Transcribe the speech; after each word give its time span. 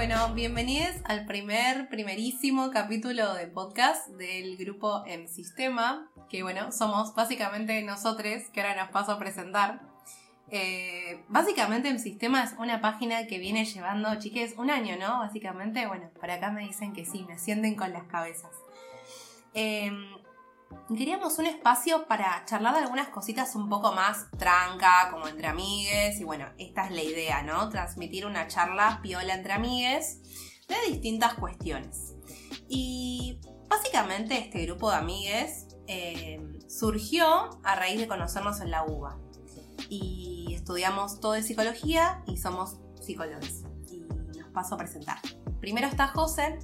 Bueno, 0.00 0.32
bienvenidos 0.32 0.96
al 1.04 1.26
primer, 1.26 1.90
primerísimo 1.90 2.70
capítulo 2.70 3.34
de 3.34 3.48
podcast 3.48 4.08
del 4.08 4.56
grupo 4.56 5.04
En 5.06 5.28
Sistema, 5.28 6.10
que 6.30 6.42
bueno, 6.42 6.72
somos 6.72 7.14
básicamente 7.14 7.82
nosotros, 7.82 8.44
que 8.50 8.62
ahora 8.62 8.82
nos 8.82 8.92
paso 8.92 9.12
a 9.12 9.18
presentar. 9.18 9.82
Eh, 10.50 11.22
básicamente 11.28 11.90
En 11.90 12.00
Sistema 12.00 12.42
es 12.42 12.54
una 12.58 12.80
página 12.80 13.26
que 13.26 13.38
viene 13.38 13.66
llevando, 13.66 14.18
chiques, 14.18 14.54
un 14.56 14.70
año, 14.70 14.96
¿no? 14.98 15.18
Básicamente, 15.18 15.86
bueno, 15.86 16.08
por 16.18 16.30
acá 16.30 16.50
me 16.50 16.62
dicen 16.62 16.94
que 16.94 17.04
sí, 17.04 17.26
me 17.28 17.34
ascienden 17.34 17.74
con 17.74 17.92
las 17.92 18.04
cabezas. 18.04 18.52
Eh, 19.52 19.92
queríamos 20.96 21.38
un 21.38 21.46
espacio 21.46 22.06
para 22.06 22.44
charlar 22.46 22.74
de 22.74 22.80
algunas 22.80 23.08
cositas 23.08 23.54
un 23.54 23.68
poco 23.68 23.92
más 23.92 24.30
tranca, 24.38 25.08
como 25.10 25.28
entre 25.28 25.46
amigues. 25.46 26.20
Y 26.20 26.24
bueno, 26.24 26.46
esta 26.58 26.86
es 26.86 26.92
la 26.92 27.02
idea, 27.02 27.42
¿no? 27.42 27.68
Transmitir 27.68 28.26
una 28.26 28.48
charla 28.48 29.00
piola 29.02 29.34
entre 29.34 29.52
amigues 29.52 30.20
de 30.68 30.76
distintas 30.90 31.34
cuestiones. 31.34 32.14
Y 32.68 33.40
básicamente 33.68 34.38
este 34.38 34.64
grupo 34.66 34.90
de 34.90 34.96
amigues 34.96 35.68
eh, 35.86 36.40
surgió 36.68 37.50
a 37.64 37.74
raíz 37.76 38.00
de 38.00 38.08
conocernos 38.08 38.60
en 38.60 38.70
la 38.70 38.84
UBA. 38.84 39.18
Y 39.88 40.54
estudiamos 40.54 41.20
todo 41.20 41.32
de 41.32 41.42
psicología 41.42 42.22
y 42.26 42.36
somos 42.36 42.76
psicólogos. 43.00 43.64
Y 43.90 44.00
nos 44.38 44.50
paso 44.52 44.74
a 44.74 44.78
presentar. 44.78 45.18
Primero 45.60 45.88
está 45.88 46.08
José, 46.08 46.58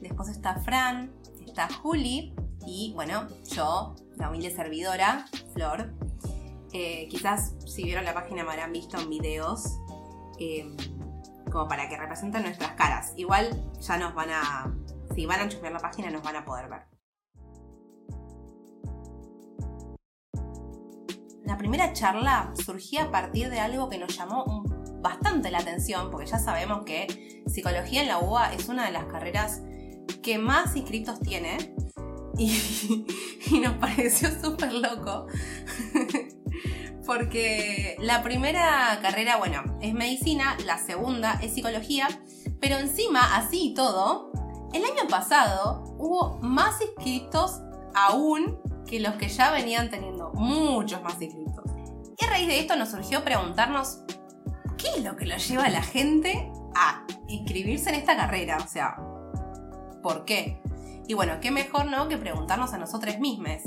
después 0.00 0.28
está 0.28 0.56
Fran, 0.56 1.12
está 1.46 1.68
Juli 1.72 2.34
y 2.66 2.92
bueno, 2.94 3.28
yo, 3.54 3.94
la 4.16 4.28
humilde 4.28 4.50
servidora, 4.54 5.26
Flor. 5.54 5.94
Eh, 6.72 7.06
quizás 7.10 7.54
si 7.66 7.84
vieron 7.84 8.04
la 8.04 8.14
página 8.14 8.44
me 8.44 8.50
habrán 8.50 8.72
visto 8.72 8.98
en 8.98 9.10
videos 9.10 9.78
eh, 10.38 10.74
como 11.50 11.68
para 11.68 11.88
que 11.88 11.96
representen 11.96 12.42
nuestras 12.42 12.72
caras. 12.72 13.12
Igual 13.16 13.70
ya 13.80 13.98
nos 13.98 14.14
van 14.14 14.30
a, 14.30 14.74
si 15.14 15.26
van 15.26 15.40
a 15.40 15.48
chusmear 15.48 15.72
la 15.72 15.80
página 15.80 16.10
nos 16.10 16.22
van 16.22 16.36
a 16.36 16.44
poder 16.44 16.68
ver. 16.68 16.82
La 21.44 21.58
primera 21.58 21.92
charla 21.92 22.52
surgía 22.64 23.04
a 23.04 23.10
partir 23.10 23.50
de 23.50 23.60
algo 23.60 23.88
que 23.88 23.98
nos 23.98 24.16
llamó 24.16 24.64
bastante 25.02 25.50
la 25.50 25.58
atención, 25.58 26.10
porque 26.10 26.26
ya 26.26 26.38
sabemos 26.38 26.84
que 26.84 27.42
psicología 27.46 28.02
en 28.02 28.08
la 28.08 28.20
UBA 28.20 28.54
es 28.54 28.68
una 28.68 28.86
de 28.86 28.92
las 28.92 29.04
carreras 29.06 29.60
que 30.22 30.38
más 30.38 30.76
inscritos 30.76 31.20
tiene 31.20 31.74
y, 32.38 33.58
nos 33.60 33.74
pareció 33.74 34.28
súper 34.40 34.72
loco. 34.72 35.26
Porque 37.06 37.96
la 38.00 38.22
primera 38.22 38.98
carrera, 39.02 39.36
bueno, 39.36 39.78
es 39.80 39.92
medicina, 39.92 40.56
la 40.64 40.78
segunda 40.78 41.38
es 41.42 41.54
psicología, 41.54 42.08
pero 42.60 42.78
encima, 42.78 43.36
así 43.36 43.70
y 43.70 43.74
todo, 43.74 44.30
el 44.72 44.84
año 44.84 45.08
pasado 45.10 45.82
hubo 45.98 46.38
más 46.40 46.80
inscritos 46.80 47.60
aún 47.94 48.58
que 48.86 49.00
los 49.00 49.14
que 49.14 49.28
ya 49.28 49.50
venían 49.50 49.90
teniendo, 49.90 50.32
muchos 50.34 51.02
más 51.02 51.20
inscritos. 51.20 51.64
Y 52.18 52.24
a 52.24 52.28
raíz 52.28 52.46
de 52.46 52.60
esto 52.60 52.76
nos 52.76 52.90
surgió 52.90 53.24
preguntarnos, 53.24 54.02
¿qué 54.78 54.88
es 54.96 55.04
lo 55.04 55.16
que 55.16 55.26
lo 55.26 55.36
lleva 55.36 55.64
a 55.64 55.70
la 55.70 55.82
gente 55.82 56.52
a 56.76 57.04
inscribirse 57.26 57.90
en 57.90 57.96
esta 57.96 58.16
carrera? 58.16 58.58
O 58.64 58.68
sea, 58.68 58.96
¿por 60.02 60.24
qué? 60.24 60.61
Y 61.08 61.14
bueno, 61.14 61.38
qué 61.40 61.50
mejor, 61.50 61.86
¿no? 61.86 62.08
Que 62.08 62.16
preguntarnos 62.16 62.72
a 62.72 62.78
nosotros 62.78 63.18
mismos. 63.18 63.62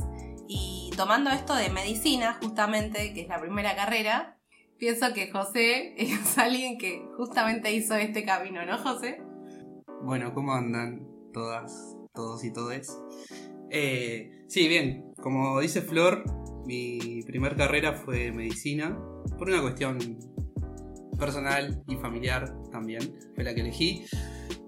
Y 0.47 0.91
tomando 0.95 1.29
esto 1.31 1.55
de 1.55 1.69
medicina, 1.69 2.37
justamente, 2.41 3.13
que 3.13 3.21
es 3.21 3.27
la 3.27 3.39
primera 3.39 3.75
carrera, 3.75 4.37
pienso 4.77 5.13
que 5.13 5.31
José 5.31 5.95
es 5.97 6.37
alguien 6.37 6.77
que 6.77 7.07
justamente 7.17 7.71
hizo 7.73 7.95
este 7.95 8.23
camino, 8.25 8.65
¿no, 8.65 8.77
José? 8.77 9.21
Bueno, 10.03 10.33
¿cómo 10.33 10.53
andan 10.53 11.07
todas, 11.33 11.97
todos 12.13 12.43
y 12.43 12.53
todes? 12.53 12.97
Eh, 13.69 14.43
sí, 14.47 14.67
bien, 14.67 15.13
como 15.21 15.59
dice 15.59 15.81
Flor, 15.81 16.23
mi 16.65 17.21
primer 17.23 17.55
carrera 17.55 17.93
fue 17.93 18.31
medicina, 18.31 18.97
por 19.37 19.49
una 19.49 19.61
cuestión 19.61 19.97
personal 21.17 21.83
y 21.87 21.95
familiar 21.95 22.53
también, 22.71 23.15
fue 23.33 23.43
la 23.43 23.53
que 23.53 23.61
elegí. 23.61 24.05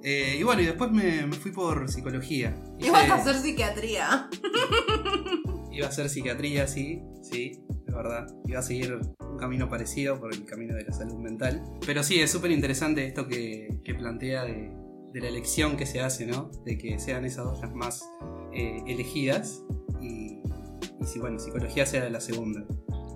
Eh, 0.03 0.37
y 0.39 0.43
bueno, 0.43 0.61
y 0.61 0.65
después 0.65 0.91
me, 0.91 1.31
fui 1.33 1.51
por 1.51 1.89
psicología. 1.89 2.55
Iba 2.79 2.99
a 2.99 3.15
hacer 3.15 3.35
psiquiatría. 3.35 4.29
Iba 5.71 5.85
a 5.85 5.89
hacer 5.89 6.09
psiquiatría, 6.09 6.67
sí, 6.67 7.01
sí, 7.21 7.63
es 7.87 7.93
verdad. 7.93 8.27
Iba 8.45 8.59
a 8.59 8.63
seguir 8.63 8.99
un 9.19 9.37
camino 9.37 9.69
parecido 9.69 10.19
por 10.19 10.33
el 10.33 10.45
camino 10.45 10.75
de 10.75 10.83
la 10.83 10.93
salud 10.93 11.17
mental. 11.17 11.61
Pero 11.85 12.03
sí, 12.03 12.19
es 12.19 12.31
súper 12.31 12.51
interesante 12.51 13.05
esto 13.05 13.27
que, 13.27 13.67
plantea 13.97 14.45
de, 14.45 14.71
la 15.13 15.27
elección 15.27 15.77
que 15.77 15.85
se 15.85 15.99
hace, 15.99 16.27
¿no? 16.27 16.51
De 16.63 16.77
que 16.77 16.99
sean 16.99 17.25
esas 17.25 17.45
dos 17.45 17.59
las 17.61 17.73
más 17.73 18.07
eh, 18.53 18.83
elegidas. 18.87 19.63
Y, 19.99 20.41
y 21.01 21.05
si, 21.05 21.19
bueno, 21.19 21.39
psicología 21.39 21.85
sea 21.85 22.07
la 22.09 22.21
segunda. 22.21 22.65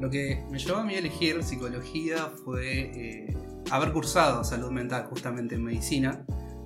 Lo 0.02 0.10
que 0.10 0.44
me 0.50 0.58
llevó 0.58 0.80
a 0.80 0.84
mí 0.84 0.96
a 0.96 1.00
elegir 1.00 1.44
psicología 1.44 2.32
fue 2.44 2.92
eh, 2.96 3.36
haber 3.70 3.94
cursado 3.94 4.44
salud 4.44 4.72
mental 4.72 5.06
justamente 5.06 5.56
en 5.56 5.64
medicina 5.64 6.26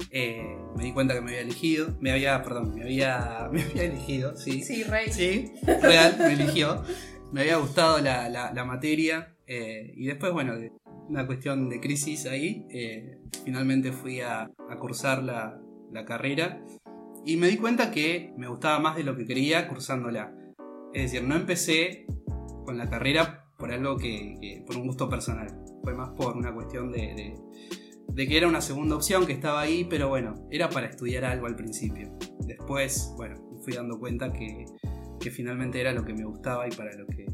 eh, 0.10 0.58
me 0.78 0.86
di 0.86 0.94
cuenta 0.94 1.14
que 1.14 1.22
me 1.22 1.32
había 1.32 1.42
elegido, 1.42 1.98
me 2.00 2.12
había, 2.12 2.42
perdón, 2.42 2.74
me 2.76 2.84
había, 2.84 3.50
me 3.52 3.62
había 3.64 3.84
elegido, 3.84 4.38
sí. 4.38 4.62
Sí, 4.62 4.84
rey. 4.84 5.12
Sí, 5.12 5.52
real, 5.82 6.16
me 6.18 6.34
eligió. 6.34 6.84
Me 7.34 7.42
había 7.42 7.58
gustado 7.58 8.00
la, 8.00 8.64
materia 8.66 9.36
eh, 9.48 9.94
y 9.96 10.06
después, 10.06 10.32
bueno, 10.32 10.54
una 11.10 11.26
cuestión 11.26 11.70
de 11.70 11.82
crisis 11.82 12.26
ahí, 12.28 12.66
finalmente 13.44 13.92
fui 13.92 14.22
a, 14.22 14.50
cursar 14.80 15.24
la, 15.24 15.60
carrera 16.06 16.62
y 17.26 17.38
me 17.38 17.48
di 17.48 17.56
cuenta 17.56 17.90
que 17.90 18.34
me 18.38 18.48
gustaba 18.48 18.80
más 18.80 18.98
de 18.98 19.04
lo 19.04 19.16
que 19.16 19.26
quería 19.26 19.68
cursándola. 19.68 20.34
Es 20.94 21.12
decir, 21.12 21.28
no 21.28 21.36
empecé 21.36 22.06
con 22.66 22.78
la 22.78 22.90
carrera 22.90 23.48
por 23.58 23.72
algo 23.72 23.96
que, 23.98 24.64
por 24.66 24.76
un 24.76 24.88
gusto 24.88 25.08
personal, 25.08 25.48
fue 25.84 25.94
más 25.94 26.10
por 26.10 26.36
una 26.36 26.54
cuestión 26.54 26.92
de 26.92 27.36
de 28.16 28.28
que 28.28 28.38
era 28.38 28.48
una 28.48 28.62
segunda 28.62 28.96
opción 28.96 29.26
que 29.26 29.34
estaba 29.34 29.62
ahí, 29.62 29.84
pero 29.84 30.08
bueno, 30.08 30.48
era 30.50 30.70
para 30.70 30.88
estudiar 30.88 31.26
algo 31.26 31.48
al 31.48 31.56
principio. 31.56 32.18
Después, 32.46 33.12
bueno, 33.18 33.36
me 33.52 33.62
fui 33.62 33.74
dando 33.74 34.00
cuenta 34.00 34.32
que, 34.32 34.66
finalmente 35.32 35.82
era 35.82 35.92
lo 35.92 36.06
que 36.06 36.14
me 36.14 36.24
gustaba 36.24 36.68
y 36.68 36.72
para 36.72 36.94
lo 36.94 37.08
que 37.08 37.26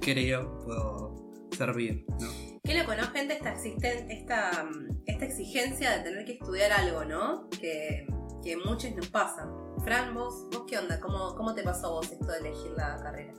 creo 0.00 0.58
puedo 0.58 1.48
servir. 1.52 2.04
¿no? 2.20 2.26
Qué 2.64 2.74
loco, 2.76 2.96
¿no? 2.96 3.04
Gente, 3.12 3.34
esta, 3.34 3.52
esta, 3.52 4.68
esta 5.06 5.24
exigencia 5.24 5.96
de 5.96 6.02
tener 6.02 6.24
que 6.24 6.32
estudiar 6.32 6.72
algo, 6.72 7.04
¿no? 7.04 7.48
Que, 7.60 8.08
que 8.42 8.56
muchos 8.56 8.92
nos 8.96 9.06
pasa. 9.06 9.48
Fran, 9.84 10.14
vos, 10.14 10.48
vos 10.50 10.64
qué 10.66 10.78
onda? 10.78 10.98
¿Cómo, 10.98 11.36
¿Cómo 11.36 11.54
te 11.54 11.62
pasó 11.62 11.86
a 11.86 11.90
vos 11.90 12.10
esto 12.10 12.26
de 12.26 12.38
elegir 12.38 12.72
la 12.76 12.96
carrera? 13.00 13.32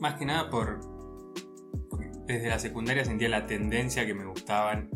Más 0.00 0.14
que 0.14 0.24
nada 0.24 0.48
por, 0.48 0.80
desde 2.26 2.48
la 2.48 2.58
secundaria 2.58 3.04
sentía 3.04 3.28
la 3.28 3.46
tendencia 3.46 4.06
que 4.06 4.14
me 4.14 4.24
gustaban 4.24 4.88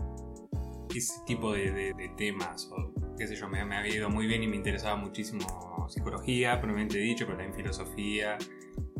ese 0.94 1.20
tipo 1.26 1.52
de, 1.52 1.92
temas, 2.16 2.70
o 2.72 2.92
qué 3.18 3.26
sé 3.26 3.36
yo, 3.36 3.48
me, 3.48 3.60
había 3.60 3.94
ido 3.94 4.08
muy 4.08 4.26
bien 4.26 4.42
y 4.42 4.46
me 4.46 4.56
interesaba 4.56 4.96
muchísimo 4.96 5.86
psicología, 5.88 6.60
probablemente 6.60 6.98
dicho, 6.98 7.26
pero 7.26 7.36
también 7.36 7.56
filosofía, 7.56 8.38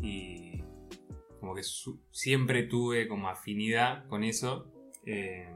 y 0.01 0.61
como 1.39 1.55
que 1.55 1.61
siempre 2.11 2.63
tuve 2.63 3.07
como 3.07 3.29
afinidad 3.29 4.07
con 4.07 4.23
eso. 4.23 4.71
Eh, 5.05 5.47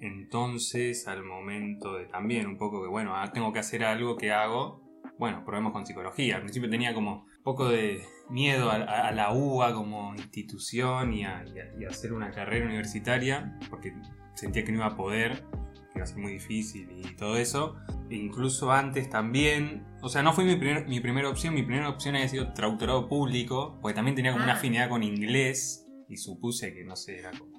entonces, 0.00 1.08
al 1.08 1.24
momento 1.24 1.94
de 1.94 2.06
también 2.06 2.46
un 2.46 2.58
poco 2.58 2.82
que, 2.82 2.88
bueno, 2.88 3.16
ah, 3.16 3.32
tengo 3.32 3.52
que 3.52 3.60
hacer 3.60 3.84
algo 3.84 4.16
que 4.16 4.32
hago, 4.32 4.82
bueno, 5.18 5.44
probemos 5.44 5.72
con 5.72 5.86
psicología. 5.86 6.36
Al 6.36 6.42
principio 6.42 6.68
tenía 6.68 6.92
como 6.92 7.26
poco 7.44 7.68
de 7.68 8.02
miedo 8.30 8.70
a, 8.70 9.12
la 9.12 9.32
UBA 9.32 9.74
como 9.74 10.14
institución 10.14 11.12
y 11.12 11.24
a, 11.24 11.44
hacer 11.88 12.12
una 12.12 12.30
carrera 12.30 12.66
universitaria, 12.66 13.56
porque 13.70 13.92
sentía 14.34 14.64
que 14.64 14.72
no 14.72 14.78
iba 14.78 14.86
a 14.86 14.96
poder, 14.96 15.44
que 15.92 15.98
iba 15.98 16.04
a 16.04 16.06
ser 16.06 16.18
muy 16.18 16.32
difícil 16.32 16.88
y 16.90 17.14
todo 17.14 17.36
eso. 17.36 17.76
E 18.10 18.16
incluso 18.16 18.72
antes 18.72 19.10
también, 19.10 19.84
o 20.02 20.08
sea, 20.08 20.22
no 20.22 20.32
fue 20.32 20.44
mi, 20.44 20.56
mi 20.56 21.00
primera 21.00 21.28
opción, 21.28 21.54
mi 21.54 21.62
primera 21.62 21.88
opción 21.88 22.16
había 22.16 22.28
sido 22.28 22.52
traductorado 22.54 23.08
público, 23.08 23.78
porque 23.80 23.94
también 23.94 24.16
tenía 24.16 24.32
como 24.32 24.44
una 24.44 24.54
ah. 24.54 24.56
afinidad 24.56 24.88
con 24.88 25.02
inglés 25.02 25.86
y 26.08 26.16
supuse 26.16 26.74
que, 26.74 26.84
no 26.84 26.96
sé, 26.96 27.18
era 27.18 27.30
como... 27.30 27.54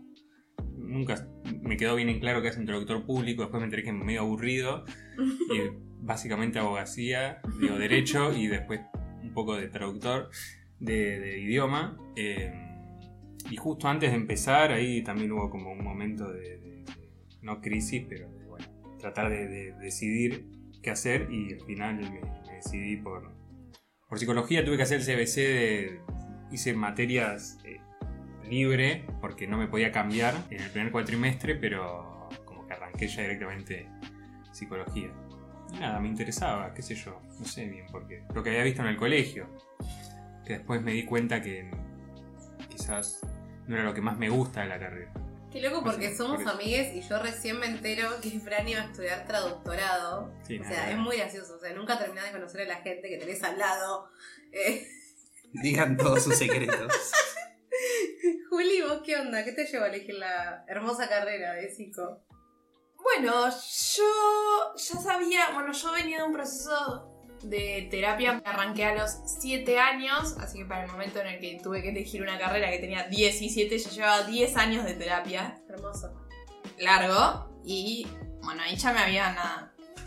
Nunca 0.77 1.27
me 1.61 1.77
quedó 1.77 1.95
bien 1.95 2.09
en 2.09 2.19
claro 2.19 2.41
que 2.41 2.47
es 2.47 2.57
un 2.57 2.65
traductor 2.65 3.05
público, 3.05 3.43
después 3.43 3.59
me 3.59 3.65
enteré 3.65 3.83
que 3.83 3.89
es 3.89 3.95
medio 3.95 4.21
aburrido 4.21 4.83
y 5.17 5.85
básicamente 6.01 6.59
abogacía, 6.59 7.39
digo 7.59 7.77
derecho 7.77 8.33
y 8.33 8.47
después 8.47 8.81
poco 9.35 9.55
de 9.55 9.67
traductor 9.67 10.31
de, 10.79 11.39
idioma. 11.39 11.95
Eh, 12.15 12.51
y 13.51 13.55
justo 13.57 13.87
antes 13.87 14.09
de 14.09 14.15
empezar, 14.15 14.71
ahí 14.71 15.03
también 15.03 15.31
hubo 15.31 15.51
como 15.51 15.71
un 15.71 15.83
momento 15.83 16.31
de, 16.31 16.83
no 17.43 17.61
crisis, 17.61 18.03
pero 18.09 18.27
bueno, 18.49 18.65
tratar 18.99 19.29
de, 19.29 19.73
decidir 19.73 20.47
qué 20.81 20.89
hacer 20.89 21.27
y 21.31 21.53
al 21.53 21.61
final 21.61 21.97
me, 21.97 22.21
decidí 22.55 22.97
por, 22.97 23.31
por 24.09 24.17
psicología. 24.17 24.65
Tuve 24.65 24.77
que 24.77 24.83
hacer 24.83 25.01
el 25.01 25.05
CBC, 25.05 25.35
de, 25.35 25.99
hice 26.51 26.73
materias 26.73 27.59
eh, 27.63 27.81
libre 28.49 29.05
porque 29.21 29.45
no 29.45 29.59
me 29.59 29.67
podía 29.67 29.91
cambiar 29.91 30.33
en 30.49 30.61
el 30.61 30.71
primer 30.71 30.91
cuatrimestre, 30.91 31.53
pero 31.53 32.15
que 32.97 33.05
ella 33.05 33.23
directamente 33.23 33.87
psicología. 34.51 35.09
Y 35.75 35.79
nada, 35.79 35.99
me 35.99 36.07
interesaba, 36.07 36.73
qué 36.73 36.81
sé 36.81 36.95
yo, 36.95 37.21
no 37.37 37.45
sé 37.45 37.65
bien 37.65 37.85
por 37.87 38.07
qué. 38.07 38.23
Lo 38.33 38.41
que 38.41 38.51
había 38.51 38.63
visto 38.63 38.81
en 38.81 38.87
el 38.87 38.97
colegio. 38.97 39.47
Que 40.45 40.53
después 40.53 40.81
me 40.81 40.93
di 40.93 41.03
cuenta 41.03 41.41
que 41.41 41.69
quizás 42.69 43.19
no 43.67 43.75
era 43.75 43.83
lo 43.83 43.93
que 43.93 44.01
más 44.01 44.17
me 44.17 44.29
gusta 44.29 44.61
de 44.61 44.67
la 44.67 44.79
carrera. 44.79 45.11
Qué 45.51 45.61
loco 45.61 45.83
porque 45.83 46.15
somos 46.15 46.43
por 46.43 46.53
amigues 46.53 46.93
y 46.95 47.01
yo 47.01 47.21
recién 47.21 47.59
me 47.59 47.65
entero 47.65 48.09
que 48.21 48.29
Fran 48.39 48.67
iba 48.67 48.81
a 48.81 48.85
estudiar 48.85 49.25
traductorado. 49.25 50.33
Sí, 50.43 50.59
o 50.59 50.63
nada, 50.63 50.75
sea, 50.75 50.91
es 50.91 50.97
muy 50.97 51.17
gracioso. 51.17 51.55
O 51.55 51.59
sea, 51.59 51.73
nunca 51.73 51.97
terminás 51.97 52.25
de 52.25 52.31
conocer 52.31 52.61
a 52.61 52.65
la 52.65 52.81
gente 52.81 53.09
que 53.09 53.17
tenés 53.17 53.43
al 53.43 53.57
lado. 53.57 54.09
Eh, 54.51 54.87
Digan 55.53 55.97
todos 55.97 56.23
sus 56.23 56.37
secretos. 56.37 56.91
Juli, 58.49 58.81
¿vos 58.81 59.01
qué 59.05 59.17
onda? 59.17 59.43
¿Qué 59.43 59.51
te 59.51 59.65
llevó 59.65 59.85
a 59.85 59.87
elegir 59.89 60.15
la 60.15 60.63
hermosa 60.67 61.09
carrera 61.09 61.53
de 61.53 61.69
psico? 61.69 62.21
Bueno, 63.05 63.49
yo 63.49 64.73
ya 64.75 64.99
sabía, 64.99 65.51
bueno, 65.53 65.71
yo 65.71 65.91
venía 65.91 66.17
de 66.17 66.23
un 66.23 66.33
proceso 66.33 67.07
de 67.43 67.87
terapia, 67.91 68.41
arranqué 68.43 68.83
a 68.83 68.95
los 68.95 69.11
7 69.39 69.77
años, 69.77 70.35
así 70.39 70.57
que 70.57 70.65
para 70.65 70.85
el 70.85 70.91
momento 70.91 71.19
en 71.19 71.27
el 71.27 71.39
que 71.39 71.59
tuve 71.61 71.83
que 71.83 71.89
elegir 71.89 72.23
una 72.23 72.39
carrera 72.39 72.71
que 72.71 72.79
tenía 72.79 73.03
17, 73.03 73.77
ya 73.77 73.89
llevaba 73.91 74.23
10 74.23 74.57
años 74.57 74.85
de 74.85 74.95
terapia, 74.95 75.61
Hermoso. 75.69 76.13
largo, 76.79 77.61
y 77.63 78.07
bueno, 78.41 78.63
ahí 78.63 78.75
ya 78.75 78.91
me 78.91 79.01
habían 79.01 79.35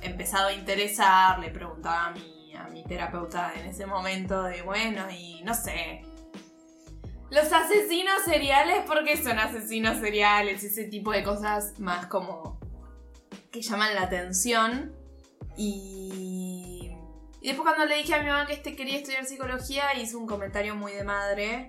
empezado 0.02 0.48
a 0.48 0.52
interesar, 0.52 1.38
le 1.38 1.50
preguntaba 1.50 2.06
a 2.06 2.10
mi, 2.10 2.52
a 2.56 2.64
mi 2.64 2.82
terapeuta 2.82 3.52
en 3.54 3.66
ese 3.66 3.86
momento 3.86 4.42
de, 4.42 4.62
bueno, 4.62 5.08
y 5.08 5.40
no 5.44 5.54
sé, 5.54 6.02
los 7.30 7.52
asesinos 7.52 8.24
seriales, 8.24 8.84
¿por 8.86 9.04
qué 9.04 9.16
son 9.22 9.38
asesinos 9.38 9.98
seriales? 9.98 10.64
Ese 10.64 10.84
tipo 10.84 11.12
de 11.12 11.22
cosas 11.22 11.78
más 11.78 12.06
como 12.06 12.58
que 13.60 13.62
llaman 13.62 13.94
la 13.94 14.02
atención. 14.02 14.94
Y, 15.56 16.90
y 17.40 17.46
después 17.46 17.66
cuando 17.66 17.86
le 17.86 17.96
dije 17.96 18.14
a 18.14 18.22
mi 18.22 18.28
mamá 18.28 18.46
que 18.46 18.54
este 18.54 18.76
quería 18.76 18.98
estudiar 18.98 19.24
psicología, 19.26 19.94
hizo 19.94 20.18
un 20.18 20.26
comentario 20.26 20.74
muy 20.74 20.92
de 20.92 21.04
madre 21.04 21.66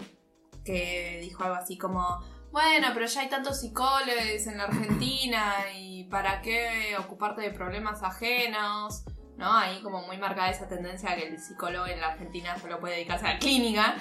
que 0.64 1.20
dijo 1.22 1.44
algo 1.44 1.56
así 1.56 1.78
como, 1.78 2.24
bueno, 2.52 2.88
pero 2.94 3.06
ya 3.06 3.22
hay 3.22 3.30
tantos 3.30 3.62
psicólogos 3.62 4.48
en 4.48 4.58
la 4.58 4.66
Argentina 4.66 5.56
y 5.76 6.04
para 6.06 6.42
qué 6.42 6.96
ocuparte 6.98 7.42
de 7.42 7.52
problemas 7.52 8.04
ajenos. 8.04 9.04
¿No? 9.38 9.54
Ahí 9.54 9.82
como 9.82 10.02
muy 10.02 10.18
marcada 10.18 10.50
esa 10.50 10.68
tendencia 10.68 11.12
a 11.12 11.16
que 11.16 11.30
el 11.30 11.40
psicólogo 11.40 11.88
en 11.88 12.02
la 12.02 12.08
Argentina 12.08 12.60
solo 12.60 12.78
puede 12.82 12.96
dedicarse 12.96 13.26
a 13.26 13.34
la 13.36 13.40
clínica. 13.40 13.96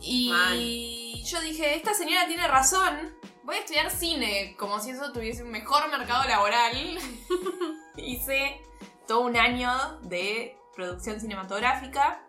Y 0.00 1.22
yo 1.26 1.40
dije, 1.42 1.76
esta 1.76 1.92
señora 1.92 2.26
tiene 2.26 2.48
razón. 2.48 3.17
Voy 3.48 3.56
a 3.56 3.60
estudiar 3.60 3.90
cine, 3.90 4.54
como 4.58 4.78
si 4.78 4.90
eso 4.90 5.10
tuviese 5.10 5.42
un 5.42 5.50
mejor 5.50 5.90
mercado 5.90 6.28
laboral. 6.28 6.98
Hice 7.96 8.60
todo 9.06 9.20
un 9.20 9.38
año 9.38 9.72
de 10.02 10.58
producción 10.76 11.18
cinematográfica. 11.18 12.26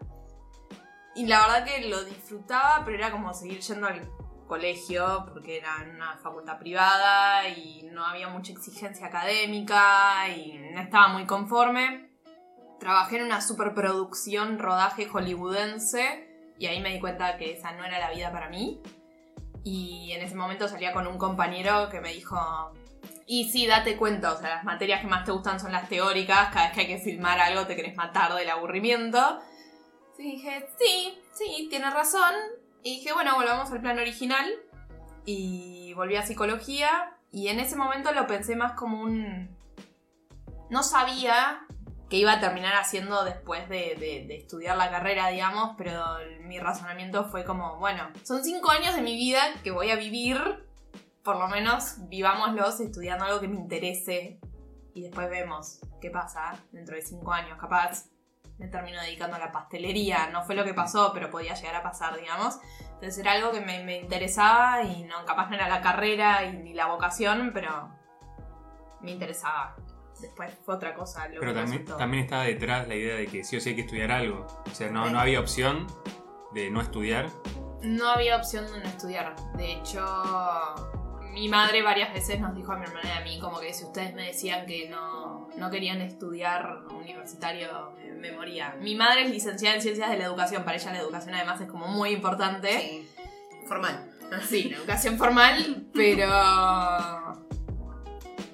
Y 1.16 1.26
la 1.26 1.42
verdad 1.42 1.66
que 1.66 1.90
lo 1.90 2.06
disfrutaba, 2.06 2.84
pero 2.86 3.00
era 3.00 3.12
como 3.12 3.34
seguir 3.34 3.60
yendo 3.60 3.88
al 3.88 4.10
colegio, 4.48 5.26
porque 5.28 5.58
era 5.58 5.86
una 5.94 6.18
facultad 6.20 6.58
privada 6.58 7.50
y 7.50 7.82
no 7.92 8.06
había 8.06 8.30
mucha 8.30 8.54
exigencia 8.54 9.08
académica 9.08 10.30
y 10.30 10.58
no 10.74 10.80
estaba 10.80 11.10
muy 11.10 11.26
conforme. 11.26 12.12
Trabajé 12.80 13.18
en 13.18 13.26
una 13.26 13.42
superproducción 13.42 14.58
rodaje 14.58 15.10
hollywoodense 15.10 16.54
y 16.58 16.68
ahí 16.68 16.80
me 16.80 16.94
di 16.94 17.02
cuenta 17.02 17.36
que 17.36 17.52
esa 17.52 17.74
no 17.74 17.84
era 17.84 18.00
la 18.00 18.10
vida 18.10 18.32
para 18.32 18.48
mí. 18.48 18.82
Y 19.64 20.12
en 20.14 20.22
ese 20.22 20.36
momento 20.36 20.68
salía 20.68 20.94
con 20.94 21.08
un 21.08 21.18
compañero 21.18 21.90
que 21.90 22.02
me 22.02 22.14
dijo, 22.14 22.72
y 23.26 23.50
sí, 23.50 23.68
date 23.68 23.98
cuenta, 23.98 24.34
o 24.34 24.38
sea, 24.38 24.50
las 24.50 24.64
materias 24.64 25.02
que 25.02 25.08
más 25.08 25.26
te 25.26 25.32
gustan 25.32 25.60
son 25.60 25.72
las 25.72 25.88
teóricas, 25.88 26.50
cada 26.54 26.66
vez 26.66 26.74
que 26.74 26.82
hay 26.82 26.88
que 26.88 26.98
filmar 26.98 27.40
algo 27.40 27.68
te 27.68 27.76
querés 27.76 27.96
matar 27.96 28.34
del 28.34 28.50
aburrimiento. 28.50 29.40
Y 30.18 30.32
dije, 30.32 30.68
sí, 30.78 31.18
sí, 31.32 31.68
tienes 31.70 31.94
razón. 31.94 32.34
Y 32.84 32.98
dije, 32.98 33.14
bueno, 33.14 33.36
volvamos 33.36 33.72
al 33.72 33.82
plan 33.82 34.00
original. 34.00 34.52
Y 35.26 35.94
volví 35.94 36.16
a 36.16 36.26
psicología. 36.26 37.18
Y 37.32 37.48
en 37.48 37.60
ese 37.60 37.76
momento 37.76 38.12
lo 38.12 38.28
pensé 38.28 38.56
más 38.56 38.74
como 38.74 39.02
un... 39.02 39.56
No 40.70 40.84
sabía 40.84 41.66
que 42.10 42.18
iba 42.18 42.34
a 42.34 42.40
terminar 42.40 42.74
haciendo 42.76 43.24
después 43.24 43.70
de, 43.70 44.28
estudiar 44.36 44.78
la 44.78 44.90
carrera, 44.90 45.28
digamos, 45.28 45.76
pero 45.78 46.04
mi 46.42 46.60
razonamiento 46.60 47.26
fue 47.26 47.46
como, 47.46 47.78
bueno, 47.78 48.10
son 48.24 48.44
cinco 48.44 48.72
años 48.72 48.96
de 48.96 49.02
mi 49.02 49.16
vida 49.16 49.42
que 49.64 49.72
voy 49.72 49.92
a 49.92 49.96
vivir, 49.96 50.38
por 51.24 51.38
lo 51.38 51.48
menos 51.48 51.98
vivámoslos 52.10 52.80
estudiando 52.80 53.26
algo 53.26 53.40
que 53.40 53.48
me 53.48 53.58
interese 53.58 54.40
y 54.96 55.04
después 55.04 55.30
vemos 55.30 55.82
qué 56.02 56.10
pasa 56.10 56.58
dentro 56.72 56.96
de 56.96 57.04
cinco 57.04 57.32
años, 57.32 57.60
capaz 57.60 58.06
me 58.58 58.68
termino 58.68 59.02
dedicando 59.02 59.38
a 59.38 59.40
la 59.40 59.52
pastelería, 59.52 60.30
no 60.32 60.44
fue 60.44 60.56
lo 60.56 60.66
que 60.66 60.74
pasó, 60.74 61.12
pero 61.14 61.30
podía 61.30 61.54
llegar 61.54 61.76
a 61.76 61.84
pasar, 61.84 62.18
digamos. 62.18 62.60
Entonces 62.82 63.18
era 63.20 63.32
algo 63.32 63.52
que 63.52 63.62
me, 63.62 63.84
me 63.86 64.00
interesaba 64.00 64.84
y 64.84 65.04
no, 65.04 65.24
capaz 65.26 65.50
no 65.50 65.56
era 65.56 65.70
la 65.70 65.82
carrera 65.82 66.44
y 66.44 66.58
ni 66.58 66.74
la 66.74 66.88
vocación, 66.88 67.52
pero 67.54 67.90
me 69.00 69.12
interesaba. 69.12 69.78
Después 70.22 70.52
fue 70.66 70.76
otra 70.76 70.94
cosa. 70.94 71.28
Lo 71.28 71.40
Pero 71.40 71.54
que 71.54 71.60
también, 71.60 71.80
resultó. 71.82 71.98
también 71.98 72.24
estaba 72.24 72.44
detrás 72.44 72.88
la 72.88 72.96
idea 72.96 73.16
de 73.16 73.28
que 73.28 73.44
sí 73.44 73.58
o 73.58 73.62
sí 73.62 73.70
hay 73.70 73.76
que 73.76 73.82
estudiar 73.82 74.12
algo. 74.12 74.46
O 74.70 74.76
sea, 74.76 74.90
no, 74.90 75.10
no 75.10 75.20
había 75.20 75.40
opción 75.40 75.88
de 76.54 76.70
no 76.70 76.82
estudiar. 76.82 77.30
No 77.82 78.10
había 78.10 78.36
opción 78.36 78.66
de 78.72 78.80
no 78.80 78.86
estudiar. 78.86 79.36
De 79.56 79.74
hecho, 79.74 80.06
mi 81.32 81.48
madre 81.48 81.82
varias 81.82 82.14
veces 82.14 82.40
nos 82.40 82.56
dijo 82.56 82.72
a 82.74 82.78
mi 82.78 82.86
hermana 82.86 83.08
y 83.16 83.18
a 83.18 83.24
mí 83.24 83.40
como 83.40 83.60
que 83.60 83.74
si 83.74 83.86
ustedes 83.86 84.14
me 84.14 84.26
decían 84.26 84.66
que 84.66 84.90
no, 84.90 85.48
no 85.56 85.70
querían 85.72 86.02
estudiar 86.02 86.84
universitario, 86.92 87.92
me, 87.96 88.12
me 88.14 88.32
moría. 88.34 88.76
Mi 88.82 88.96
madre 88.96 89.24
es 89.24 89.32
licenciada 89.32 89.76
en 89.76 89.82
Ciencias 89.82 90.10
de 90.10 90.18
la 90.18 90.26
Educación. 90.26 90.64
Para 90.64 90.78
ella 90.78 90.92
la 90.92 91.00
educación 91.00 91.36
además 91.36 91.62
es 91.62 91.68
como 91.68 91.88
muy 91.88 92.10
importante. 92.10 92.78
Sí. 92.80 93.10
Formal. 93.68 94.12
Sí, 94.48 94.70
la 94.70 94.78
educación 94.78 95.18
formal, 95.18 95.88
pero... 95.94 96.28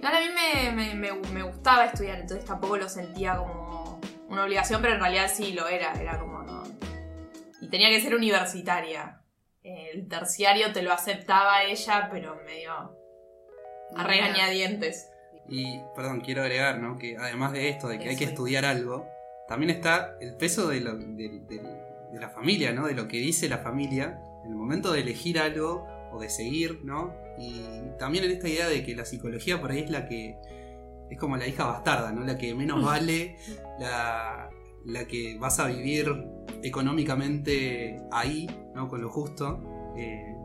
Igual 0.07 0.15
a 0.17 0.19
mí 0.19 0.27
me, 0.35 0.71
me- 0.71 0.93
me- 0.95 1.29
me 1.31 1.41
gustaba 1.41 1.85
estudiar, 1.85 2.19
entonces 2.19 2.45
tampoco 2.45 2.77
lo 2.77 2.87
sentía 2.87 3.37
como 3.37 3.99
una 4.29 4.43
obligación, 4.43 4.79
pero 4.81 4.93
en 4.93 4.99
realidad 4.99 5.31
sí 5.33 5.53
lo 5.53 5.67
era, 5.67 5.93
era 5.99 6.19
como 6.19 6.43
no... 6.43 6.61
Y 7.59 7.69
tenía 7.69 7.89
que 7.89 7.99
ser 8.01 8.13
universitaria. 8.13 9.21
El 9.63 10.07
terciario 10.07 10.71
te 10.73 10.83
lo 10.83 10.93
aceptaba 10.93 11.63
ella, 11.63 12.09
pero 12.11 12.35
medio 12.45 12.71
a 13.95 14.03
regañadientes. 14.03 15.09
Y, 15.49 15.79
perdón, 15.95 16.21
quiero 16.21 16.43
agregar, 16.43 16.77
¿no? 16.79 16.97
Que 16.99 17.17
además 17.17 17.51
de 17.53 17.69
esto, 17.69 17.87
de 17.87 17.97
que 17.97 18.09
hay 18.09 18.15
que 18.15 18.25
estudiar 18.25 18.63
algo, 18.65 19.07
también 19.47 19.71
está 19.71 20.17
el 20.21 20.35
peso 20.37 20.67
de, 20.67 20.81
lo- 20.81 20.95
de- 20.97 21.39
de- 21.47 21.81
de 22.13 22.19
la 22.19 22.29
familia, 22.29 22.71
¿no? 22.73 22.85
De 22.85 22.93
lo 22.93 23.07
que 23.07 23.17
dice 23.17 23.49
la 23.49 23.57
familia 23.57 24.19
en 24.43 24.51
el 24.51 24.55
momento 24.55 24.91
de 24.93 25.01
elegir 25.01 25.39
algo 25.39 25.87
o 26.11 26.19
de 26.19 26.29
seguir, 26.29 26.81
¿no? 26.83 27.24
Y 27.39 27.61
también 27.99 28.23
en 28.25 28.31
esta 28.31 28.47
idea 28.47 28.67
de 28.67 28.83
que 28.83 28.95
la 28.95 29.05
psicología 29.05 29.59
por 29.59 29.71
ahí 29.71 29.79
es 29.79 29.89
la 29.89 30.07
que 30.07 30.37
es 31.09 31.17
como 31.19 31.37
la 31.37 31.47
hija 31.47 31.65
bastarda, 31.65 32.11
¿no? 32.11 32.23
La 32.23 32.37
que 32.37 32.53
menos 32.55 32.83
vale, 32.83 33.37
la, 33.79 34.49
la 34.85 35.05
que 35.05 35.37
vas 35.37 35.59
a 35.59 35.67
vivir 35.67 36.11
económicamente 36.63 37.97
ahí, 38.11 38.47
¿no? 38.73 38.87
Con 38.87 39.01
lo 39.01 39.09
justo. 39.09 39.61
Eh, 39.97 40.35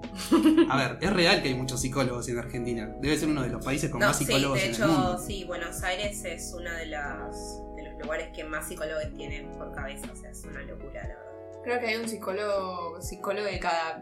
a 0.68 0.76
ver, 0.76 0.99
es 1.00 1.12
real 1.12 1.42
que 1.42 1.49
hay 1.49 1.54
muchos 1.54 1.80
psicólogos 1.80 2.28
en 2.28 2.38
Argentina. 2.38 2.94
Debe 3.00 3.16
ser 3.16 3.28
uno 3.28 3.42
de 3.42 3.49
los 3.49 3.64
países 3.64 3.90
con 3.90 4.00
No, 4.00 4.06
más 4.06 4.18
sí, 4.18 4.25
psicólogos 4.25 4.59
de 4.59 4.64
en 4.66 4.70
hecho, 4.73 4.85
el 4.85 4.90
mundo. 4.90 5.18
sí, 5.18 5.44
Buenos 5.44 5.82
Aires 5.82 6.25
es 6.25 6.54
uno 6.56 6.73
de, 6.73 6.87
las, 6.87 7.61
de 7.76 7.82
los 7.90 7.99
lugares 8.00 8.28
que 8.35 8.44
más 8.44 8.68
psicólogos 8.68 9.12
tienen 9.16 9.50
por 9.52 9.73
cabeza. 9.73 10.06
O 10.12 10.16
sea, 10.16 10.30
es 10.30 10.44
una 10.44 10.62
locura, 10.62 11.02
la 11.02 11.09
verdad. 11.09 11.62
Creo 11.64 11.80
que 11.80 11.87
hay 11.88 11.97
un 11.97 12.09
psicólogo, 12.09 13.02
psicólogo 13.02 13.47
de 13.47 13.59
cada 13.59 14.00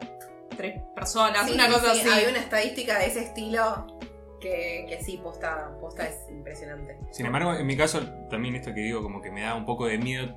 tres 0.57 0.83
personas, 0.95 1.47
Sí, 1.47 1.55
una 1.55 1.67
sí, 1.67 1.73
cosa 1.73 1.95
sí, 1.95 2.01
así. 2.01 2.09
Hay 2.09 2.27
una 2.27 2.39
estadística 2.39 2.99
de 2.99 3.07
ese 3.07 3.21
estilo 3.25 3.87
que, 4.41 4.87
que 4.89 5.03
sí, 5.03 5.19
posta, 5.23 5.77
posta 5.81 6.07
es 6.07 6.17
impresionante. 6.31 6.97
Sin 7.11 7.27
embargo, 7.27 7.55
en 7.55 7.67
mi 7.67 7.77
caso, 7.77 8.01
también 8.31 8.55
esto 8.57 8.73
que 8.75 8.81
digo, 8.81 9.03
como 9.03 9.21
que 9.21 9.31
me 9.31 9.43
da 9.43 9.55
un 9.55 9.65
poco 9.65 9.87
de 9.87 9.99
miedo. 9.99 10.35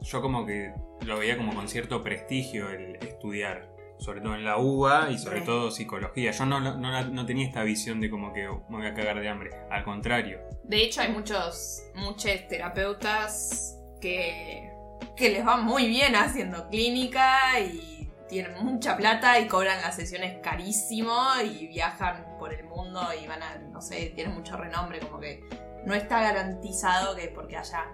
Yo 0.00 0.22
como 0.22 0.46
que 0.46 0.72
lo 1.02 1.18
veía 1.18 1.36
como 1.36 1.54
con 1.54 1.68
cierto 1.68 2.02
prestigio 2.02 2.70
el 2.70 2.96
estudiar. 2.96 3.68
Sobre 3.98 4.20
todo 4.20 4.36
en 4.36 4.44
la 4.44 4.58
UBA 4.58 5.10
y 5.10 5.18
sobre 5.18 5.40
Sí. 5.40 5.44
todo 5.46 5.72
psicología. 5.72 6.30
Yo 6.30 6.46
no, 6.46 6.60
no, 6.60 6.76
no- 6.76 7.04
no 7.08 7.26
tenía 7.26 7.44
esta 7.48 7.64
visión 7.64 8.00
de 8.00 8.08
como 8.08 8.32
que 8.32 8.46
me 8.68 8.76
voy 8.78 8.86
a 8.86 8.94
cagar 8.94 9.18
de 9.20 9.28
hambre. 9.28 9.50
Al 9.72 9.82
contrario. 9.82 10.38
De 10.62 10.84
hecho, 10.84 11.00
hay 11.00 11.10
muchos, 11.10 11.82
muchos 11.96 12.30
terapeutas 12.48 13.76
que, 14.00 14.70
que 15.16 15.30
les 15.30 15.44
va 15.44 15.56
muy 15.56 15.88
bien 15.88 16.14
haciendo 16.14 16.68
clínica 16.68 17.58
y 17.58 17.97
tienen 18.28 18.64
mucha 18.64 18.96
plata 18.96 19.38
y 19.38 19.48
cobran 19.48 19.80
las 19.80 19.96
sesiones 19.96 20.38
carísimo 20.42 21.16
y 21.42 21.66
viajan 21.68 22.36
por 22.38 22.52
el 22.52 22.64
mundo 22.64 23.00
y 23.20 23.26
van 23.26 23.42
a, 23.42 23.56
no 23.56 23.80
sé, 23.80 24.12
tienen 24.14 24.34
mucho 24.34 24.56
renombre, 24.56 25.00
como 25.00 25.20
que 25.20 25.42
no 25.84 25.94
está 25.94 26.20
garantizado 26.20 27.16
que 27.16 27.28
porque 27.28 27.56
haya 27.56 27.86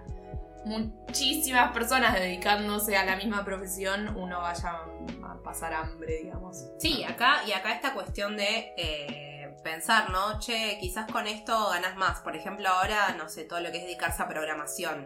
muchísimas 0.65 1.71
personas 1.71 2.15
dedicándose 2.15 2.97
a 2.97 3.05
la 3.05 3.15
misma 3.15 3.45
profesión 3.45 4.15
uno 4.17 4.41
vaya 4.41 4.81
a 5.23 5.43
pasar 5.43 5.73
hambre, 5.73 6.21
digamos. 6.23 6.65
Sí, 6.79 7.03
acá, 7.03 7.41
y 7.47 7.51
acá 7.51 7.73
esta 7.73 7.93
cuestión 7.93 8.35
de, 8.35 8.73
eh, 8.77 9.35
pensar, 9.65 10.11
¿no? 10.11 10.39
Che, 10.39 10.77
quizás 10.79 11.11
con 11.11 11.27
esto 11.27 11.69
ganas 11.71 11.97
más. 11.97 12.21
Por 12.21 12.35
ejemplo, 12.35 12.69
ahora, 12.69 13.15
no 13.17 13.27
sé, 13.27 13.43
todo 13.43 13.59
lo 13.59 13.71
que 13.71 13.79
es 13.79 13.83
dedicarse 13.83 14.21
a 14.21 14.27
programación, 14.27 15.05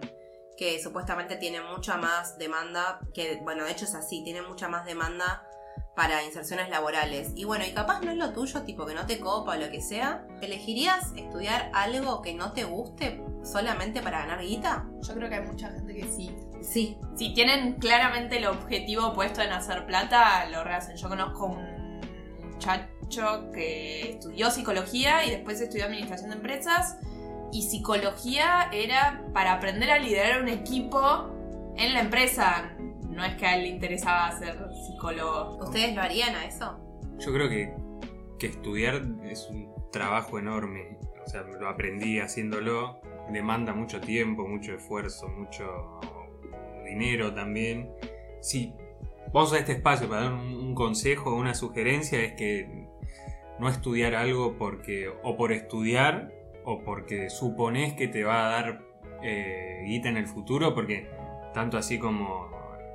que 0.60 0.78
supuestamente 0.84 1.38
tiene 1.38 1.62
mucha 1.62 1.96
más 1.96 2.38
demanda, 2.38 3.00
que, 3.14 3.40
bueno, 3.44 3.64
de 3.64 3.72
hecho 3.72 3.86
es 3.86 3.96
así, 3.96 4.22
tiene 4.26 4.42
mucha 4.42 4.68
más 4.68 4.86
demanda 4.86 5.48
para 5.96 6.22
inserciones 6.26 6.70
laborales. 6.70 7.32
Y 7.36 7.46
bueno, 7.46 7.64
y 7.66 7.72
capaz 7.72 8.02
no 8.02 8.12
es 8.12 8.18
lo 8.18 8.34
tuyo, 8.34 8.64
tipo 8.64 8.86
que 8.86 8.94
no 8.94 9.06
te 9.06 9.22
copa 9.22 9.54
o 9.54 9.56
lo 9.56 9.72
que 9.72 9.82
sea. 9.82 10.28
¿Elegirías 10.42 11.14
estudiar 11.16 11.72
algo 11.74 12.22
que 12.22 12.34
no 12.34 12.52
te 12.52 12.66
guste 12.66 13.24
solamente 13.42 14.02
para 14.02 14.20
ganar 14.20 14.42
guita? 14.42 14.86
Yo 15.02 15.14
creo 15.14 15.30
que 15.30 15.36
hay 15.36 15.48
mucha 15.48 15.72
gente 15.72 15.96
que 15.96 16.04
sí. 16.12 16.36
Sí. 16.62 16.98
Si 17.16 17.34
tienen 17.34 17.76
claramente 17.76 18.38
el 18.38 18.48
objetivo 18.48 19.14
puesto 19.14 19.42
en 19.42 19.54
hacer 19.54 19.86
plata, 19.86 20.46
lo 20.50 20.66
rehacen. 20.66 20.98
Yo 20.98 21.08
conozco 21.08 21.46
un 21.46 22.02
muchacho 22.52 23.50
que 23.54 24.12
estudió 24.12 24.52
psicología 24.52 25.24
y 25.24 25.32
después 25.32 25.62
estudió 25.62 25.86
administración 25.86 26.32
de 26.32 26.36
empresas. 26.36 26.98
Y 27.52 27.64
psicología 27.64 28.70
era 28.72 29.24
para 29.34 29.54
aprender 29.54 29.90
a 29.92 30.00
liderar 30.00 30.42
un 30.42 30.50
equipo 30.50 31.74
en 31.76 31.94
la 31.94 32.02
empresa. 32.02 32.76
No 33.10 33.26
es 33.26 33.36
que 33.36 33.46
a 33.46 33.56
él 33.56 33.64
le 33.64 33.70
interesaba 33.70 34.32
ser 34.38 34.58
psicólogo. 34.86 35.58
¿Ustedes 35.64 35.96
lo 35.96 36.02
harían 36.02 36.36
a 36.36 36.46
eso? 36.46 36.78
Yo 37.20 37.34
creo 37.34 37.50
que, 37.50 37.74
que 38.38 38.48
estudiar 38.48 39.02
es 39.24 39.48
un 39.50 39.74
trabajo 39.92 40.40
enorme. 40.40 40.98
O 41.26 41.28
sea, 41.28 41.42
lo 41.42 41.68
aprendí 41.68 42.20
haciéndolo. 42.20 43.00
Demanda 43.32 43.74
mucho 43.74 44.00
tiempo, 44.00 44.48
mucho 44.48 44.74
esfuerzo, 44.74 45.28
mucho 45.28 46.00
dinero 46.86 47.34
también. 47.34 47.92
Sí, 48.42 48.74
vamos 49.34 49.54
a 49.54 49.60
este 49.60 49.74
espacio 49.74 50.10
para 50.10 50.24
dar 50.24 50.34
un 50.34 50.74
consejo, 50.74 51.36
una 51.36 51.54
sugerencia, 51.54 52.22
es 52.24 52.34
que 52.34 52.88
no 53.60 53.70
estudiar 53.70 54.16
algo 54.16 54.58
porque 54.58 55.10
o 55.24 55.36
por 55.36 55.52
estudiar 55.52 56.34
o 56.70 56.84
porque 56.84 57.30
supones 57.30 57.94
que 57.94 58.08
te 58.08 58.24
va 58.24 58.46
a 58.46 58.52
dar 58.52 58.82
eh, 59.24 59.84
guita 59.86 60.10
en 60.10 60.18
el 60.18 60.28
futuro, 60.28 60.76
porque 60.76 61.10
tanto 61.54 61.78
así 61.78 61.98
como 61.98 62.50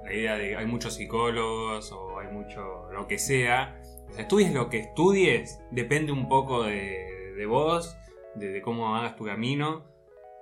la 0.05 0.13
idea 0.13 0.37
de 0.37 0.57
hay 0.57 0.67
muchos 0.67 0.95
psicólogos 0.95 1.91
o 1.93 2.19
hay 2.21 2.29
mucho 2.29 2.91
lo 2.93 3.07
que 3.09 3.19
sea, 3.19 3.81
estudies 4.17 4.53
lo 4.53 4.69
que 4.69 4.79
estudies, 4.79 5.61
depende 5.71 6.13
un 6.13 6.29
poco 6.29 6.63
de, 6.63 7.33
de 7.37 7.47
vos, 7.47 7.97
de, 8.37 8.51
de 8.51 8.63
cómo 8.63 8.95
hagas 8.97 9.17
tu 9.17 9.25
camino, 9.25 9.85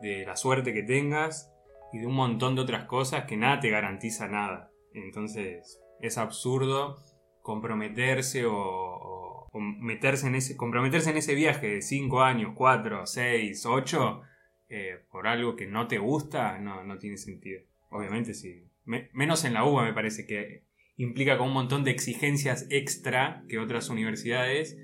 de 0.03 0.27
la 0.27 0.37
suerte 0.37 0.75
que 0.75 0.83
tengas 0.83 1.51
y 1.93 1.99
de 2.01 2.07
un 2.07 2.15
montón 2.15 2.55
de 2.55 2.63
otras 2.63 2.85
cosas 2.85 3.25
que 3.25 3.37
nada 3.37 3.61
te 3.61 3.71
garantiza 3.71 4.29
nada. 4.29 4.71
Entonces 4.93 5.81
es 6.01 6.19
absurdo 6.19 6.99
comprometerse 7.41 8.45
o 8.47 9.12
meterse 9.61 10.27
en 10.27 10.35
ese, 10.35 10.57
comprometerse 10.57 11.11
en 11.11 11.17
ese 11.19 11.35
viaje 11.35 11.67
de 11.69 11.83
5 11.83 12.23
años, 12.23 12.53
4, 12.55 13.07
6, 13.07 13.67
8 13.67 14.23
eh, 14.69 15.01
por 15.11 15.27
algo 15.27 15.57
que 15.57 15.67
no 15.67 15.87
te 15.89 15.99
gusta, 15.99 16.59
no, 16.59 16.85
no 16.85 16.99
tiene 16.99 17.17
sentido. 17.19 17.61
Obviamente 17.91 18.33
sí. 18.35 18.65
Me- 18.85 19.11
menos 19.13 19.45
en 19.45 19.55
la 19.55 19.65
UBA 19.65 19.85
me 19.85 19.93
parece 19.93 20.27
que 20.27 20.63
implica 20.97 21.37
con 21.39 21.49
un 21.49 21.55
montón 21.55 21.85
de 21.85 21.91
exigencias 21.91 22.67
extra 22.71 23.45
que 23.49 23.59
otras 23.59 23.89
universidades. 23.91 24.77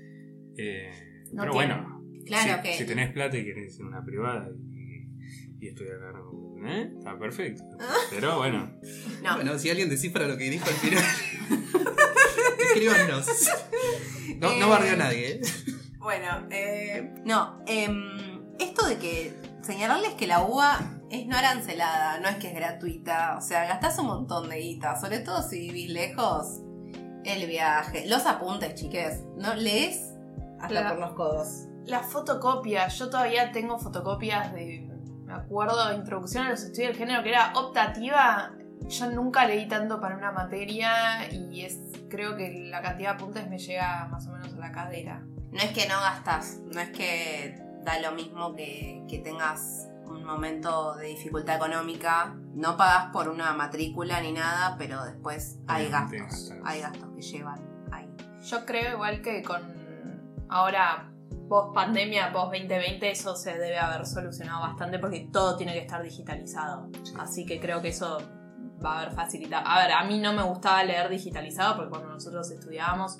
eh, 0.57 0.91
No 1.33 1.41
pero 1.43 1.53
bueno, 1.53 2.03
Claro 2.25 2.57
si, 2.57 2.61
que. 2.69 2.73
si 2.75 2.85
tenés 2.85 3.11
plata 3.11 3.37
y 3.37 3.45
querés 3.45 3.77
ir 3.79 3.85
a 3.85 3.87
una 3.87 4.03
privada 4.05 4.49
y, 4.51 4.68
y 5.59 5.67
estudiar 5.67 5.97
¿eh? 6.65 6.91
está 6.97 7.17
perfecto. 7.19 7.63
Pero 8.09 8.37
bueno, 8.37 8.71
No. 9.23 9.35
Bueno, 9.35 9.57
si 9.59 9.69
alguien 9.69 9.89
descifra 9.89 10.27
lo 10.27 10.37
que 10.37 10.49
dijo 10.49 10.65
al 10.65 10.73
final, 10.75 11.03
escríbanos. 12.59 13.27
No, 14.37 14.53
no 14.55 14.69
barrió 14.69 14.93
a 14.93 14.95
nadie, 14.95 15.31
¿eh? 15.33 15.41
Bueno, 15.97 16.47
eh, 16.49 17.13
no, 17.25 17.61
em, 17.67 18.41
esto 18.59 18.85
de 18.87 18.97
que 18.97 19.33
señalarles 19.61 20.13
que 20.13 20.27
la 20.27 20.41
UBA 20.43 21.01
es 21.11 21.25
no 21.27 21.35
arancelada, 21.37 22.19
no 22.19 22.29
es 22.29 22.37
que 22.37 22.47
es 22.47 22.53
gratuita, 22.55 23.35
o 23.37 23.41
sea, 23.41 23.65
gastás 23.65 23.99
un 23.99 24.05
montón 24.07 24.49
de 24.49 24.57
guita, 24.59 24.99
sobre 24.99 25.19
todo 25.19 25.41
si 25.47 25.59
vivís 25.59 25.89
lejos, 25.89 26.61
el 27.25 27.47
viaje, 27.47 28.07
los 28.07 28.25
apuntes, 28.25 28.75
chiques, 28.75 29.23
¿no? 29.37 29.53
Lees 29.55 29.99
hasta 30.61 30.73
La- 30.81 30.89
por 30.89 30.99
los 30.99 31.13
codos. 31.13 31.65
Las 31.85 32.05
fotocopias, 32.11 32.97
yo 32.99 33.09
todavía 33.09 33.51
tengo 33.51 33.77
fotocopias 33.79 34.53
de, 34.53 34.87
me 35.29 35.35
acuerdo, 35.35 35.93
Introducción 35.93 36.47
a 36.47 36.49
los 36.49 36.63
Estudios 36.63 36.89
del 36.89 36.97
Género, 36.97 37.21
que 37.21 37.29
era 37.29 37.53
optativa. 37.53 38.51
Yo 38.87 39.11
nunca 39.11 39.45
leí 39.45 39.67
tanto 39.67 40.01
para 40.01 40.17
una 40.17 40.31
materia 40.31 41.31
y 41.31 41.61
es 41.61 41.77
creo 42.09 42.35
que 42.35 42.69
la 42.71 42.81
cantidad 42.81 43.11
de 43.11 43.15
apuntes 43.15 43.47
me 43.47 43.59
llega 43.59 44.07
más 44.07 44.27
o 44.27 44.31
menos 44.31 44.53
a 44.53 44.57
la 44.57 44.71
cadera. 44.71 45.21
No 45.51 45.59
es 45.59 45.71
que 45.71 45.87
no 45.87 45.99
gastas, 45.99 46.59
no 46.65 46.79
es 46.81 46.89
que 46.89 47.61
da 47.83 47.99
lo 47.99 48.11
mismo 48.13 48.55
que, 48.55 49.03
que 49.07 49.19
tengas 49.19 49.87
un 50.05 50.23
momento 50.23 50.95
de 50.95 51.07
dificultad 51.07 51.57
económica, 51.57 52.35
no 52.55 52.75
pagas 52.75 53.11
por 53.11 53.29
una 53.29 53.53
matrícula 53.53 54.21
ni 54.21 54.31
nada, 54.31 54.75
pero 54.79 55.05
después 55.05 55.59
hay 55.67 55.89
gastos, 55.89 56.51
hay 56.63 56.81
gastos 56.81 57.09
que 57.15 57.21
llevan 57.21 57.59
ahí. 57.91 58.09
Yo 58.41 58.65
creo 58.65 58.93
igual 58.93 59.21
que 59.21 59.43
con 59.43 59.61
ahora 60.49 61.08
post 61.49 61.73
pandemia, 61.73 62.31
post 62.31 62.53
2020, 62.53 63.11
eso 63.11 63.35
se 63.35 63.57
debe 63.57 63.77
haber 63.77 64.05
solucionado 64.05 64.61
bastante 64.61 64.99
porque 64.99 65.27
todo 65.31 65.57
tiene 65.57 65.73
que 65.73 65.79
estar 65.79 66.01
digitalizado. 66.01 66.89
Sí. 67.03 67.13
Así 67.19 67.45
que 67.45 67.59
creo 67.59 67.81
que 67.81 67.89
eso 67.89 68.19
va 68.83 68.93
a 68.93 69.01
haber 69.01 69.13
facilitado. 69.13 69.67
A 69.67 69.79
ver, 69.79 69.91
a 69.91 70.03
mí 70.03 70.19
no 70.19 70.31
me 70.33 70.43
gustaba 70.43 70.83
leer 70.83 71.09
digitalizado 71.09 71.75
porque 71.75 71.89
cuando 71.89 72.09
nosotros 72.09 72.49
estudiábamos 72.51 73.17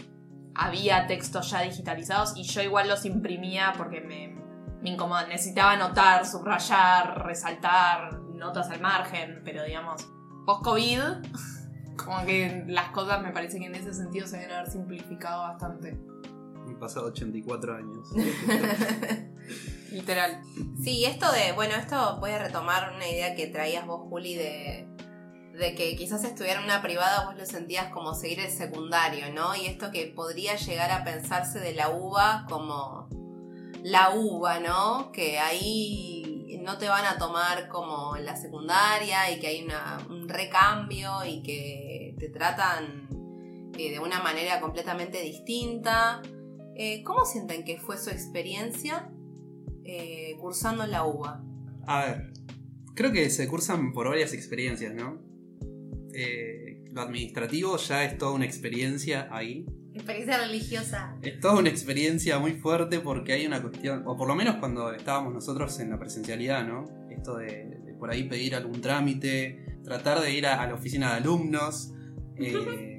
había 0.56 1.08
textos 1.08 1.50
ya 1.52 1.62
digitalizados 1.62 2.34
y 2.36 2.44
yo 2.44 2.62
igual 2.62 2.88
los 2.88 3.06
imprimía 3.06 3.74
porque 3.78 4.02
me, 4.02 4.36
me 4.82 4.92
incomodaba. 4.92 5.28
Necesitaba 5.28 5.72
anotar, 5.72 6.26
subrayar, 6.26 7.26
resaltar, 7.26 8.20
notas 8.20 8.70
al 8.70 8.82
margen, 8.82 9.42
pero 9.44 9.64
digamos, 9.64 10.08
post-COVID, 10.46 11.02
como 11.98 12.26
que 12.26 12.64
las 12.68 12.90
cosas 12.90 13.22
me 13.22 13.32
parece 13.32 13.60
que 13.60 13.66
en 13.66 13.76
ese 13.76 13.94
sentido 13.94 14.28
se 14.28 14.38
deben 14.38 14.56
haber 14.56 14.70
simplificado 14.70 15.44
bastante. 15.44 15.98
Han 16.80 16.88
pasado 16.88 17.08
84 17.08 17.76
años. 17.76 18.08
Literal. 19.92 20.42
Sí, 20.82 21.04
esto 21.04 21.30
de, 21.30 21.52
bueno, 21.52 21.76
esto 21.76 22.18
voy 22.22 22.32
a 22.32 22.40
retomar 22.40 22.94
una 22.96 23.06
idea 23.06 23.36
que 23.36 23.48
traías 23.48 23.86
vos, 23.86 24.08
Juli, 24.08 24.36
de, 24.36 24.88
de 25.58 25.76
que 25.76 25.98
quizás 25.98 26.24
estudiar 26.24 26.60
en 26.60 26.64
una 26.64 26.82
privada 26.82 27.26
vos 27.26 27.38
lo 27.38 27.46
sentías 27.46 27.92
como 27.92 28.14
seguir 28.14 28.40
el 28.40 28.50
secundario, 28.50 29.34
¿no? 29.34 29.58
Y 29.58 29.66
esto 29.66 29.92
que 29.92 30.08
podría 30.08 30.56
llegar 30.56 30.90
a 30.92 31.04
pensarse 31.04 31.60
de 31.60 31.74
la 31.74 31.90
uva 31.90 32.46
como 32.48 33.10
la 33.84 34.12
uva, 34.12 34.62
¿no? 34.62 35.12
Que 35.12 35.38
ahí 35.38 36.58
no 36.64 36.78
te 36.78 36.88
van 36.88 37.06
a 37.06 37.18
tomar 37.18 37.68
como 37.68 38.16
en 38.16 38.26
la 38.26 38.38
secundaria 38.38 39.30
y 39.32 39.40
que 39.42 39.48
hay 39.48 39.66
una, 39.66 39.98
un 40.10 40.30
recambio 40.30 41.26
y 41.26 41.44
que 41.44 42.16
te 42.18 42.30
tratan 42.30 43.10
eh, 43.78 43.92
de 43.92 44.00
una 44.00 44.22
manera 44.22 44.62
completamente 44.62 45.20
distinta. 45.22 46.22
Eh, 46.82 47.04
¿Cómo 47.04 47.26
sienten 47.26 47.66
que 47.66 47.78
fue 47.78 47.98
su 47.98 48.10
experiencia 48.10 49.10
eh, 49.84 50.38
cursando 50.40 50.88
la 50.88 51.04
UBA? 51.04 51.44
A 51.86 52.06
ver, 52.06 52.32
creo 52.96 53.12
que 53.12 53.30
se 53.30 53.50
cursan 53.50 53.92
por 53.92 54.08
varias 54.08 54.34
experiencias, 54.34 54.94
¿no? 54.96 55.22
Eh, 56.14 56.86
lo 56.94 57.02
administrativo 57.02 57.76
ya 57.76 58.06
es 58.06 58.18
toda 58.18 58.32
una 58.32 58.46
experiencia 58.46 59.28
ahí. 59.30 59.66
Experiencia 59.94 60.38
religiosa. 60.38 61.18
Es 61.22 61.42
toda 61.42 61.60
una 61.60 61.68
experiencia 61.68 62.40
muy 62.40 62.54
fuerte 62.54 63.02
porque 63.02 63.34
hay 63.34 63.46
una 63.46 63.62
cuestión, 63.62 64.04
o 64.08 64.16
por 64.16 64.30
lo 64.30 64.36
menos 64.36 64.56
cuando 64.56 64.94
estábamos 64.94 65.34
nosotros 65.34 65.78
en 65.82 65.90
la 65.90 66.00
presencialidad, 66.00 66.66
¿no? 66.66 66.86
Esto 67.10 67.36
de, 67.36 67.66
de 67.88 67.94
por 67.96 68.10
ahí 68.10 68.24
pedir 68.24 68.56
algún 68.56 68.80
trámite, 68.80 69.82
tratar 69.84 70.22
de 70.22 70.34
ir 70.34 70.48
a, 70.48 70.62
a 70.62 70.68
la 70.68 70.76
oficina 70.76 71.10
de 71.10 71.18
alumnos. 71.18 71.92
eh, 72.38 72.96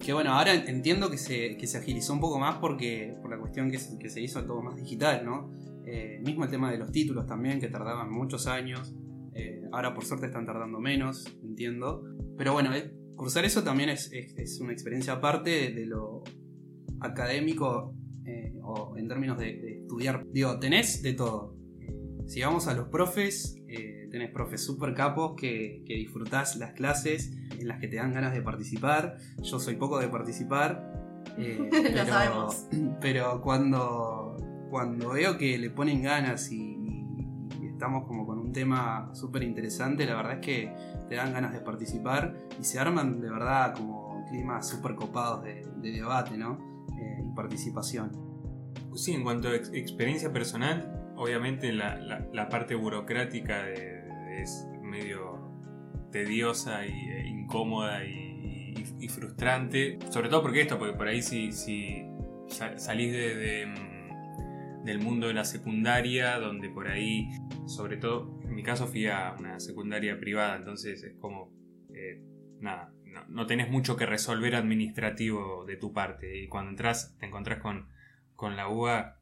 que 0.00 0.12
bueno, 0.12 0.32
ahora 0.32 0.54
entiendo 0.54 1.10
que 1.10 1.18
se, 1.18 1.56
que 1.56 1.66
se 1.66 1.78
agilizó 1.78 2.12
un 2.12 2.20
poco 2.20 2.38
más 2.38 2.58
porque 2.58 3.14
por 3.20 3.30
la 3.30 3.38
cuestión 3.38 3.70
que 3.70 3.78
se, 3.78 4.20
hizo 4.20 4.44
todo 4.44 4.62
más 4.62 4.76
digital, 4.76 5.24
¿no? 5.24 5.50
Eh, 5.86 6.20
mismo 6.24 6.44
el 6.44 6.50
tema 6.50 6.70
de 6.70 6.78
los 6.78 6.90
títulos 6.92 7.26
también, 7.26 7.60
que 7.60 7.68
tardaban 7.68 8.10
muchos 8.10 8.46
años. 8.46 8.94
Eh, 9.34 9.62
ahora 9.72 9.94
por 9.94 10.04
suerte 10.04 10.26
están 10.26 10.46
tardando 10.46 10.80
menos, 10.80 11.24
entiendo. 11.42 12.02
Pero 12.36 12.52
bueno, 12.52 12.74
eh, 12.74 12.92
cursar 13.16 13.44
eso 13.44 13.62
también 13.62 13.90
es, 13.90 14.10
es- 14.12 14.60
una 14.60 14.72
experiencia 14.72 15.14
aparte 15.14 15.72
de, 15.72 15.86
lo 15.86 16.22
académico 17.00 17.94
o 18.62 18.96
en 18.96 19.06
términos 19.08 19.38
de 19.38 19.80
estudiar. 19.82 20.26
Digo, 20.32 20.58
tenés 20.58 21.02
de 21.02 21.12
todo. 21.12 21.55
Si 22.26 22.40
vamos 22.42 22.66
a 22.66 22.74
los 22.74 22.88
profes, 22.88 23.56
eh, 23.68 24.08
tenés 24.10 24.30
profes 24.30 24.64
super 24.64 24.94
capos 24.94 25.34
que, 25.36 25.82
que 25.86 25.94
disfrutás 25.94 26.56
las 26.56 26.72
clases 26.72 27.32
en 27.58 27.68
las 27.68 27.78
que 27.80 27.86
te 27.88 27.96
dan 27.96 28.12
ganas 28.12 28.32
de 28.34 28.42
participar. 28.42 29.16
Yo 29.42 29.58
soy 29.60 29.76
poco 29.76 29.98
de 29.98 30.08
participar. 30.08 31.22
eh, 31.38 31.58
Lo 31.72 31.82
pero, 31.82 32.06
sabemos. 32.06 32.66
pero 33.00 33.40
cuando, 33.40 34.36
cuando 34.70 35.10
veo 35.10 35.38
que 35.38 35.56
le 35.56 35.70
ponen 35.70 36.02
ganas 36.02 36.50
y, 36.50 36.74
y 37.62 37.66
estamos 37.68 38.06
como 38.06 38.26
con 38.26 38.38
un 38.40 38.52
tema 38.52 39.08
súper 39.14 39.44
interesante, 39.44 40.04
la 40.04 40.16
verdad 40.16 40.32
es 40.34 40.40
que 40.40 40.74
te 41.08 41.14
dan 41.14 41.32
ganas 41.32 41.52
de 41.52 41.60
participar 41.60 42.34
y 42.60 42.64
se 42.64 42.80
arman 42.80 43.20
de 43.20 43.30
verdad 43.30 43.74
como 43.76 44.24
climas 44.28 44.68
súper 44.68 44.96
copados 44.96 45.44
de, 45.44 45.64
de 45.80 45.92
debate, 45.92 46.36
¿no? 46.36 46.58
Eh, 47.00 47.22
y 47.24 47.34
participación. 47.36 48.10
Sí, 48.96 49.12
en 49.12 49.22
cuanto 49.22 49.48
a 49.48 49.54
ex- 49.54 49.70
experiencia 49.72 50.32
personal, 50.32 51.05
obviamente 51.16 51.72
la, 51.72 51.96
la- 52.32 52.48
parte 52.48 52.74
burocrática 52.74 53.68
es 53.70 54.66
medio 54.82 55.50
tediosa 56.12 56.86
y, 56.86 56.92
e 56.92 57.26
incómoda 57.28 58.04
y, 58.04 58.74
frustrante. 59.08 59.98
Sobre 60.10 60.28
todo 60.28 60.42
porque 60.42 60.62
esto, 60.62 60.78
porque 60.78 60.96
por 60.96 61.06
ahí 61.08 61.22
si, 61.22 61.52
si 61.52 62.04
sa- 62.48 62.76
salís 62.78 63.12
de, 63.12 63.34
de, 63.36 63.66
mm, 63.66 64.84
del 64.84 64.98
mundo 64.98 65.28
de 65.28 65.34
la 65.34 65.44
secundaria, 65.44 66.38
donde 66.38 66.68
por 66.70 66.88
ahí, 66.88 67.28
sobre 67.66 67.96
todo, 67.96 68.40
en 68.44 68.54
mi 68.54 68.62
caso 68.62 68.86
fui 68.86 69.06
a 69.06 69.34
una 69.38 69.58
secundaria 69.60 70.18
privada, 70.18 70.56
entonces 70.56 71.02
es 71.02 71.14
como, 71.18 71.52
eh, 71.94 72.20
nada, 72.60 72.92
no, 73.04 73.24
no 73.28 73.46
tenés 73.46 73.70
mucho 73.70 73.96
que 73.96 74.06
resolver 74.06 74.54
administrativo 74.56 75.64
de 75.64 75.76
tu 75.76 75.92
parte. 75.92 76.38
Y 76.42 76.48
cuando 76.48 76.70
entras, 76.70 77.16
te 77.18 77.26
encontrás 77.26 77.60
con, 77.60 77.88
con 78.34 78.56
la 78.56 78.68
UBA, 78.68 79.20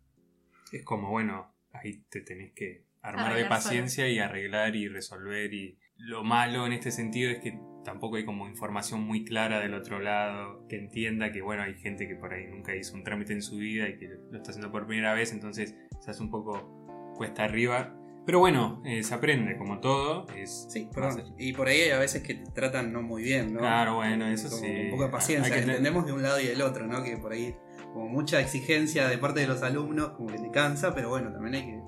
es 0.72 0.84
como, 0.84 1.10
bueno, 1.10 1.53
ahí 1.74 2.02
te 2.08 2.20
tenés 2.22 2.52
que 2.54 2.84
armar 3.02 3.34
de 3.34 3.44
paciencia 3.44 4.08
y 4.08 4.18
arreglar 4.18 4.74
y 4.74 4.88
resolver. 4.88 5.52
Y 5.52 5.78
lo 5.96 6.24
malo 6.24 6.66
en 6.66 6.72
este 6.72 6.90
sentido 6.90 7.30
es 7.30 7.38
que 7.38 7.58
tampoco 7.84 8.16
hay 8.16 8.24
como 8.24 8.48
información 8.48 9.02
muy 9.02 9.24
clara 9.24 9.60
del 9.60 9.74
otro 9.74 10.00
lado, 10.00 10.66
que 10.68 10.76
entienda 10.76 11.30
que, 11.30 11.42
bueno, 11.42 11.62
hay 11.62 11.74
gente 11.74 12.08
que 12.08 12.16
por 12.16 12.32
ahí 12.32 12.46
nunca 12.46 12.74
hizo 12.74 12.94
un 12.94 13.04
trámite 13.04 13.34
en 13.34 13.42
su 13.42 13.56
vida 13.56 13.88
y 13.88 13.98
que 13.98 14.08
lo 14.08 14.36
está 14.36 14.50
haciendo 14.50 14.72
por 14.72 14.86
primera 14.86 15.12
vez, 15.12 15.32
entonces 15.32 15.76
se 16.00 16.10
hace 16.10 16.22
un 16.22 16.30
poco 16.30 17.12
cuesta 17.16 17.44
arriba. 17.44 17.94
Pero 18.26 18.38
bueno, 18.38 18.82
eh, 18.86 19.02
se 19.02 19.14
aprende, 19.14 19.58
como 19.58 19.80
todo. 19.80 20.26
Es, 20.34 20.66
Sí, 20.70 20.88
perdón. 20.92 21.34
Y 21.38 21.52
por 21.52 21.68
ahí 21.68 21.82
hay 21.82 21.90
a 21.90 21.98
veces 21.98 22.22
que 22.22 22.34
te 22.34 22.50
tratan 22.52 22.90
no 22.90 23.02
muy 23.02 23.22
bien, 23.22 23.52
¿no? 23.52 23.60
Claro, 23.60 23.96
bueno, 23.96 24.26
eso 24.28 24.48
Como 24.48 24.62
sí. 24.62 24.80
Un 24.84 24.90
poco 24.90 25.04
de 25.04 25.10
paciencia, 25.10 25.54
Hay 25.54 25.60
que 25.60 25.66
entendemos 25.66 26.06
de 26.06 26.12
un 26.14 26.22
lado 26.22 26.40
y 26.40 26.46
del 26.46 26.62
otro, 26.62 26.86
¿no? 26.86 27.02
Que 27.02 27.18
por 27.18 27.32
ahí, 27.32 27.54
como 27.94 28.08
mucha 28.08 28.40
exigencia 28.40 29.08
de 29.08 29.16
parte 29.16 29.40
de 29.40 29.46
los 29.46 29.62
alumnos, 29.62 30.08
como 30.10 30.28
que 30.28 30.38
te 30.38 30.50
cansa, 30.50 30.94
pero 30.94 31.08
bueno, 31.08 31.32
también 31.32 31.54
hay 31.54 31.62
que 31.70 31.80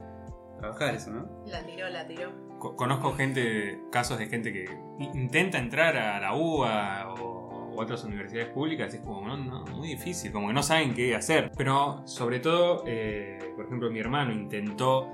trabajar 0.60 0.94
eso, 0.94 1.10
¿no? 1.10 1.28
La 1.46 1.66
tiró, 1.66 1.88
la 1.90 2.06
tiró. 2.06 2.32
Co- 2.58 2.74
Conozco 2.76 3.12
gente, 3.12 3.80
casos 3.92 4.18
de 4.18 4.26
gente 4.28 4.52
que 4.52 4.64
intenta 5.12 5.58
entrar 5.58 5.96
a 5.96 6.18
la 6.20 6.34
UBA 6.34 7.12
o, 7.12 7.74
u 7.74 7.80
otras 7.80 8.04
universidades 8.04 8.48
públicas 8.54 8.94
y 8.94 8.96
es 8.98 9.02
como 9.02 9.26
no, 9.26 9.36
no, 9.36 9.64
muy 9.76 9.88
difícil, 9.88 10.32
como 10.32 10.46
que 10.48 10.54
no 10.54 10.62
saben 10.62 10.94
qué 10.94 11.14
hacer. 11.14 11.50
Pero 11.58 12.00
sobre 12.06 12.38
todo, 12.40 12.84
eh, 12.86 13.38
por 13.56 13.66
ejemplo, 13.66 13.90
mi 13.90 13.98
hermano 13.98 14.32
intentó 14.32 15.10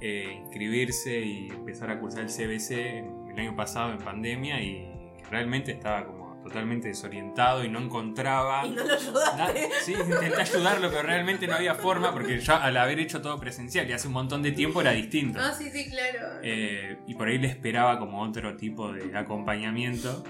eh, 0.00 0.38
inscribirse 0.42 1.20
y 1.20 1.48
empezar 1.50 1.90
a 1.90 2.00
cursar 2.00 2.22
el 2.24 2.30
CBC 2.30 2.70
en- 2.98 3.28
el 3.30 3.38
año 3.38 3.54
pasado 3.54 3.92
en 3.92 3.98
pandemia 3.98 4.60
y 4.60 4.88
realmente 5.30 5.70
estaba 5.72 6.04
como 6.06 6.19
totalmente 6.50 6.88
desorientado 6.88 7.64
y 7.64 7.68
no 7.68 7.78
encontraba... 7.78 8.66
Y 8.66 8.70
no 8.70 8.84
lo 8.84 8.92
ayudaste. 8.94 9.36
Na- 9.38 9.50
Sí, 9.84 9.92
intenté 9.94 10.40
ayudarlo, 10.42 10.90
pero 10.90 11.02
realmente 11.02 11.46
no 11.46 11.54
había 11.54 11.74
forma 11.76 12.12
porque 12.12 12.38
yo 12.40 12.54
al 12.56 12.76
haber 12.76 12.98
hecho 12.98 13.22
todo 13.22 13.38
presencial 13.38 13.88
y 13.88 13.92
hace 13.92 14.08
un 14.08 14.14
montón 14.14 14.42
de 14.42 14.52
tiempo 14.52 14.80
era 14.80 14.90
distinto. 14.90 15.38
Ah, 15.40 15.52
sí, 15.52 15.70
sí, 15.70 15.88
claro. 15.88 16.40
Eh, 16.42 16.98
y 17.06 17.14
por 17.14 17.28
ahí 17.28 17.38
le 17.38 17.46
esperaba 17.48 17.98
como 17.98 18.20
otro 18.22 18.56
tipo 18.56 18.92
de 18.92 19.16
acompañamiento 19.16 20.24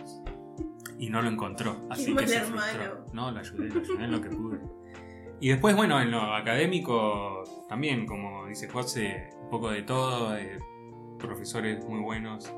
y 0.99 1.09
no 1.11 1.23
lo 1.23 1.31
encontró. 1.31 1.87
Así 1.91 2.13
mal 2.13 2.25
que 2.25 2.31
se 2.31 2.37
hermano. 2.37 2.63
frustró. 2.63 3.07
No, 3.13 3.31
lo 3.31 3.41
ayudé, 3.41 3.69
lo 3.71 3.81
ayudé 3.81 4.05
en 4.05 4.13
lo 4.13 4.21
que 4.21 4.29
pude. 4.29 4.59
Y 5.41 5.49
después, 5.49 5.75
bueno, 5.75 6.01
en 6.03 6.11
lo 6.11 6.35
académico 6.35 7.65
también, 7.69 8.05
como 8.07 8.47
dice 8.47 8.69
José, 8.69 9.31
un 9.43 9.49
poco 9.49 9.71
de 9.71 9.83
todo, 9.83 10.37
eh, 10.37 10.59
profesores 11.19 11.83
muy 11.85 12.01
buenos, 12.01 12.53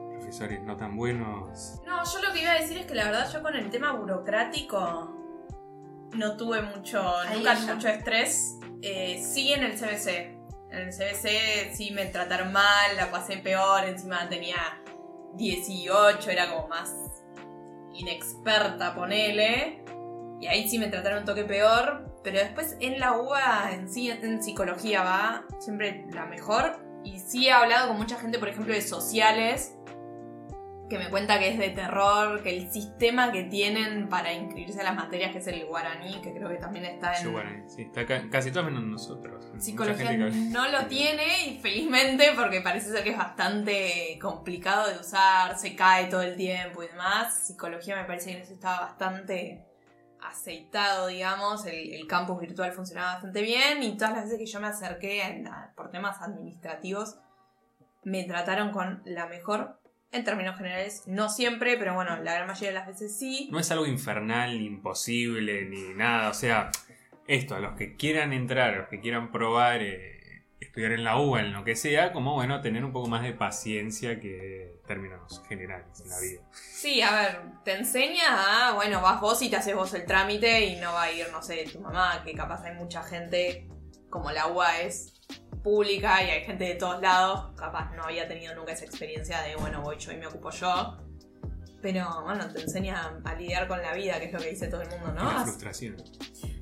no 0.64 0.76
tan 0.76 0.96
buenos. 0.96 1.80
No, 1.86 2.02
yo 2.04 2.22
lo 2.26 2.32
que 2.32 2.42
iba 2.42 2.52
a 2.52 2.58
decir 2.60 2.78
es 2.78 2.86
que 2.86 2.94
la 2.94 3.04
verdad 3.04 3.30
yo 3.32 3.42
con 3.42 3.54
el 3.54 3.70
tema 3.70 3.92
burocrático 3.92 5.14
no 6.14 6.36
tuve 6.36 6.62
mucho, 6.62 7.00
Ahí 7.18 7.38
nunca 7.38 7.52
ella. 7.52 7.75
mucho 7.75 7.88
estrés. 7.88 8.58
Eh, 8.82 9.23
sí 9.23 9.52
en 9.52 9.64
el 9.64 9.73
CBC. 9.73 10.08
En 10.71 10.78
el 10.78 10.90
CBC 10.90 11.75
sí 11.75 11.90
me 11.92 12.06
trataron 12.06 12.52
mal, 12.52 12.97
la 12.97 13.10
pasé 13.10 13.36
peor, 13.38 13.84
encima 13.84 14.28
tenía 14.28 14.82
18, 15.34 16.30
era 16.30 16.49
como 16.50 16.68
más 16.68 16.95
inexperta, 17.92 18.95
ponele. 18.95 19.84
Y 20.40 20.47
ahí 20.47 20.68
sí 20.68 20.78
me 20.78 20.88
trataron 20.88 21.21
un 21.21 21.25
toque 21.25 21.45
peor. 21.45 22.10
Pero 22.25 22.38
después 22.38 22.76
en 22.80 23.00
la 23.00 23.18
UBA, 23.18 23.73
en 23.73 23.88
sí, 23.92 24.10
en 24.10 24.42
psicología 24.42 25.02
va 25.02 25.45
siempre 25.58 26.06
la 26.12 26.25
mejor. 26.25 26.80
Y 27.04 27.18
sí 27.18 27.49
he 27.49 27.52
hablado 27.52 27.88
con 27.88 27.99
mucha 27.99 28.16
gente, 28.16 28.38
por 28.38 28.49
ejemplo, 28.49 28.73
de 28.73 28.80
sociales, 28.80 29.75
que 30.93 30.99
me 30.99 31.09
cuenta 31.09 31.39
que 31.39 31.49
es 31.49 31.59
de 31.59 31.71
terror, 31.71 32.43
que 32.43 32.50
el 32.55 32.71
sistema 32.71 33.33
que 33.33 33.45
tienen 33.45 34.11
para 34.11 34.31
inscribirse 34.33 34.81
a 34.83 34.85
las 34.85 34.95
materias, 34.95 35.33
que 35.33 35.39
es 35.39 35.47
el 35.47 35.65
guaraní, 35.65 36.21
que 36.21 36.35
creo 36.35 36.50
que 36.50 36.57
también 36.57 36.85
está 36.85 37.15
en 37.17 37.23
Sí, 37.67 37.83
está 37.83 38.05
ca- 38.05 38.28
casi 38.31 38.50
todos 38.50 38.67
menos 38.67 38.85
nosotros. 38.85 39.47
Psicología, 39.59 40.11
que- 40.11 40.31
no 40.50 40.69
lo 40.69 40.87
tiene 40.89 41.47
y 41.47 41.61
felizmente 41.61 42.33
porque 42.37 42.61
parece 42.61 42.91
ser 42.91 43.02
que 43.05 43.11
es 43.13 43.17
bastante 43.17 44.19
complicado 44.21 44.89
de 44.91 44.99
usar, 44.99 45.59
se 45.59 45.75
cae 45.75 46.09
todo 46.09 46.21
el 46.21 46.37
tiempo 46.37 46.83
y 46.83 46.89
demás. 46.89 47.47
Psicología 47.47 47.97
me 47.97 48.05
parece 48.05 48.31
que 48.33 48.37
en 48.37 48.43
eso 48.43 48.52
estaba 48.52 48.81
bastante 48.81 49.65
aceitado, 50.21 51.07
digamos, 51.09 51.65
el, 51.67 51.95
el 51.95 52.07
campus 52.07 52.39
virtual 52.41 52.73
funcionaba 52.73 53.15
bastante 53.15 53.41
bien 53.43 53.83
y 53.83 53.97
todas 53.97 54.13
las 54.15 54.25
veces 54.25 54.39
que 54.39 54.47
yo 54.47 54.61
me 54.61 54.69
acerqué 54.69 55.23
en 55.25 55.49
por 55.75 55.91
temas 55.91 56.21
administrativos 56.23 57.17
me 58.05 58.25
trataron 58.25 58.71
con 58.73 59.02
la 59.05 59.26
mejor 59.26 59.81
en 60.12 60.25
términos 60.25 60.56
generales, 60.56 61.04
no 61.06 61.28
siempre, 61.28 61.78
pero 61.78 61.94
bueno, 61.94 62.16
la 62.22 62.34
gran 62.34 62.46
mayoría 62.46 62.68
de 62.68 62.75
las 62.75 62.86
veces 62.86 63.18
sí. 63.18 63.48
No 63.50 63.58
es 63.58 63.70
algo 63.70 63.86
infernal, 63.86 64.58
ni 64.58 64.66
imposible, 64.66 65.64
ni 65.64 65.94
nada. 65.94 66.28
O 66.28 66.34
sea, 66.34 66.70
esto, 67.26 67.54
a 67.54 67.60
los 67.60 67.76
que 67.76 67.96
quieran 67.96 68.32
entrar, 68.32 68.75
a 68.75 68.76
los 68.78 68.88
que 68.88 69.00
quieran 69.00 69.32
probar, 69.32 69.80
eh, 69.82 70.44
estudiar 70.60 70.92
en 70.92 71.04
la 71.04 71.18
UBA, 71.18 71.40
en 71.40 71.52
lo 71.52 71.64
que 71.64 71.76
sea, 71.76 72.12
como 72.12 72.34
bueno, 72.34 72.60
tener 72.60 72.84
un 72.84 72.92
poco 72.92 73.08
más 73.08 73.22
de 73.22 73.32
paciencia 73.32 74.20
que 74.20 74.75
términos 74.86 75.42
generales 75.48 76.00
en 76.02 76.10
la 76.10 76.20
vida. 76.20 76.42
Sí, 76.52 77.00
a 77.00 77.14
ver, 77.14 77.40
te 77.64 77.75
enseña 77.75 78.68
a, 78.68 78.75
bueno, 78.75 79.00
vas 79.00 79.20
vos 79.20 79.40
y 79.42 79.48
te 79.48 79.56
haces 79.56 79.75
vos 79.75 79.92
el 79.94 80.04
trámite 80.04 80.66
y 80.66 80.76
no 80.76 80.92
va 80.92 81.04
a 81.04 81.12
ir, 81.12 81.26
no 81.32 81.42
sé, 81.42 81.64
tu 81.72 81.80
mamá, 81.80 82.22
que 82.25 82.34
capaz 82.34 82.64
hay 82.64 82.75
mucha 82.75 83.02
gente, 83.02 83.66
como 84.10 84.30
la 84.30 84.46
UA 84.48 84.82
es 84.82 85.12
pública 85.62 86.22
y 86.22 86.30
hay 86.30 86.44
gente 86.44 86.64
de 86.64 86.75
todos 86.75 87.00
lados, 87.00 87.52
capaz 87.56 87.94
no 87.94 88.04
había 88.04 88.26
tenido 88.28 88.54
nunca 88.54 88.72
esa 88.72 88.84
experiencia 88.84 89.40
de, 89.42 89.56
bueno, 89.56 89.80
voy 89.82 89.96
yo 89.98 90.12
y 90.12 90.16
me 90.16 90.26
ocupo 90.26 90.50
yo. 90.50 90.98
Pero, 91.80 92.22
bueno, 92.22 92.48
te 92.52 92.60
enseña 92.62 93.20
a 93.25 93.34
lidiar 93.34 93.66
con 93.66 93.82
la 93.82 93.92
vida, 93.92 94.20
que 94.20 94.26
es 94.26 94.32
lo 94.32 94.38
que 94.38 94.50
dice 94.50 94.68
todo 94.68 94.82
el 94.82 94.88
mundo, 94.90 95.12
¿no? 95.14 95.22
Una 95.22 95.40
Así- 95.40 95.50
frustración. 95.50 95.96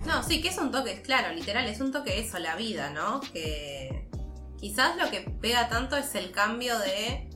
No, 0.07 0.23
sí, 0.23 0.41
que 0.41 0.49
es 0.49 0.57
un 0.57 0.71
toque, 0.71 1.03
claro, 1.03 1.35
literal, 1.35 1.67
es 1.69 1.81
un 1.81 1.93
toque 1.93 2.19
eso, 2.21 2.39
la 2.39 2.57
vida, 2.57 2.89
¿no? 2.91 3.21
Que 3.21 4.09
quizás 4.59 4.97
lo 4.97 5.11
que 5.11 5.21
pega 5.21 5.69
tanto 5.69 5.97
es 5.97 6.15
el 6.15 6.31
cambio 6.33 6.79
de... 6.79 7.29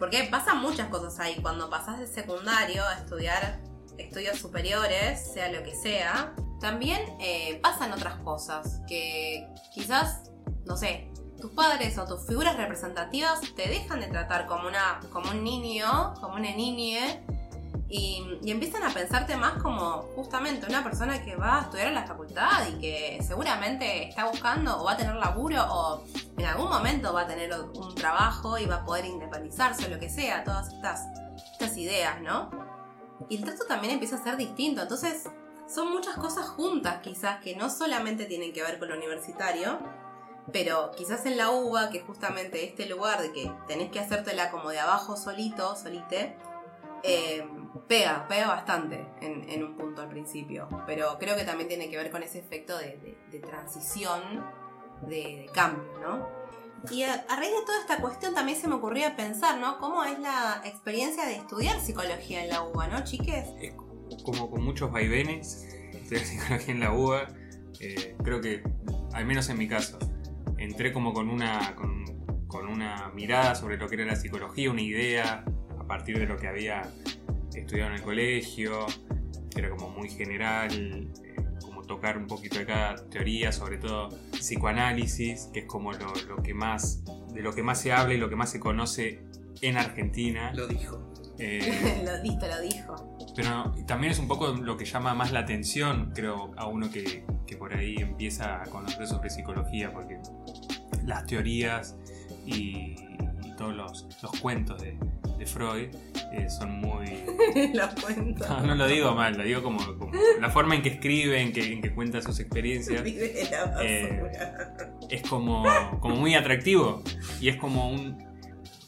Porque 0.00 0.24
pasan 0.24 0.60
muchas 0.60 0.88
cosas 0.88 1.20
ahí, 1.20 1.36
cuando 1.40 1.70
pasás 1.70 2.00
de 2.00 2.08
secundario 2.08 2.84
a 2.84 2.94
estudiar 2.94 3.60
estudios 3.98 4.36
superiores, 4.40 5.32
sea 5.32 5.52
lo 5.52 5.62
que 5.62 5.76
sea, 5.76 6.34
también 6.60 7.00
eh, 7.20 7.60
pasan 7.62 7.92
otras 7.92 8.16
cosas, 8.16 8.80
que 8.88 9.46
quizás, 9.72 10.31
no 10.64 10.76
sé, 10.76 11.10
tus 11.40 11.50
padres 11.50 11.98
o 11.98 12.06
tus 12.06 12.26
figuras 12.26 12.56
representativas 12.56 13.40
te 13.56 13.68
dejan 13.68 14.00
de 14.00 14.06
tratar 14.06 14.46
como, 14.46 14.68
una, 14.68 15.00
como 15.12 15.30
un 15.30 15.42
niño, 15.42 16.14
como 16.20 16.34
una 16.34 16.54
niñe, 16.54 17.24
y, 17.88 18.38
y 18.42 18.50
empiezan 18.50 18.84
a 18.84 18.90
pensarte 18.90 19.36
más 19.36 19.62
como 19.62 20.02
justamente 20.14 20.66
una 20.66 20.82
persona 20.82 21.22
que 21.22 21.36
va 21.36 21.58
a 21.58 21.60
estudiar 21.62 21.88
en 21.88 21.94
la 21.94 22.06
facultad 22.06 22.66
y 22.68 22.80
que 22.80 23.22
seguramente 23.22 24.08
está 24.08 24.24
buscando 24.24 24.80
o 24.80 24.84
va 24.84 24.92
a 24.92 24.96
tener 24.96 25.14
laburo 25.16 25.62
o 25.68 26.02
en 26.38 26.46
algún 26.46 26.70
momento 26.70 27.12
va 27.12 27.22
a 27.22 27.26
tener 27.26 27.52
un 27.52 27.94
trabajo 27.94 28.56
y 28.56 28.64
va 28.64 28.76
a 28.76 28.84
poder 28.84 29.04
independizarse 29.04 29.84
o 29.84 29.88
lo 29.90 29.98
que 29.98 30.08
sea, 30.08 30.42
todas 30.42 30.72
estas, 30.72 31.02
estas 31.52 31.76
ideas, 31.76 32.20
¿no? 32.22 32.50
Y 33.28 33.36
el 33.36 33.44
trato 33.44 33.64
también 33.66 33.92
empieza 33.92 34.16
a 34.16 34.22
ser 34.22 34.38
distinto, 34.38 34.80
entonces 34.80 35.28
son 35.68 35.90
muchas 35.90 36.16
cosas 36.16 36.46
juntas 36.48 37.00
quizás 37.02 37.40
que 37.42 37.56
no 37.56 37.68
solamente 37.68 38.24
tienen 38.24 38.52
que 38.52 38.62
ver 38.62 38.78
con 38.78 38.88
lo 38.88 38.96
universitario, 38.96 39.78
pero 40.50 40.90
quizás 40.96 41.24
en 41.26 41.36
la 41.36 41.50
UBA, 41.50 41.90
que 41.90 42.00
justamente 42.00 42.64
este 42.64 42.86
lugar 42.86 43.20
de 43.22 43.32
que 43.32 43.52
tenés 43.68 43.90
que 43.90 44.00
hacértela 44.00 44.50
como 44.50 44.70
de 44.70 44.80
abajo 44.80 45.16
solito, 45.16 45.76
solite, 45.76 46.36
eh, 47.04 47.46
pega, 47.86 48.26
pega 48.28 48.48
bastante 48.48 49.06
en, 49.20 49.62
un 49.62 49.76
punto 49.76 50.02
al 50.02 50.08
principio. 50.08 50.68
Pero 50.86 51.16
creo 51.18 51.36
que 51.36 51.44
también 51.44 51.68
tiene 51.68 51.88
que 51.88 51.96
ver 51.96 52.10
con 52.10 52.22
ese 52.22 52.40
efecto 52.40 52.76
de, 52.76 53.16
transición, 53.40 54.20
de, 55.02 55.48
cambio, 55.52 55.98
¿no? 56.00 56.42
Y 56.90 57.04
a, 57.04 57.24
a 57.28 57.36
raíz 57.36 57.52
de 57.52 57.64
toda 57.64 57.80
esta 57.80 58.00
cuestión 58.00 58.34
también 58.34 58.60
se 58.60 58.66
me 58.66 58.74
ocurría 58.74 59.14
pensar, 59.14 59.58
¿no? 59.58 59.78
¿Cómo 59.78 60.02
es 60.02 60.18
la 60.18 60.62
experiencia 60.64 61.24
de 61.26 61.36
estudiar 61.36 61.80
psicología 61.80 62.42
en 62.42 62.50
la 62.50 62.62
UBA, 62.62 62.88
¿no, 62.88 63.04
chiques? 63.04 63.46
Es 63.60 63.74
como 64.24 64.50
con 64.50 64.64
muchos 64.64 64.90
vaivenes. 64.90 65.68
Estudiar 65.92 66.24
psicología 66.24 66.74
en 66.74 66.80
la 66.80 66.92
UBA. 66.92 67.28
eh, 67.78 68.16
creo 68.24 68.40
que, 68.40 68.64
al 69.12 69.24
menos 69.24 69.48
en 69.48 69.58
mi 69.58 69.68
caso, 69.68 69.98
entré 70.62 70.92
como 70.92 71.12
con 71.12 71.28
una, 71.28 71.74
con, 71.74 72.04
con 72.46 72.68
una 72.68 73.10
mirada 73.14 73.54
sobre 73.54 73.76
lo 73.76 73.88
que 73.88 73.96
era 73.96 74.04
la 74.04 74.16
psicología, 74.16 74.70
una 74.70 74.82
idea 74.82 75.44
a 75.78 75.86
partir 75.86 76.18
de 76.18 76.26
lo 76.26 76.36
que 76.36 76.48
había 76.48 76.82
estudiado 77.54 77.90
en 77.90 77.96
el 77.96 78.02
colegio, 78.02 78.86
que 79.50 79.60
era 79.60 79.70
como 79.70 79.90
muy 79.90 80.08
general, 80.08 81.10
eh, 81.24 81.36
como 81.60 81.82
tocar 81.82 82.16
un 82.16 82.26
poquito 82.26 82.58
de 82.58 82.66
cada 82.66 82.96
teoría, 83.08 83.52
sobre 83.52 83.78
todo 83.78 84.08
psicoanálisis, 84.32 85.50
que 85.52 85.60
es 85.60 85.66
como 85.66 85.92
lo, 85.92 86.12
lo 86.28 86.42
que 86.42 86.54
más, 86.54 87.02
de 87.32 87.42
lo 87.42 87.52
que 87.52 87.62
más 87.62 87.80
se 87.80 87.92
habla 87.92 88.14
y 88.14 88.18
lo 88.18 88.28
que 88.28 88.36
más 88.36 88.50
se 88.50 88.60
conoce 88.60 89.22
en 89.60 89.76
Argentina. 89.76 90.52
Lo 90.54 90.66
dijo. 90.66 91.12
Eh, 91.38 92.02
lo 92.04 92.22
listo, 92.22 92.46
lo 92.46 92.60
dijo. 92.60 93.18
pero 93.34 93.72
también 93.86 94.12
es 94.12 94.18
un 94.18 94.28
poco 94.28 94.48
lo 94.48 94.76
que 94.76 94.84
llama 94.84 95.14
más 95.14 95.32
la 95.32 95.40
atención, 95.40 96.12
creo, 96.14 96.52
a 96.56 96.66
uno 96.66 96.90
que, 96.90 97.24
que 97.46 97.56
por 97.56 97.74
ahí 97.74 97.96
empieza 97.96 98.62
a 98.62 98.66
conocer 98.66 99.06
sobre 99.06 99.30
psicología, 99.30 99.92
porque 99.92 100.20
las 101.04 101.26
teorías 101.26 101.96
y, 102.46 102.96
y 103.44 103.56
todos 103.56 103.74
los, 103.74 104.08
los 104.22 104.32
cuentos 104.40 104.80
de, 104.82 104.98
de 105.38 105.46
Freud 105.46 105.88
eh, 106.32 106.48
son 106.50 106.80
muy... 106.80 107.06
lo 107.74 107.88
cuento. 108.02 108.46
No, 108.48 108.60
no 108.66 108.74
lo 108.74 108.86
digo 108.86 109.14
mal, 109.14 109.36
lo 109.36 109.44
digo 109.44 109.62
como, 109.62 109.78
como 109.98 110.12
la 110.40 110.50
forma 110.50 110.74
en 110.74 110.82
que 110.82 110.88
escribe, 110.90 111.40
en 111.40 111.52
que, 111.52 111.72
en 111.72 111.82
que 111.82 111.92
cuenta 111.94 112.20
sus 112.22 112.38
experiencias, 112.40 113.02
Eh, 113.04 114.22
es 115.10 115.22
como, 115.28 115.64
como 116.00 116.16
muy 116.16 116.34
atractivo 116.34 117.02
y 117.40 117.48
es 117.48 117.56
como 117.56 117.90
un- 117.90 118.30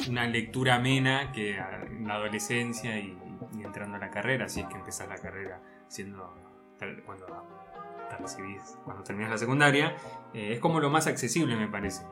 una 0.08 0.26
lectura 0.26 0.74
amena 0.76 1.32
que 1.32 1.56
en 1.56 2.06
la 2.06 2.14
adolescencia 2.16 2.98
y, 2.98 3.16
y 3.58 3.62
entrando 3.64 3.96
a 3.96 3.98
la 3.98 4.10
carrera, 4.10 4.48
si 4.48 4.60
es 4.60 4.66
que 4.66 4.74
empezás 4.76 5.08
la 5.08 5.16
carrera 5.16 5.60
siendo 5.88 6.34
cuando 7.06 7.26
cuando 8.84 9.02
terminas 9.02 9.30
la 9.30 9.38
secundaria, 9.38 9.96
eh, 10.32 10.52
es 10.54 10.60
como 10.60 10.80
lo 10.80 10.90
más 10.90 11.06
accesible 11.06 11.56
me 11.56 11.68
parece. 11.68 12.04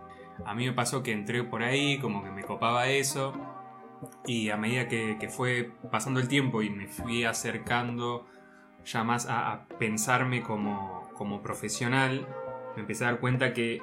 A 0.44 0.55
mí 0.55 0.66
me 0.66 0.72
pasó 0.72 1.02
que 1.02 1.12
entré 1.12 1.44
por 1.44 1.62
ahí, 1.62 1.98
como 1.98 2.22
que 2.22 2.31
me 2.31 2.42
copaba 2.42 2.88
eso, 2.88 3.35
y 4.26 4.50
a 4.50 4.57
medida 4.57 4.88
que, 4.88 5.16
que 5.20 5.28
fue 5.28 5.70
pasando 5.90 6.20
el 6.20 6.28
tiempo 6.28 6.62
y 6.62 6.70
me 6.70 6.88
fui 6.88 7.24
acercando 7.24 8.26
ya 8.85 9.05
más 9.05 9.26
a, 9.28 9.66
pensarme 9.78 10.42
como, 10.42 11.09
como 11.14 11.42
profesional, 11.42 12.26
me 12.74 12.81
empecé 12.83 13.05
a 13.05 13.12
dar 13.12 13.20
cuenta 13.20 13.52
que 13.52 13.81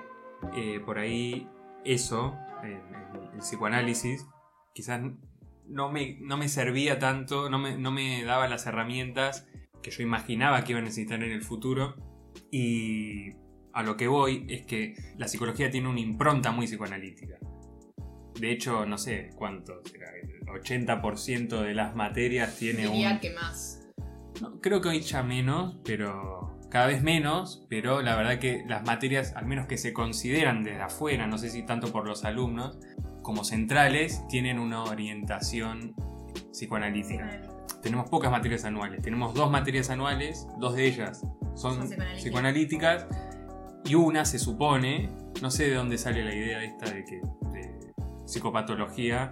eh, 0.55 0.81
por 0.85 0.97
ahí 0.97 1.47
eso, 1.85 2.35
el, 2.63 2.71
el- 2.71 3.29
el 3.33 3.39
psicoanálisis, 3.39 4.25
quizás 4.73 5.01
no 5.65 5.89
me, 5.89 6.17
no 6.19 6.35
me 6.35 6.49
servía 6.49 6.99
tanto, 6.99 7.49
no 7.49 7.59
me, 7.59 7.77
no 7.77 7.91
me 7.91 8.23
daba 8.23 8.47
las 8.49 8.65
herramientas 8.65 9.47
que 9.81 9.91
yo 9.91 10.03
imaginaba 10.03 10.63
que 10.63 10.73
iba 10.73 10.79
a 10.79 10.83
necesitar 10.83 11.23
en 11.23 11.31
el 11.31 11.43
futuro. 11.43 11.95
Y 12.51 13.31
a 13.73 13.83
lo 13.83 13.97
que 13.97 14.07
voy 14.07 14.45
es 14.49 14.65
que 14.65 14.95
la 15.17 15.27
psicología 15.27 15.69
tiene 15.69 15.87
una 15.87 15.99
impronta 15.99 16.51
muy 16.51 16.65
psicoanalítica. 16.67 17.37
De 18.39 18.51
hecho, 18.51 18.85
no 18.85 18.97
sé 18.97 19.29
cuánto 19.35 19.81
será, 19.83 20.07
el 20.11 20.47
80% 20.47 21.61
de 21.61 21.73
las 21.73 21.95
materias 21.95 22.57
tiene 22.57 22.87
Diría 22.87 23.13
un... 23.13 23.19
que 23.19 23.33
más. 23.33 23.87
No, 24.41 24.61
creo 24.61 24.79
que 24.79 24.89
hoy 24.89 25.01
ya 25.01 25.23
menos, 25.23 25.77
pero 25.83 26.57
cada 26.69 26.87
vez 26.87 27.03
menos, 27.03 27.65
pero 27.69 28.01
la 28.01 28.15
verdad 28.15 28.39
que 28.39 28.63
las 28.67 28.85
materias, 28.85 29.33
al 29.35 29.45
menos 29.45 29.67
que 29.67 29.77
se 29.77 29.91
consideran 29.91 30.63
desde 30.63 30.81
afuera, 30.81 31.27
no 31.27 31.37
sé 31.37 31.49
si 31.49 31.65
tanto 31.65 31.91
por 31.91 32.07
los 32.07 32.23
alumnos, 32.23 32.79
como 33.21 33.43
centrales, 33.43 34.25
tienen 34.29 34.59
una 34.59 34.83
orientación 34.83 35.93
psicoanalítica. 36.51 37.41
Tenemos 37.81 38.09
pocas 38.09 38.31
materias 38.31 38.65
anuales, 38.65 39.01
tenemos 39.01 39.33
dos 39.33 39.49
materias 39.51 39.89
anuales, 39.89 40.47
dos 40.59 40.75
de 40.75 40.85
ellas 40.87 41.21
son 41.55 41.75
Son 41.75 41.87
psicoanalíticas. 41.87 42.17
psicoanalíticas 42.21 43.07
y 43.85 43.95
una 43.95 44.25
se 44.25 44.37
supone, 44.39 45.09
no 45.41 45.49
sé 45.51 45.69
de 45.69 45.75
dónde 45.75 45.97
sale 45.97 46.23
la 46.23 46.33
idea 46.35 46.63
esta 46.63 46.85
de 46.91 47.03
que 47.05 47.21
de 47.51 47.93
psicopatología 48.25 49.29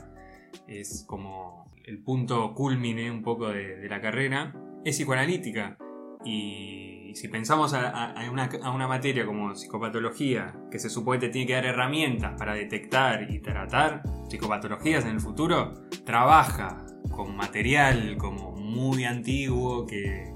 es 0.68 1.04
como 1.08 1.72
el 1.86 2.04
punto 2.04 2.54
culmine 2.54 3.12
un 3.12 3.22
poco 3.22 3.50
de, 3.50 3.78
de 3.78 3.90
la 3.90 4.02
carrera, 4.02 4.54
es 4.84 4.96
psicoanalítica. 4.98 5.78
Y 6.26 7.14
si 7.16 7.28
pensamos 7.30 7.74
a, 7.74 7.90
a- 7.90 8.12
a 8.26 8.30
una, 8.32 8.50
a 8.64 8.72
una 8.72 8.88
materia 8.88 9.26
como 9.26 9.56
psicopatología, 9.56 10.54
que 10.72 10.80
se 10.80 10.90
supone 10.90 11.20
que 11.20 11.28
te 11.28 11.32
tiene 11.34 11.48
que 11.48 11.54
dar 11.54 11.66
herramientas 11.66 12.34
para 12.38 12.54
detectar 12.54 13.32
y 13.32 13.40
tratar 13.40 14.04
psicopatologías 14.30 15.06
en 15.06 15.12
el 15.12 15.20
futuro, 15.22 15.74
trabaja 16.06 16.86
con 17.12 17.36
material 17.36 18.15
como 18.17 18.52
muy 18.52 19.04
antiguo, 19.06 19.86
que 19.86 20.34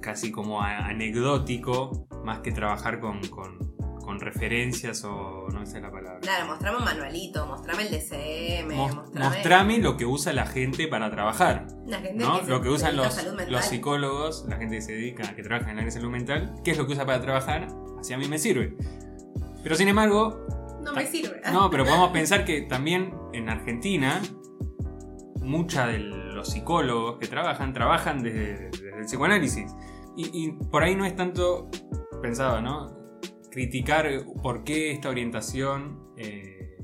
casi 0.00 0.30
como 0.30 0.62
anecdótico, 0.62 2.06
más 2.24 2.40
que 2.40 2.52
trabajar 2.52 3.00
con, 3.00 3.20
con- 3.28 3.68
con 3.98 4.20
referencias 4.20 5.04
o 5.04 5.48
no 5.52 5.66
sé 5.66 5.82
la 5.82 5.90
palabra. 5.90 6.18
Claro, 6.20 6.46
mostrame 6.46 6.78
un 6.78 6.84
manualito, 6.84 7.44
mostrame 7.46 7.82
el 7.82 7.90
DCM, 7.90 8.74
Mos- 8.74 8.94
mostrame, 8.94 9.24
mostrame 9.28 9.78
lo 9.80 9.98
que 9.98 10.06
usa 10.06 10.32
la 10.32 10.46
gente 10.46 10.88
para 10.88 11.10
trabajar. 11.10 11.66
la 11.86 11.98
gente 11.98 12.24
¿no? 12.24 12.40
que 12.40 12.46
Lo 12.50 12.62
que 12.62 12.70
usan 12.70 12.96
los, 12.96 13.26
los 13.50 13.64
psicólogos, 13.66 14.46
la 14.48 14.56
gente 14.56 14.76
que 14.76 14.82
se 14.82 14.92
dedica, 14.92 15.34
que 15.36 15.42
trabaja 15.42 15.66
en 15.66 15.72
el 15.72 15.78
área 15.80 15.84
de 15.86 15.90
salud 15.90 16.10
mental, 16.10 16.54
¿qué 16.64 16.70
es 16.70 16.78
lo 16.78 16.86
que 16.86 16.94
usa 16.94 17.04
para 17.04 17.20
trabajar? 17.20 17.68
Así 18.00 18.14
a 18.14 18.18
mí 18.18 18.26
me 18.28 18.38
sirve. 18.38 18.74
Pero 19.62 19.74
sin 19.76 19.88
embargo, 19.88 20.46
No 20.82 20.94
me 20.94 21.04
sirve. 21.06 21.42
no, 21.52 21.68
pero 21.68 21.84
podemos 21.84 22.08
pensar 22.10 22.46
que 22.46 22.62
también 22.62 23.12
en 23.34 23.50
Argentina, 23.50 24.22
muchos 25.40 25.86
de 25.86 25.98
los 25.98 26.50
psicólogos 26.50 27.18
que 27.18 27.26
trabajan, 27.26 27.72
trabajan 27.72 28.22
desde, 28.22 28.70
el 28.98 29.04
psicoanálisis. 29.04 29.74
Y, 30.16 30.52
por 30.70 30.82
ahí 30.82 30.96
no 30.96 31.04
es 31.04 31.14
tanto, 31.14 31.70
pensaba, 32.20 32.60
¿no? 32.60 32.96
Criticar 33.50 34.08
por 34.42 34.64
qué 34.64 34.90
esta 34.90 35.08
orientación, 35.10 36.12
eh, 36.16 36.76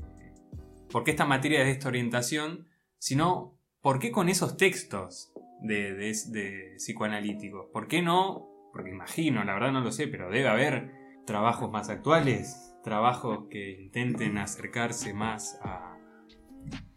por 0.89 1.03
qué 1.03 1.11
esta 1.11 1.25
materia 1.25 1.59
es 1.59 1.65
de 1.65 1.71
esta 1.73 1.89
orientación, 1.89 2.67
sino 2.97 3.59
por 3.81 3.99
qué 3.99 4.11
con 4.11 4.29
esos 4.29 4.55
textos 4.55 5.33
de 5.61 6.75
psicoanalíticos. 6.77 7.67
¿Por 7.73 7.87
qué 7.87 8.01
no? 8.01 8.47
Porque 8.71 8.91
imagino, 8.91 9.43
la 9.43 9.53
verdad 9.53 9.73
no 9.73 9.81
lo 9.81 9.91
sé, 9.91 10.07
pero 10.07 10.29
debe 10.29 10.47
haber 10.47 10.91
trabajos 11.25 11.69
más 11.71 11.89
actuales, 11.89 12.73
trabajos 12.83 13.47
que 13.49 13.81
intenten 13.81 14.37
acercarse 14.37 15.13
más 15.13 15.59
a, 15.63 15.97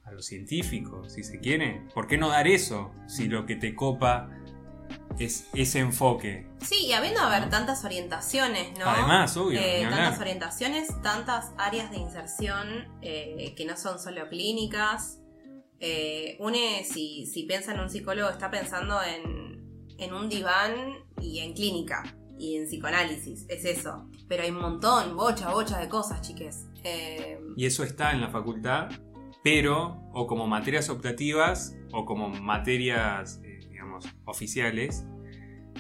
a 0.09 0.13
lo 0.13 0.23
científico, 0.23 1.09
si 1.09 1.23
se 1.23 1.39
quiere. 1.39 1.83
¿Por 1.95 2.07
qué 2.07 2.17
no 2.19 2.29
dar 2.29 2.47
eso 2.49 2.93
si 3.07 3.29
lo 3.29 3.47
que 3.47 3.57
te 3.57 3.75
copa 3.75 4.31
es 5.19 5.49
ese 5.55 5.81
enfoque? 5.81 6.49
Sí, 6.61 6.87
y 6.87 6.93
habiendo 6.93 7.21
haber 7.21 7.51
tantas 7.51 7.85
orientaciones, 7.85 8.79
¿no? 8.79 8.87
Además, 8.89 9.37
obvio, 9.37 9.61
Eh, 9.61 9.87
tantas 9.89 10.19
orientaciones, 10.21 10.89
tantas 11.03 11.53
áreas 11.59 11.91
de 11.91 11.99
inserción 11.99 12.87
eh, 13.03 13.55
que 13.57 13.65
no 13.65 13.77
son 13.77 13.99
solo 13.99 14.29
clínicas. 14.29 15.21
Eh, 15.81 16.37
une, 16.41 16.85
si, 16.85 17.27
si 17.27 17.45
piensa 17.45 17.73
en 17.73 17.81
un 17.81 17.91
psicólogo, 17.91 18.31
está 18.31 18.51
pensando 18.51 18.99
en, 19.03 19.63
en 19.99 20.13
un 20.15 20.29
diván 20.29 20.73
y 21.21 21.41
en 21.41 21.53
clínica 21.53 22.03
y 22.39 22.57
en 22.57 22.67
psicoanálisis, 22.67 23.47
es 23.49 23.65
eso. 23.65 24.09
Pero 24.29 24.45
hay 24.45 24.51
un 24.51 24.61
montón, 24.61 25.17
bocha, 25.17 25.51
bocha 25.51 25.79
de 25.79 25.89
cosas, 25.89 26.21
chiques. 26.23 26.67
Eh, 26.85 27.39
Y 27.57 27.67
eso 27.67 27.83
está 27.83 28.13
en 28.13 28.21
la 28.21 28.29
facultad, 28.31 28.89
pero 29.43 30.03
o 30.13 30.27
como 30.27 30.47
materias 30.47 30.91
optativas 30.91 31.77
o 31.93 32.05
como 32.05 32.29
materias, 32.29 33.41
eh, 33.45 33.61
digamos, 33.71 34.07
oficiales 34.25 35.07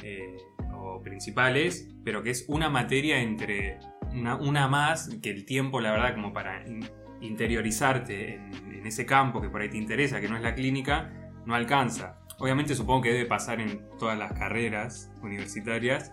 eh, 0.03 0.37
o 0.75 1.01
principales, 1.03 1.89
pero 2.05 2.23
que 2.23 2.31
es 2.31 2.45
una 2.49 2.71
materia 2.71 3.21
entre 3.21 3.79
una, 4.13 4.69
más 4.69 5.09
que 5.23 5.31
el 5.31 5.45
tiempo, 5.45 5.81
la 5.81 5.91
verdad, 5.91 6.15
como 6.15 6.33
para 6.33 6.67
in- 6.67 6.89
interiorizarte 7.21 8.37
en, 8.37 8.87
ese 8.87 9.05
campo 9.05 9.41
que 9.41 9.51
por 9.51 9.61
ahí 9.61 9.69
te 9.69 9.77
interesa, 9.77 10.21
que 10.21 10.29
no 10.29 10.37
es 10.37 10.43
la 10.43 10.55
clínica, 10.55 11.13
no 11.45 11.55
alcanza. 11.55 12.21
Obviamente 12.39 12.75
supongo 12.75 13.03
que 13.03 13.13
debe 13.13 13.27
pasar 13.27 13.61
en 13.61 13.87
todas 13.99 14.17
las 14.17 14.33
carreras 14.33 15.11
universitarias, 15.21 16.13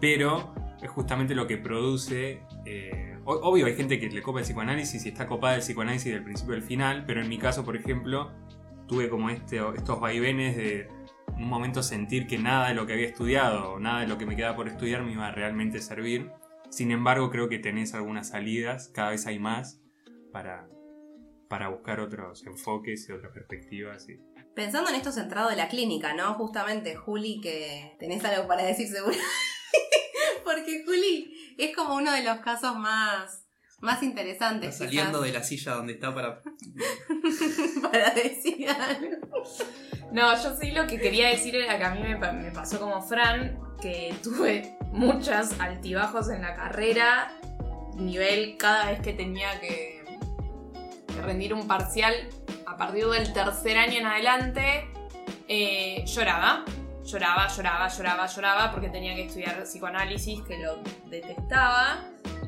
pero 0.00 0.54
es 0.82 0.90
justamente 0.90 1.34
lo 1.34 1.46
que 1.46 1.56
produce... 1.56 2.42
eh, 2.66 3.13
obvio, 3.24 3.66
hay 3.66 3.74
gente 3.74 3.98
que 3.98 4.08
le 4.08 4.22
copa 4.22 4.40
el 4.40 4.44
psicoanálisis 4.44 5.04
y 5.06 5.08
está 5.08 5.26
copada 5.26 5.54
el 5.54 5.60
psicoanálisis 5.60 6.12
del 6.12 6.22
principio 6.22 6.54
al 6.54 6.62
final, 6.62 7.04
pero 7.06 7.20
en 7.20 7.28
mi 7.28 7.38
caso, 7.38 7.64
por 7.64 7.76
ejemplo, 7.76 8.32
tuve 8.86 9.08
como 9.08 9.30
este, 9.30 9.60
estos 9.76 10.00
vaivenes 10.00 10.56
de 10.56 10.88
un 11.36 11.48
momento 11.48 11.82
sentir 11.82 12.26
que 12.26 12.38
nada 12.38 12.68
de 12.68 12.74
lo 12.74 12.86
que 12.86 12.92
había 12.92 13.06
estudiado 13.06 13.78
nada 13.80 14.00
de 14.00 14.06
lo 14.06 14.18
que 14.18 14.26
me 14.26 14.36
quedaba 14.36 14.56
por 14.56 14.68
estudiar 14.68 15.02
me 15.02 15.12
iba 15.12 15.26
a 15.26 15.32
realmente 15.32 15.80
servir. 15.80 16.30
Sin 16.70 16.90
embargo, 16.90 17.30
creo 17.30 17.48
que 17.48 17.58
tenés 17.58 17.94
algunas 17.94 18.28
salidas, 18.28 18.88
cada 18.88 19.10
vez 19.10 19.26
hay 19.26 19.38
más, 19.38 19.80
para, 20.32 20.68
para 21.48 21.68
buscar 21.68 22.00
otros 22.00 22.44
enfoques 22.46 23.08
y 23.08 23.12
otras 23.12 23.32
perspectivas. 23.32 24.06
pensando 24.54 24.90
en 24.90 24.96
esto 24.96 25.12
centrado 25.12 25.50
en 25.50 25.58
la 25.58 25.68
clínica, 25.68 26.14
¿no? 26.14 26.34
Justamente, 26.34 26.96
Juli, 26.96 27.40
que 27.40 27.96
tenés 27.98 28.24
algo 28.24 28.48
para 28.48 28.64
decir 28.64 28.88
seguro. 28.88 29.16
Porque 30.54 30.84
Juli 30.84 31.54
es 31.58 31.74
como 31.74 31.94
uno 31.96 32.12
de 32.12 32.22
los 32.22 32.38
casos 32.38 32.76
más, 32.76 33.44
más 33.80 34.02
interesantes. 34.02 34.70
Está 34.74 34.84
saliendo 34.84 35.20
quizás, 35.20 35.32
de 35.32 35.38
la 35.38 35.44
silla 35.44 35.72
donde 35.74 35.92
está 35.94 36.14
para. 36.14 36.42
para 37.82 38.10
decir 38.10 38.68
algo. 38.68 39.42
No, 40.12 40.34
yo 40.42 40.56
sí 40.56 40.70
lo 40.70 40.86
que 40.86 40.98
quería 41.00 41.28
decir 41.28 41.54
era 41.56 41.76
que 41.78 41.84
a 41.84 41.90
mí 41.94 42.00
me, 42.02 42.16
pa- 42.16 42.32
me 42.32 42.50
pasó 42.52 42.78
como 42.78 43.02
Fran, 43.02 43.58
que 43.80 44.14
tuve 44.22 44.76
muchos 44.92 45.58
altibajos 45.58 46.28
en 46.30 46.42
la 46.42 46.54
carrera, 46.54 47.36
nivel 47.96 48.56
cada 48.56 48.90
vez 48.90 49.00
que 49.00 49.12
tenía 49.12 49.60
que, 49.60 50.04
que 51.08 51.20
rendir 51.22 51.52
un 51.52 51.66
parcial, 51.66 52.14
a 52.66 52.76
partir 52.76 53.06
del 53.06 53.32
tercer 53.32 53.76
año 53.78 53.98
en 53.98 54.06
adelante, 54.06 54.88
eh, 55.48 56.04
lloraba. 56.06 56.64
Lloraba, 57.04 57.48
lloraba, 57.48 57.88
lloraba, 57.88 58.26
lloraba 58.26 58.70
porque 58.70 58.88
tenía 58.88 59.14
que 59.14 59.26
estudiar 59.26 59.62
psicoanálisis, 59.64 60.42
que 60.42 60.58
lo 60.58 60.78
detestaba. 61.06 62.04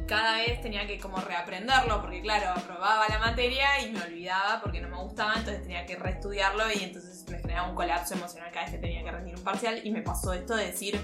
Cada 0.06 0.36
vez 0.36 0.60
tenía 0.60 0.86
que 0.86 0.98
como 0.98 1.18
reaprenderlo, 1.18 2.00
porque 2.00 2.22
claro, 2.22 2.50
aprobaba 2.50 3.08
la 3.08 3.18
materia 3.18 3.80
y 3.80 3.90
me 3.90 4.02
olvidaba 4.02 4.60
porque 4.62 4.80
no 4.80 4.88
me 4.88 5.02
gustaba, 5.02 5.34
entonces 5.34 5.62
tenía 5.62 5.84
que 5.84 5.96
reestudiarlo 5.96 6.64
y 6.72 6.84
entonces 6.84 7.28
me 7.28 7.38
generaba 7.38 7.68
un 7.68 7.74
colapso 7.74 8.14
emocional 8.14 8.50
cada 8.52 8.66
vez 8.66 8.74
que 8.74 8.80
tenía 8.80 9.02
que 9.02 9.10
rendir 9.10 9.34
un 9.36 9.42
parcial 9.42 9.80
y 9.82 9.90
me 9.90 10.02
pasó 10.02 10.32
esto 10.32 10.54
de 10.54 10.66
decir, 10.66 11.00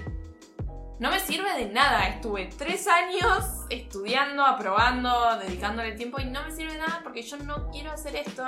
no 1.01 1.11
me 1.11 1.19
sirve 1.19 1.53
de 1.55 1.67
nada, 1.67 2.07
estuve 2.07 2.47
tres 2.57 2.87
años 2.87 3.45
estudiando, 3.71 4.47
aprobando, 4.47 5.37
dedicándole 5.41 5.93
tiempo 5.93 6.21
y 6.21 6.27
no 6.27 6.45
me 6.45 6.53
sirve 6.53 6.75
de 6.75 6.79
nada 6.79 7.01
porque 7.03 7.23
yo 7.23 7.39
no 7.39 7.71
quiero 7.71 7.91
hacer 7.91 8.15
esto. 8.15 8.45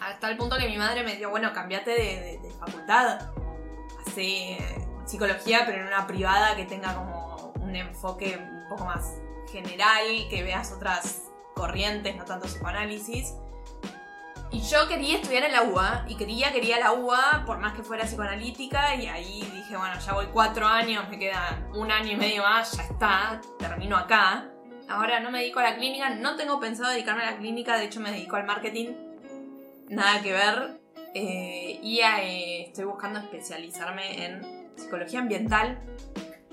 Hasta 0.00 0.30
el 0.30 0.36
punto 0.36 0.58
que 0.58 0.68
mi 0.68 0.76
madre 0.76 1.02
me 1.02 1.16
dijo, 1.16 1.30
bueno, 1.30 1.50
cambiate 1.54 1.92
de 1.92 2.50
facultad. 2.60 3.20
Psicología, 5.06 5.64
pero 5.66 5.82
en 5.82 5.86
una 5.86 6.06
privada 6.06 6.56
que 6.56 6.64
tenga 6.64 6.94
como 6.94 7.52
un 7.60 7.76
enfoque 7.76 8.38
un 8.38 8.68
poco 8.68 8.84
más 8.84 9.14
general, 9.50 10.04
que 10.30 10.42
veas 10.42 10.72
otras 10.72 11.22
corrientes, 11.54 12.16
no 12.16 12.24
tanto 12.24 12.46
psicoanálisis. 12.46 13.34
Y 14.50 14.60
yo 14.60 14.86
quería 14.86 15.16
estudiar 15.16 15.44
en 15.44 15.52
la 15.52 15.62
UBA, 15.62 16.04
y 16.08 16.16
quería, 16.16 16.52
quería 16.52 16.78
la 16.78 16.92
UBA, 16.92 17.44
por 17.44 17.58
más 17.58 17.74
que 17.74 17.82
fuera 17.82 18.04
psicoanalítica, 18.04 18.94
y 18.94 19.08
ahí 19.08 19.40
dije, 19.52 19.76
bueno, 19.76 19.98
ya 19.98 20.12
voy 20.12 20.26
cuatro 20.32 20.66
años, 20.66 21.08
me 21.08 21.18
queda 21.18 21.66
un 21.74 21.90
año 21.90 22.12
y 22.12 22.16
medio 22.16 22.42
más, 22.42 22.72
ya 22.76 22.84
está, 22.84 23.40
termino 23.58 23.96
acá. 23.96 24.48
Ahora 24.88 25.18
no 25.20 25.30
me 25.30 25.40
dedico 25.40 25.60
a 25.60 25.64
la 25.64 25.76
clínica, 25.76 26.10
no 26.10 26.36
tengo 26.36 26.60
pensado 26.60 26.90
dedicarme 26.90 27.24
a 27.24 27.32
la 27.32 27.36
clínica, 27.38 27.76
de 27.76 27.86
hecho 27.86 28.00
me 28.00 28.10
dedico 28.10 28.36
al 28.36 28.44
marketing, 28.44 28.92
nada 29.88 30.22
que 30.22 30.32
ver. 30.32 30.83
Eh, 31.14 31.78
y 31.80 32.00
eh, 32.00 32.66
estoy 32.66 32.84
buscando 32.84 33.20
especializarme 33.20 34.24
en 34.24 34.72
psicología 34.76 35.20
ambiental, 35.20 35.78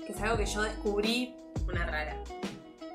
que 0.06 0.12
es 0.12 0.22
algo 0.22 0.36
que 0.36 0.46
yo 0.46 0.62
descubrí 0.62 1.34
Una 1.68 1.84
rara. 1.84 2.16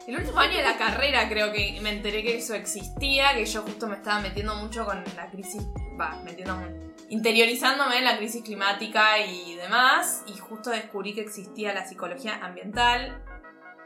el 0.08 0.16
último 0.16 0.40
año 0.40 0.56
de 0.56 0.64
la 0.64 0.78
carrera 0.78 1.28
creo 1.28 1.52
que 1.52 1.78
me 1.82 1.92
enteré 1.92 2.24
que 2.24 2.38
eso 2.38 2.54
existía, 2.56 3.34
que 3.36 3.46
yo 3.46 3.62
justo 3.64 3.88
me 3.88 3.96
estaba 3.96 4.22
metiendo 4.22 4.56
mucho 4.56 4.86
con 4.86 5.04
la 5.16 5.30
crisis, 5.30 5.62
va, 6.00 6.22
metiéndome, 6.24 6.68
interiorizándome 7.10 7.98
en 7.98 8.06
la 8.06 8.18
crisis 8.18 8.44
climática 8.44 9.20
y 9.20 9.56
demás, 9.56 10.24
y 10.28 10.38
justo 10.38 10.70
descubrí 10.70 11.14
que 11.14 11.22
existía 11.22 11.74
la 11.74 11.86
psicología 11.86 12.40
ambiental 12.42 13.22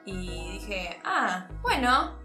y 0.05 0.59
dije, 0.59 0.99
ah, 1.03 1.47
bueno, 1.63 2.19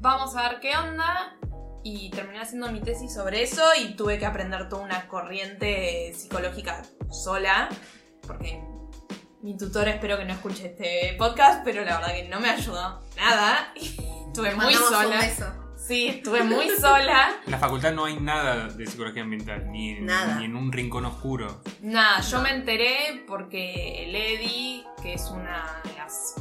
vamos 0.00 0.36
a 0.36 0.48
ver 0.48 0.60
qué 0.60 0.76
onda. 0.76 1.36
Y 1.84 2.10
terminé 2.10 2.40
haciendo 2.40 2.70
mi 2.72 2.80
tesis 2.80 3.12
sobre 3.14 3.42
eso 3.42 3.62
y 3.80 3.94
tuve 3.94 4.18
que 4.18 4.26
aprender 4.26 4.68
toda 4.68 4.82
una 4.82 5.06
corriente 5.08 6.12
psicológica 6.14 6.82
sola, 7.10 7.68
porque 8.26 8.62
mi 9.42 9.56
tutor 9.56 9.88
espero 9.88 10.18
que 10.18 10.24
no 10.24 10.32
escuche 10.34 10.66
este 10.66 11.14
podcast, 11.18 11.62
pero 11.64 11.84
la 11.84 11.98
verdad 11.98 12.14
que 12.14 12.28
no 12.28 12.40
me 12.40 12.50
ayudó 12.50 13.00
nada. 13.16 13.72
Estuve 13.76 14.54
muy 14.54 14.74
sola. 14.74 15.20
Sí, 15.76 16.08
estuve 16.08 16.42
muy 16.42 16.68
sola. 16.78 17.30
En 17.46 17.52
la 17.52 17.58
facultad 17.58 17.92
no 17.92 18.04
hay 18.04 18.16
nada 18.20 18.66
de 18.68 18.86
psicología 18.86 19.22
ambiental, 19.22 19.70
ni, 19.72 19.92
en- 19.92 20.04
Nada. 20.06 20.34
ni 20.34 20.44
en 20.44 20.54
un 20.54 20.70
rincón 20.70 21.06
oscuro. 21.06 21.62
Nada, 21.80 22.20
yo 22.20 22.42
me 22.42 22.50
enteré 22.50 23.24
porque 23.26 24.04
el 24.04 24.14
EDI, 24.14 24.84
que 25.02 25.14
es 25.14 25.22
una 25.30 25.80
de 25.84 25.94
las. 25.96 26.34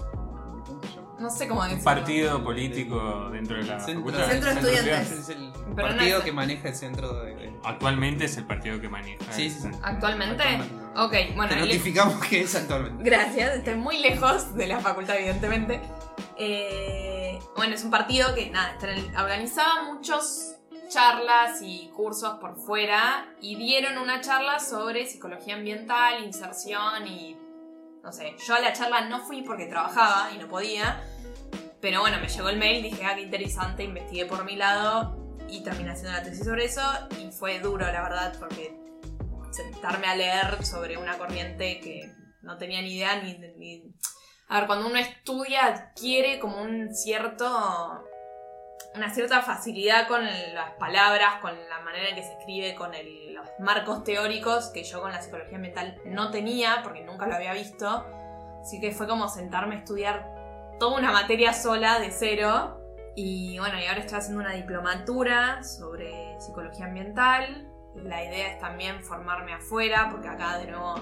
No 1.19 1.29
sé 1.31 1.47
cómo 1.47 1.61
Un 1.61 1.67
decirlo. 1.69 1.83
partido 1.83 2.43
político 2.43 3.29
dentro 3.31 3.57
de 3.57 3.63
la 3.63 3.79
Centro- 3.79 4.05
facultad. 4.11 4.29
Centro 4.31 4.49
de 4.53 4.55
estudiantes. 4.75 5.11
Es 5.11 5.29
el 5.29 5.51
Pero 5.75 5.87
no 5.89 5.95
partido 5.95 6.17
es- 6.19 6.23
que 6.25 6.31
maneja 6.31 6.67
el 6.69 6.75
centro 6.75 7.13
de. 7.23 7.53
Actualmente 7.63 8.25
es 8.25 8.37
el 8.37 8.45
partido 8.45 8.79
que 8.79 8.87
maneja. 8.89 9.23
Sí, 9.31 9.49
sí, 9.49 9.61
sí. 9.61 9.67
¿Actualmente? 9.81 10.43
Actualmente. 10.43 10.99
Ok, 10.99 11.35
bueno. 11.35 11.49
Te 11.49 11.59
notificamos 11.59 12.23
que 12.25 12.41
es 12.41 12.55
actualmente. 12.55 13.03
Gracias, 13.03 13.55
estoy 13.57 13.75
muy 13.75 13.97
lejos 13.99 14.55
de 14.55 14.67
la 14.67 14.79
facultad, 14.79 15.15
evidentemente. 15.17 15.81
Eh, 16.37 17.39
bueno, 17.55 17.73
es 17.75 17.83
un 17.83 17.91
partido 17.91 18.33
que, 18.35 18.49
nada, 18.51 18.77
organizaba 19.19 19.83
muchos 19.91 20.53
charlas 20.87 21.61
y 21.61 21.89
cursos 21.95 22.37
por 22.39 22.55
fuera 22.55 23.25
y 23.41 23.55
dieron 23.57 23.97
una 23.97 24.21
charla 24.21 24.59
sobre 24.59 25.05
psicología 25.07 25.55
ambiental, 25.55 26.23
inserción 26.23 27.07
y... 27.07 27.35
No 28.03 28.11
sé, 28.13 28.35
yo 28.45 28.55
a 28.55 28.59
la 28.59 28.73
charla 28.73 29.01
no 29.01 29.19
fui 29.25 29.41
porque 29.41 29.65
trabajaba 29.65 30.31
y 30.31 30.37
no 30.37 30.47
podía, 30.47 31.03
pero 31.81 31.99
bueno, 32.01 32.19
me 32.19 32.27
llegó 32.29 32.47
el 32.49 32.57
mail, 32.57 32.81
dije, 32.83 33.05
ah, 33.05 33.15
qué 33.15 33.21
interesante, 33.21 33.83
investigué 33.83 34.25
por 34.25 34.45
mi 34.45 34.55
lado 34.55 35.17
y 35.49 35.61
terminé 35.63 35.91
haciendo 35.91 36.13
la 36.13 36.23
tesis 36.23 36.45
sobre 36.45 36.65
eso 36.65 36.81
y 37.19 37.31
fue 37.31 37.59
duro, 37.59 37.85
la 37.85 38.01
verdad, 38.01 38.33
porque 38.39 38.77
sentarme 39.51 40.07
a 40.07 40.15
leer 40.15 40.63
sobre 40.65 40.97
una 40.97 41.17
corriente 41.17 41.79
que 41.79 42.11
no 42.41 42.57
tenía 42.57 42.81
ni 42.81 42.93
idea 42.95 43.21
ni, 43.21 43.37
ni- 43.57 43.93
A 44.49 44.59
ver, 44.59 44.67
cuando 44.67 44.87
uno 44.87 44.97
estudia 44.97 45.65
adquiere 45.65 46.39
como 46.39 46.61
un 46.61 46.93
cierto... 46.93 48.06
Una 48.95 49.13
cierta 49.13 49.41
facilidad 49.41 50.07
con 50.07 50.25
las 50.25 50.71
palabras, 50.79 51.35
con 51.41 51.51
la 51.69 51.79
manera 51.81 52.09
en 52.09 52.15
que 52.15 52.23
se 52.23 52.33
escribe, 52.33 52.75
con 52.75 52.91
los 52.91 53.47
marcos 53.59 54.03
teóricos 54.03 54.69
que 54.69 54.83
yo 54.83 55.01
con 55.01 55.11
la 55.11 55.21
psicología 55.21 55.55
ambiental 55.57 56.01
no 56.05 56.31
tenía 56.31 56.81
porque 56.83 57.03
nunca 57.03 57.27
lo 57.27 57.35
había 57.35 57.53
visto. 57.53 58.05
Así 58.61 58.79
que 58.79 58.91
fue 58.91 59.07
como 59.07 59.29
sentarme 59.29 59.75
a 59.75 59.77
estudiar 59.79 60.27
toda 60.79 60.97
una 60.97 61.11
materia 61.11 61.53
sola 61.53 61.99
de 61.99 62.11
cero. 62.11 62.81
Y 63.15 63.57
bueno, 63.59 63.79
y 63.79 63.85
ahora 63.85 64.01
estoy 64.01 64.17
haciendo 64.19 64.41
una 64.41 64.53
diplomatura 64.53 65.63
sobre 65.63 66.39
psicología 66.39 66.85
ambiental. 66.85 67.67
La 67.95 68.23
idea 68.23 68.53
es 68.53 68.59
también 68.59 69.03
formarme 69.03 69.53
afuera, 69.53 70.09
porque 70.11 70.27
acá 70.27 70.57
de 70.59 70.67
nuevo 70.67 70.95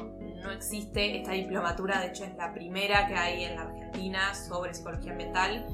no 0.46 0.52
existe 0.52 1.18
esta 1.18 1.32
diplomatura, 1.32 2.00
de 2.00 2.08
hecho 2.08 2.24
es 2.24 2.36
la 2.36 2.54
primera 2.54 3.08
que 3.08 3.16
hay 3.16 3.44
en 3.44 3.56
la 3.56 3.64
Argentina 3.64 4.34
sobre 4.34 4.74
psicología 4.74 5.12
ambiental. 5.12 5.66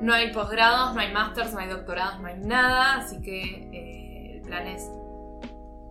No 0.00 0.12
hay 0.14 0.32
posgrados, 0.32 0.94
no 0.94 1.00
hay 1.00 1.12
másters, 1.12 1.52
no 1.52 1.60
hay 1.60 1.68
doctorados, 1.68 2.20
no 2.20 2.28
hay 2.28 2.38
nada, 2.38 2.96
así 2.98 3.20
que 3.22 3.42
eh, 3.72 4.36
el 4.36 4.42
plan 4.42 4.66
es 4.66 4.88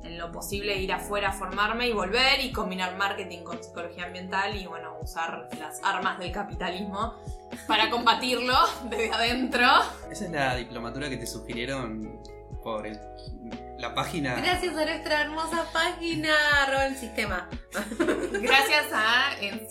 en 0.03 0.17
lo 0.17 0.31
posible 0.31 0.75
ir 0.77 0.91
afuera 0.91 1.29
a 1.29 1.31
formarme 1.31 1.87
y 1.87 1.93
volver 1.93 2.41
y 2.43 2.51
combinar 2.51 2.97
marketing 2.97 3.43
con 3.43 3.63
psicología 3.63 4.05
ambiental 4.05 4.55
y 4.55 4.65
bueno, 4.67 4.97
usar 5.01 5.47
las 5.59 5.81
armas 5.83 6.19
del 6.19 6.31
capitalismo 6.31 7.13
para 7.67 7.89
combatirlo 7.89 8.53
desde 8.89 9.11
adentro. 9.13 9.65
Esa 10.11 10.25
es 10.25 10.31
la 10.31 10.55
diplomatura 10.55 11.09
que 11.09 11.17
te 11.17 11.25
sugirieron 11.25 12.19
por 12.63 12.85
el- 12.85 12.99
la 13.83 13.93
página. 13.93 14.35
Gracias 14.35 14.75
a 14.77 14.85
nuestra 14.85 15.21
hermosa 15.21 15.65
página, 15.73 16.33
arroba 16.63 16.85
el 16.85 16.95
sistema. 16.95 17.49
Gracias 18.41 18.87
a 18.93 19.35
En 19.41 19.67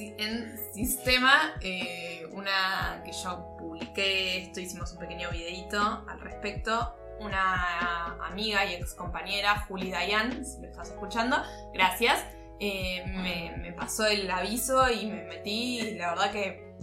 Sistema, 0.74 1.54
eh, 1.62 2.26
una 2.32 3.02
que 3.04 3.12
yo 3.12 3.56
publiqué 3.58 4.42
esto, 4.42 4.60
hicimos 4.60 4.92
un 4.92 4.98
pequeño 4.98 5.30
videito 5.30 5.80
al 6.08 6.20
respecto. 6.20 6.94
Una 7.20 8.16
amiga 8.26 8.64
y 8.66 8.74
ex 8.74 8.94
compañera, 8.94 9.60
Juli 9.68 9.90
Dayan, 9.90 10.44
si 10.44 10.60
lo 10.60 10.68
estás 10.68 10.90
escuchando, 10.90 11.36
gracias. 11.72 12.24
eh, 12.60 13.04
me, 13.06 13.56
me 13.58 13.72
pasó 13.72 14.06
el 14.06 14.30
aviso 14.30 14.90
y 14.90 15.06
me 15.06 15.24
metí 15.24 15.80
y 15.80 15.94
la 15.94 16.10
verdad 16.10 16.30
que 16.32 16.74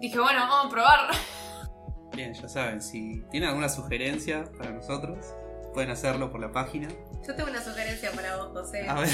dije, 0.00 0.18
bueno, 0.18 0.40
vamos 0.40 0.66
a 0.66 0.68
probar. 0.68 1.10
Bien, 2.14 2.32
ya 2.34 2.48
saben, 2.48 2.80
si 2.82 3.22
tienen 3.30 3.48
alguna 3.48 3.68
sugerencia 3.68 4.44
para 4.58 4.70
nosotros, 4.70 5.34
pueden 5.74 5.90
hacerlo 5.90 6.30
por 6.32 6.40
la 6.40 6.50
página. 6.52 6.88
Yo 7.26 7.34
tengo 7.34 7.50
una 7.50 7.62
sugerencia 7.62 8.10
para 8.12 8.36
vos, 8.36 8.52
José. 8.52 8.88
A 8.88 8.94
ver, 9.00 9.10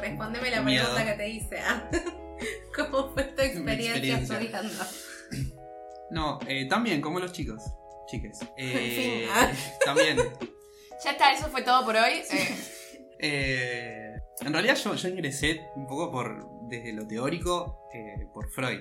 Respondeme 0.00 0.50
la 0.50 0.60
miedo. 0.62 0.84
pregunta 0.84 1.10
que 1.12 1.16
te 1.16 1.28
hice. 1.30 1.58
ah. 1.60 1.88
¿Cómo 2.76 3.12
fue 3.14 3.24
tu 3.24 3.40
experiencia, 3.42 4.18
experiencia. 4.18 4.38
estudiando? 4.60 4.84
no, 6.10 6.38
eh, 6.46 6.66
también 6.68 7.00
como 7.00 7.20
los 7.20 7.32
chicos, 7.32 7.62
chiques. 8.08 8.38
Eh, 8.58 9.28
En 9.30 9.56
fin. 9.56 9.70
también. 9.84 10.16
Ya 11.04 11.10
está, 11.12 11.32
eso 11.32 11.48
fue 11.48 11.62
todo 11.62 11.84
por 11.84 11.96
hoy. 11.96 12.22
Eh, 12.30 12.56
eh, 13.20 14.12
en 14.40 14.52
realidad 14.52 14.76
yo, 14.76 14.94
yo 14.94 15.08
ingresé 15.08 15.60
un 15.76 15.86
poco 15.86 16.10
por 16.10 16.48
desde 16.68 16.92
lo 16.92 17.06
teórico 17.06 17.88
eh, 17.94 18.26
por 18.32 18.50
Freud, 18.50 18.80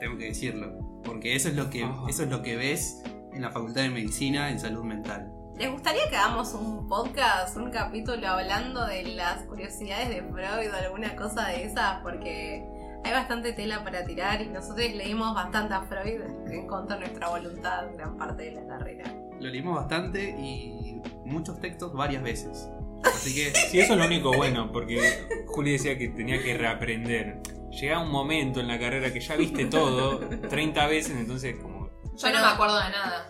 tengo 0.00 0.16
que 0.18 0.26
decirlo, 0.26 1.00
porque 1.04 1.34
eso 1.36 1.48
es 1.48 1.54
lo 1.54 1.70
que 1.70 1.84
Ah. 1.84 2.04
eso 2.08 2.24
es 2.24 2.28
lo 2.30 2.42
que 2.42 2.56
ves 2.56 3.02
en 3.32 3.42
la 3.42 3.50
Facultad 3.50 3.82
de 3.82 3.90
Medicina 3.90 4.50
en 4.50 4.58
salud 4.58 4.82
mental. 4.84 5.30
¿Les 5.58 5.72
gustaría 5.72 6.06
que 6.10 6.16
hagamos 6.16 6.52
un 6.52 6.86
podcast, 6.86 7.56
un 7.56 7.70
capítulo 7.70 8.28
hablando 8.28 8.84
de 8.84 9.04
las 9.04 9.44
curiosidades 9.44 10.10
de 10.10 10.22
Freud 10.22 10.70
o 10.70 10.76
alguna 10.76 11.16
cosa 11.16 11.48
de 11.48 11.64
esas? 11.64 12.02
Porque 12.02 12.62
hay 13.02 13.10
bastante 13.10 13.54
tela 13.54 13.82
para 13.82 14.04
tirar 14.04 14.42
y 14.42 14.48
nosotros 14.48 14.86
leímos 14.94 15.34
bastante 15.34 15.72
a 15.72 15.80
Freud 15.84 16.20
en 16.50 16.66
contra 16.66 16.96
de 16.96 17.06
nuestra 17.06 17.28
voluntad 17.30 17.86
gran 17.94 18.18
parte 18.18 18.42
de 18.42 18.52
la 18.52 18.66
carrera. 18.66 19.04
Lo 19.40 19.48
leímos 19.48 19.76
bastante 19.76 20.36
y 20.38 21.00
muchos 21.24 21.58
textos 21.58 21.94
varias 21.94 22.22
veces. 22.22 22.68
Así 23.04 23.34
que 23.34 23.54
Sí, 23.70 23.80
eso 23.80 23.94
es 23.94 23.98
lo 23.98 24.04
único 24.04 24.36
bueno, 24.36 24.70
porque 24.70 25.26
Juli 25.46 25.72
decía 25.72 25.96
que 25.96 26.08
tenía 26.08 26.42
que 26.42 26.54
reaprender. 26.58 27.40
Llega 27.70 27.98
un 27.98 28.10
momento 28.10 28.60
en 28.60 28.68
la 28.68 28.78
carrera 28.78 29.10
que 29.10 29.20
ya 29.20 29.36
viste 29.36 29.64
todo 29.64 30.18
30 30.18 30.86
veces, 30.86 31.16
entonces 31.16 31.56
como... 31.56 31.88
yo 32.14 32.30
no 32.30 32.40
me 32.40 32.46
acuerdo 32.46 32.78
de 32.78 32.90
nada. 32.90 33.26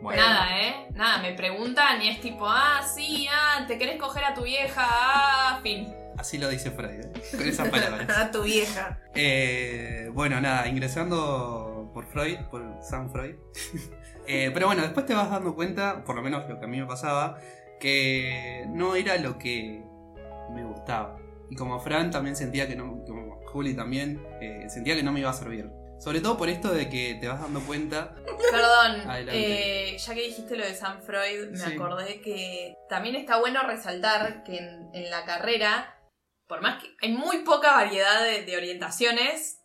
Bueno, 0.00 0.22
Nada, 0.22 0.60
¿eh? 0.60 0.86
Nada, 0.92 1.22
me 1.22 1.32
preguntan 1.32 2.02
y 2.02 2.08
es 2.08 2.20
tipo, 2.20 2.46
ah, 2.46 2.82
sí, 2.82 3.26
ah, 3.30 3.64
te 3.66 3.78
querés 3.78 3.98
coger 3.98 4.24
a 4.24 4.34
tu 4.34 4.42
vieja, 4.42 4.84
ah, 4.86 5.60
fin. 5.62 5.92
Así 6.18 6.38
lo 6.38 6.48
dice 6.48 6.70
Freud, 6.70 7.04
¿eh? 7.04 7.12
con 7.30 7.46
esas 7.46 7.68
palabras. 7.68 8.08
A 8.16 8.30
tu 8.30 8.42
vieja. 8.42 8.98
Eh, 9.14 10.10
bueno, 10.14 10.40
nada, 10.40 10.66
ingresando 10.66 11.90
por 11.92 12.06
Freud, 12.06 12.38
por 12.50 12.62
Sam 12.82 13.10
Freud. 13.10 13.36
Eh, 14.28 14.50
pero 14.52 14.66
bueno, 14.66 14.82
después 14.82 15.06
te 15.06 15.14
vas 15.14 15.30
dando 15.30 15.54
cuenta, 15.54 16.02
por 16.02 16.16
lo 16.16 16.20
menos 16.22 16.48
lo 16.48 16.58
que 16.58 16.64
a 16.64 16.68
mí 16.68 16.80
me 16.80 16.86
pasaba, 16.86 17.38
que 17.78 18.64
no 18.70 18.96
era 18.96 19.16
lo 19.18 19.38
que 19.38 19.84
me 20.52 20.64
gustaba. 20.64 21.16
Y 21.48 21.54
como 21.54 21.78
Fran 21.78 22.10
también 22.10 22.34
sentía 22.34 22.66
que 22.66 22.74
no, 22.74 23.04
como 23.06 23.40
Juli 23.46 23.74
también, 23.74 24.20
eh, 24.40 24.66
sentía 24.68 24.96
que 24.96 25.04
no 25.04 25.12
me 25.12 25.20
iba 25.20 25.30
a 25.30 25.32
servir. 25.32 25.70
Sobre 25.98 26.20
todo 26.20 26.36
por 26.36 26.48
esto 26.48 26.72
de 26.72 26.88
que 26.88 27.14
te 27.20 27.26
vas 27.28 27.40
dando 27.40 27.60
cuenta. 27.60 28.14
Perdón, 28.50 29.02
eh, 29.30 29.96
ya 29.98 30.14
que 30.14 30.22
dijiste 30.22 30.56
lo 30.56 30.64
de 30.64 30.74
Sam 30.74 31.00
Freud, 31.02 31.50
me 31.50 31.56
Sí. 31.58 31.72
acordé 31.74 32.20
que 32.20 32.76
también 32.88 33.16
está 33.16 33.38
bueno 33.38 33.62
resaltar 33.62 34.44
que 34.44 34.58
en, 34.58 34.90
en 34.92 35.10
la 35.10 35.24
carrera, 35.24 35.98
por 36.46 36.60
más 36.60 36.82
que 36.82 36.94
hay 37.02 37.12
muy 37.12 37.38
poca 37.38 37.72
variedad 37.72 38.22
de, 38.22 38.44
de 38.44 38.56
orientaciones, 38.56 39.58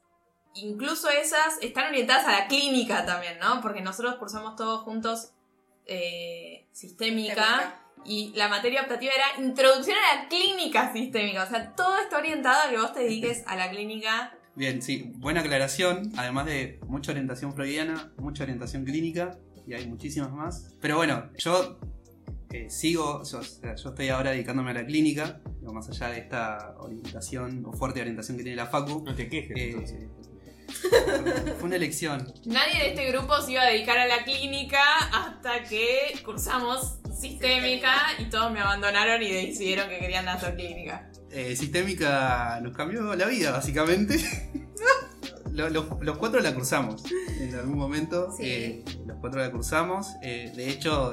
incluso 0.56 1.10
esas 1.10 1.58
están 1.62 1.90
orientadas 1.90 2.26
a 2.28 2.32
la 2.32 2.48
clínica 2.48 3.06
también, 3.06 3.38
¿no? 3.40 3.62
Porque 3.62 3.82
nosotros 3.82 4.16
cursamos 4.16 4.56
todos 4.56 4.82
juntos 4.82 5.32
eh, 5.86 6.68
sistémica. 6.72 7.78
Y 8.04 8.34
la 8.36 8.48
materia 8.48 8.82
optativa 8.82 9.12
era 9.14 9.46
introducción 9.46 9.96
a 9.96 10.16
la 10.24 10.28
clínica 10.28 10.92
sistémica. 10.92 11.44
O 11.44 11.48
sea, 11.48 11.76
todo 11.76 11.98
está 12.00 12.18
orientado 12.18 12.64
a 12.64 12.70
que 12.72 12.78
vos 12.78 12.94
te 12.94 13.02
dediques 13.02 13.44
a 13.46 13.56
la 13.56 13.70
clínica. 13.70 14.36
Bien, 14.56 14.82
sí, 14.82 15.12
buena 15.16 15.42
aclaración. 15.42 16.12
Además 16.18 16.46
de 16.46 16.80
mucha 16.88 17.12
orientación 17.12 17.54
freudiana, 17.54 18.12
mucha 18.18 18.44
orientación 18.44 18.84
clínica, 18.84 19.38
y 19.66 19.74
hay 19.74 19.88
muchísimas 19.88 20.32
más. 20.32 20.76
Pero 20.82 20.98
bueno, 20.98 21.30
yo 21.38 21.80
eh, 22.52 22.70
sigo, 22.70 23.24
yo, 23.24 23.40
o 23.40 23.44
sea, 23.44 23.76
yo 23.76 23.90
estoy 23.90 24.10
ahora 24.10 24.32
dedicándome 24.32 24.72
a 24.72 24.74
la 24.74 24.86
clínica, 24.86 25.40
digo, 25.60 25.74
más 25.74 25.90
allá 25.90 26.10
de 26.10 26.20
esta 26.20 26.76
orientación 26.80 27.64
o 27.66 27.72
fuerte 27.74 28.02
orientación 28.02 28.38
que 28.38 28.44
tiene 28.44 28.58
la 28.58 28.68
Facu. 28.68 29.04
No 29.06 29.16
te 29.16 29.30
quejes, 29.30 29.56
Eh, 29.58 29.70
entonces. 29.72 30.10
fue 31.58 31.64
una 31.64 31.76
elección. 31.76 32.34
Nadie 32.46 32.80
de 32.80 32.90
este 32.90 33.12
grupo 33.12 33.42
se 33.42 33.54
iba 33.54 33.62
a 33.62 33.66
dedicar 33.66 33.98
a 33.98 34.08
la 34.08 34.24
clínica 34.24 34.82
hasta 35.12 35.64
que 35.64 36.14
cursamos 36.24 36.98
sistémica 37.20 37.94
y 38.20 38.26
todos 38.30 38.52
me 38.54 38.62
abandonaron 38.62 39.22
y 39.22 39.32
decidieron 39.32 39.90
que 39.90 40.00
querían 40.00 40.28
hacer 40.30 40.56
clínica. 40.56 41.11
Eh, 41.34 41.56
sistémica 41.56 42.60
nos 42.62 42.76
cambió 42.76 43.16
la 43.16 43.26
vida, 43.28 43.52
básicamente. 43.52 44.20
Lo- 45.52 45.70
lo- 45.70 46.00
los 46.02 46.18
cuatro 46.18 46.40
la 46.40 46.56
cursamos 46.56 47.04
en 47.40 47.54
algún 47.56 47.78
momento. 47.78 48.32
Sí. 48.38 48.44
eh, 48.46 48.86
los 49.06 49.18
cuatro 49.20 49.42
la 49.42 49.52
cursamos. 49.52 50.08
eh, 50.24 50.52
de 50.56 50.70
hecho, 50.70 51.12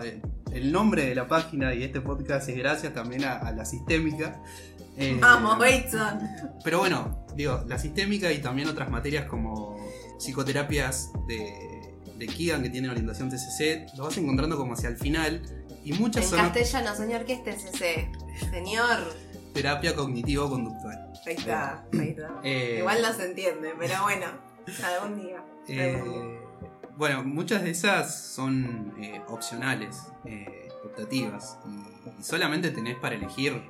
el 0.53 0.71
nombre 0.71 1.07
de 1.07 1.15
la 1.17 1.27
página 1.27 1.75
y 1.75 1.83
este 1.83 2.01
podcast 2.01 2.49
es 2.49 2.57
gracias 2.57 2.95
también 2.95 3.25
a, 3.25 3.39
a 3.39 3.51
la 3.53 3.65
sistémica. 3.65 4.41
Vamos, 5.21 5.59
Bateson. 5.59 6.21
Pero 6.63 6.79
bueno, 6.79 7.27
digo, 7.35 7.65
la 7.67 7.79
sistémica 7.79 8.33
y 8.33 8.39
también 8.39 8.69
otras 8.69 8.91
materias 8.91 9.25
como 9.27 9.77
psicoterapias 10.19 11.11
de, 11.27 11.53
de 12.17 12.27
Keegan 12.27 12.63
que 12.63 12.71
tienen 12.71 12.91
orientación 12.91 13.31
TCC, 13.31 13.97
lo 13.97 14.05
vas 14.05 14.17
encontrando 14.19 14.57
como 14.57 14.75
hacia 14.75 14.89
el 14.89 14.97
final. 14.99 15.43
Y 15.85 15.93
muchas 15.95 16.25
En 16.25 16.31
son 16.31 16.39
castellano, 16.41 16.95
señor, 16.95 17.25
¿qué 17.25 17.33
es 17.35 17.43
TCC? 17.45 18.51
Señor. 18.51 19.15
Terapia 19.63 19.95
cognitivo-conductual. 19.95 21.13
Ahí 21.27 21.35
está, 21.35 21.85
ahí 21.93 22.09
está. 22.11 22.41
Eh, 22.43 22.77
Igual 22.79 23.03
no 23.03 23.13
se 23.13 23.27
entiende, 23.27 23.75
pero 23.79 24.03
bueno, 24.03 24.27
algún 24.85 25.21
día. 25.21 25.45
Eh, 25.67 26.41
bueno, 26.97 27.23
muchas 27.25 27.63
de 27.63 27.71
esas 27.71 28.35
son 28.35 28.95
eh, 29.01 29.21
opcionales, 29.29 30.13
optativas, 30.85 31.59
y, 31.67 32.21
y 32.21 32.23
solamente 32.23 32.71
tenés 32.71 32.97
para 32.97 33.15
elegir 33.15 33.63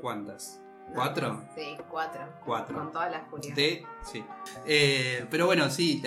cuántas. 0.00 0.60
¿Cuatro? 0.94 1.42
Sí, 1.56 1.76
cuatro. 1.90 2.20
Cuatro. 2.44 2.76
Con 2.76 2.92
todas 2.92 3.10
las 3.10 3.28
furias. 3.28 3.56
De, 3.56 3.84
sí. 4.02 4.22
Eh, 4.66 5.26
pero 5.30 5.46
bueno, 5.46 5.68
sí, 5.70 6.02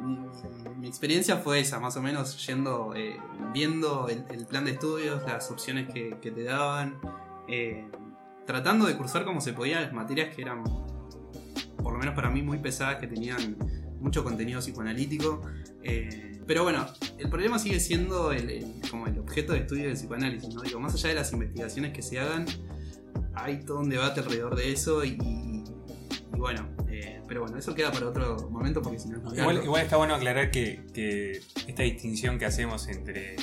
mi, 0.00 0.18
mi 0.76 0.88
experiencia 0.88 1.36
fue 1.38 1.60
esa, 1.60 1.78
más 1.78 1.96
o 1.96 2.02
menos 2.02 2.44
yendo, 2.44 2.92
eh, 2.94 3.18
viendo 3.54 4.08
el, 4.08 4.26
el 4.30 4.44
plan 4.46 4.64
de 4.64 4.72
estudios, 4.72 5.22
las 5.26 5.50
opciones 5.50 5.88
que, 5.92 6.18
que 6.20 6.32
te 6.32 6.42
daban, 6.42 6.98
eh, 7.48 7.88
tratando 8.46 8.86
de 8.86 8.96
cursar 8.96 9.24
como 9.24 9.40
se 9.40 9.52
podía 9.52 9.80
las 9.80 9.92
materias 9.92 10.34
que 10.34 10.42
eran, 10.42 10.62
por 11.82 11.92
lo 11.92 11.98
menos 11.98 12.14
para 12.14 12.30
mí, 12.30 12.42
muy 12.42 12.58
pesadas, 12.58 12.96
que 12.96 13.06
tenían 13.06 13.56
mucho 14.00 14.22
contenido 14.24 14.60
psicoanalítico. 14.60 15.42
eh, 15.82 16.32
pero 16.46 16.62
bueno, 16.62 16.86
el 17.18 17.28
problema 17.28 17.58
sigue 17.58 17.80
siendo 17.80 18.30
el, 18.30 18.48
el- 18.50 18.80
como 18.88 19.08
el 19.08 19.18
objeto 19.18 19.52
de 19.52 19.60
estudio 19.60 19.84
del 19.86 19.94
psicoanálisis, 19.94 20.54
¿no? 20.54 20.62
Digo, 20.62 20.78
más 20.78 20.94
allá 20.94 21.08
de 21.08 21.14
las 21.16 21.32
investigaciones 21.32 21.92
que 21.92 22.02
se 22.02 22.20
hagan, 22.20 22.46
hay 23.34 23.64
todo 23.64 23.80
un 23.80 23.88
debate 23.90 24.20
alrededor 24.20 24.54
de 24.54 24.72
eso 24.72 25.04
y, 25.04 25.18
y- 25.20 25.64
y 26.34 26.38
bueno, 26.38 26.68
eh, 26.88 27.20
pero 27.26 27.40
bueno, 27.42 27.56
eso 27.58 27.74
queda 27.74 27.90
para 27.90 28.06
otro 28.08 28.48
momento 28.50 28.80
porque 28.80 28.98
si 29.00 29.08
no 29.08 29.18
Igual, 29.34 29.64
igual 29.64 29.82
está 29.82 29.96
bueno 29.96 30.14
aclarar 30.14 30.52
que, 30.52 30.84
que 30.94 31.40
esta 31.66 31.82
distinción 31.82 32.38
que 32.38 32.44
hacemos 32.46 32.86
entre. 32.86 33.34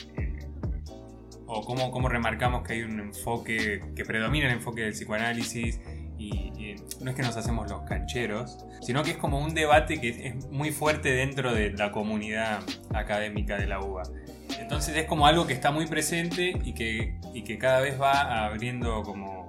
O 1.53 1.63
cómo, 1.63 1.91
cómo 1.91 2.09
remarcamos 2.09 2.63
que 2.63 2.73
hay 2.73 2.81
un 2.81 2.99
enfoque. 2.99 3.81
que 3.95 4.05
predomina 4.05 4.47
el 4.47 4.53
enfoque 4.53 4.81
del 4.81 4.93
psicoanálisis. 4.93 5.79
Y, 6.17 6.75
no 7.01 7.09
es 7.09 7.17
que 7.17 7.21
nos 7.21 7.35
hacemos 7.35 7.69
los 7.69 7.81
cancheros, 7.81 8.65
sino 8.81 9.03
que 9.03 9.11
es 9.11 9.17
como 9.17 9.39
un 9.39 9.53
debate 9.53 9.99
que 9.99 10.27
es, 10.27 10.49
muy 10.49 10.71
fuerte 10.71 11.11
dentro 11.11 11.53
de 11.53 11.71
la 11.71 11.91
comunidad 11.91 12.61
académica 12.93 13.57
de 13.57 13.67
la 13.67 13.81
UBA. 13.81 14.03
Entonces 14.59 14.95
es 14.95 15.05
como 15.05 15.27
algo 15.27 15.45
que 15.45 15.53
está 15.53 15.71
muy 15.71 15.85
presente 15.85 16.57
y 16.63 16.73
que, 16.73 17.19
y 17.33 17.43
que 17.43 17.57
cada 17.57 17.81
vez 17.81 17.99
va 17.99 18.45
abriendo 18.45 19.03
como 19.03 19.47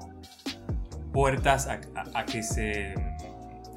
puertas 1.13 1.69
a 1.69 2.25
que 2.27 2.43
se 2.43 2.95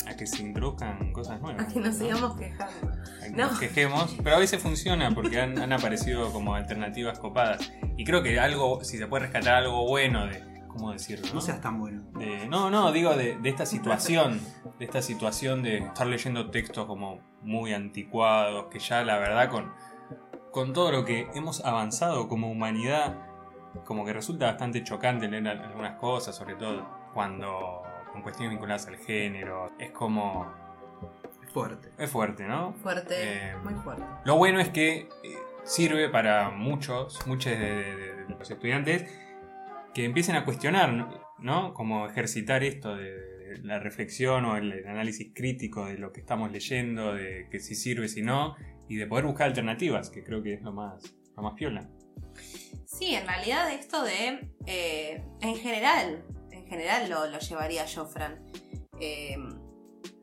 a 0.08 0.15
que 0.15 0.26
se 0.28 0.41
introduzcan 0.43 1.12
cosas 1.12 1.39
nuevas. 1.41 1.65
A 1.65 1.67
que 1.67 1.80
nos 1.80 1.96
¿no? 1.98 2.06
sigamos 2.06 2.38
quejando. 2.38 2.91
a 2.91 3.24
que 3.24 3.30
No. 3.32 3.48
nos 3.48 3.60
quejemos, 3.60 4.17
pero 4.24 4.36
a 4.36 4.39
veces 4.39 4.62
funciona 4.62 5.12
porque 5.13 5.39
han, 5.41 5.58
han 5.60 5.74
aparecido 5.74 6.32
como 6.32 6.56
alternativas 6.56 7.20
copadas. 7.20 7.72
Y 7.98 8.04
creo 8.06 8.24
que 8.24 8.39
algo, 8.39 8.84
si 8.84 8.98
se 8.98 9.08
puede 9.08 9.24
rescatar 9.24 9.56
algo 9.56 9.86
bueno 9.88 10.26
de, 10.28 10.43
¿cómo 10.67 10.91
decirlo? 10.91 11.28
No 11.34 11.41
seas 11.41 11.62
tan 11.62 11.80
bueno. 11.80 12.04
De- 12.17 12.48
no, 12.48 12.70
no, 12.70 12.91
digo 12.91 13.15
de, 13.15 13.38
de 13.38 13.50
esta 13.50 13.65
situación, 13.65 14.39
de 14.80 14.86
esta 14.86 15.02
situación 15.02 15.63
de 15.63 15.78
estar 15.80 16.08
leyendo 16.08 16.50
textos 16.52 16.86
como 16.86 17.20
muy 17.41 17.74
anticuados, 17.74 18.65
que 18.72 18.80
ya 18.80 19.04
la 19.04 19.17
verdad 19.17 19.50
con, 19.50 19.72
con 20.52 20.74
todo 20.74 20.91
lo 20.91 21.06
que 21.06 21.28
hemos 21.36 21.63
avanzado 21.65 22.28
como 22.28 22.50
humanidad, 22.52 23.15
como 23.86 24.06
que 24.06 24.13
resulta 24.13 24.46
bastante 24.48 24.84
chocante 24.84 25.28
leer 25.28 25.48
al- 25.48 25.62
algunas 25.62 25.98
cosas, 26.00 26.36
sobre 26.36 26.56
todo 26.56 26.88
cuando 27.13 27.82
con 28.17 28.23
cuestiones 28.23 28.51
vinculadas 28.51 28.88
al 28.88 28.97
género, 28.97 29.71
es 29.80 29.91
como... 29.91 30.51
Es 31.45 31.51
fuerte. 31.53 31.89
es 31.97 32.10
fuerte, 32.10 32.43
¿no? 32.47 32.73
Fuerte, 32.73 33.15
Eh, 33.51 33.56
muy 33.63 33.73
fuerte. 33.75 34.03
Lo 34.25 34.36
bueno 34.38 34.60
es 34.60 34.69
que 34.69 35.01
eh, 35.01 35.08
sirve 35.63 36.10
para 36.10 36.49
muchos, 36.49 37.25
muchos 37.27 37.51
de, 37.53 37.60
de- 37.60 38.13
de 38.25 38.30
los 38.30 38.49
estudiantes 38.49 39.10
que 39.93 40.03
empiecen 40.06 40.36
a 40.36 40.45
cuestionar, 40.45 40.91
¿no? 40.93 41.21
¿no? 41.39 41.73
Como 41.73 42.08
ejercitar 42.08 42.63
esto 42.63 42.95
de, 42.95 43.12
de 43.12 43.58
la 43.63 43.80
reflexión 43.80 44.45
o 44.45 44.58
el, 44.58 44.71
el 44.73 44.88
análisis 44.88 45.32
crítico 45.34 45.86
de 45.86 45.97
lo 45.97 46.12
que 46.12 46.19
estamos 46.21 46.51
leyendo, 46.51 47.13
de 47.13 47.47
que 47.51 47.60
si 47.60 47.75
sirve, 47.75 48.08
si 48.08 48.21
no, 48.23 48.56
y 48.89 48.95
de 48.97 49.06
poder 49.08 49.25
buscar 49.25 49.47
alternativas, 49.47 50.10
que 50.10 50.23
creo 50.23 50.41
que 50.43 50.53
es 50.56 50.62
lo 50.63 50.73
más, 50.73 51.15
lo 51.36 51.43
más 51.43 51.53
piola. 51.53 51.88
Sí, 52.86 53.13
en 53.15 53.25
realidad 53.27 53.71
esto 53.71 54.03
de, 54.03 54.49
eh, 54.65 55.23
en 55.41 55.56
general, 55.56 56.23
en 56.30 56.37
general 56.67 57.10
lo, 57.10 57.27
lo 57.27 57.39
llevaría 57.39 57.86
yo, 57.86 58.06
Fran, 58.06 58.43
eh, 58.99 59.38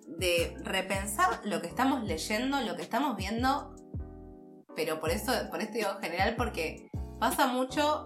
de 0.06 0.56
repensar 0.62 1.40
lo 1.44 1.60
que 1.60 1.66
estamos 1.66 2.04
leyendo, 2.04 2.60
lo 2.60 2.76
que 2.76 2.82
estamos 2.82 3.16
viendo, 3.16 3.74
pero 4.76 5.00
por 5.00 5.10
eso, 5.10 5.32
por 5.50 5.60
esto 5.60 5.74
digo 5.74 5.90
general, 6.00 6.34
porque 6.36 6.88
pasa 7.18 7.46
mucho 7.46 8.04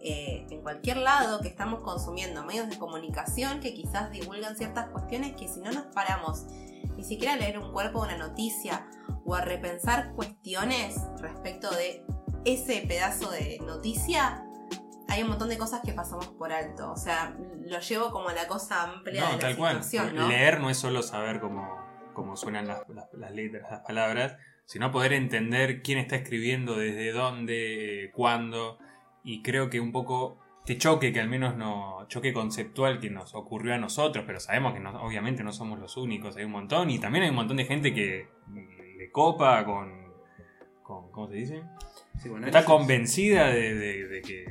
eh, 0.00 0.46
en 0.50 0.60
cualquier 0.60 0.98
lado 0.98 1.40
que 1.40 1.48
estamos 1.48 1.80
consumiendo 1.80 2.44
medios 2.44 2.68
de 2.68 2.78
comunicación 2.78 3.60
que 3.60 3.72
quizás 3.72 4.10
divulgan 4.10 4.56
ciertas 4.56 4.90
cuestiones 4.90 5.34
que 5.34 5.48
si 5.48 5.60
no 5.60 5.72
nos 5.72 5.86
paramos 5.94 6.44
ni 6.96 7.04
siquiera 7.04 7.32
a 7.32 7.36
leer 7.36 7.58
un 7.58 7.72
cuerpo 7.72 8.02
de 8.02 8.14
una 8.14 8.28
noticia 8.28 8.86
o 9.24 9.34
a 9.34 9.40
repensar 9.40 10.12
cuestiones 10.14 10.96
respecto 11.20 11.70
de 11.70 12.04
ese 12.44 12.84
pedazo 12.86 13.30
de 13.30 13.58
noticia, 13.64 14.44
hay 15.14 15.22
un 15.22 15.28
montón 15.30 15.48
de 15.48 15.58
cosas 15.58 15.80
que 15.84 15.92
pasamos 15.92 16.28
por 16.28 16.52
alto. 16.52 16.92
O 16.92 16.96
sea, 16.96 17.36
lo 17.66 17.78
llevo 17.80 18.10
como 18.10 18.28
a 18.28 18.34
la 18.34 18.46
cosa 18.46 18.82
amplia 18.82 19.26
de 19.26 19.32
la 19.32 19.38
tal 19.38 19.56
cual. 19.56 19.82
situación, 19.82 20.16
¿no? 20.16 20.28
Leer 20.28 20.60
no 20.60 20.70
es 20.70 20.76
solo 20.76 21.02
saber 21.02 21.40
cómo, 21.40 21.78
cómo 22.12 22.36
suenan 22.36 22.66
las, 22.66 22.88
las- 22.88 23.12
las 23.12 23.30
letras, 23.32 23.70
las 23.70 23.80
palabras, 23.80 24.36
sino 24.66 24.90
poder 24.90 25.12
entender 25.12 25.82
quién 25.82 25.98
está 25.98 26.16
escribiendo, 26.16 26.76
desde 26.76 27.12
dónde, 27.12 28.04
eh, 28.04 28.10
cuándo. 28.12 28.78
Y 29.22 29.42
creo 29.42 29.70
que 29.70 29.80
un 29.80 29.92
poco 29.92 30.38
este 30.60 30.78
choque, 30.78 31.12
que 31.12 31.20
al 31.20 31.28
menos 31.28 31.56
no. 31.56 32.06
choque 32.08 32.32
conceptual 32.32 32.98
que 33.00 33.10
nos 33.10 33.34
ocurrió 33.34 33.74
a 33.74 33.78
nosotros, 33.78 34.24
pero 34.26 34.40
sabemos 34.40 34.74
que 34.74 34.80
no- 34.80 35.02
obviamente 35.02 35.42
no 35.42 35.52
somos 35.52 35.78
los 35.78 35.96
únicos, 35.96 36.36
hay 36.36 36.44
un 36.44 36.52
montón. 36.52 36.90
Y 36.90 36.98
también 36.98 37.24
hay 37.24 37.30
un 37.30 37.36
montón 37.36 37.56
de 37.56 37.64
gente 37.64 37.92
que 37.94 38.28
le 38.98 39.10
copa 39.10 39.64
con. 39.64 40.12
con 40.82 41.10
¿Cómo 41.12 41.28
se 41.28 41.34
dice? 41.34 41.62
Sí, 42.18 42.28
bueno, 42.28 42.46
está 42.46 42.60
es- 42.60 42.64
convencida 42.66 43.48
de 43.48 44.22
que 44.24 44.44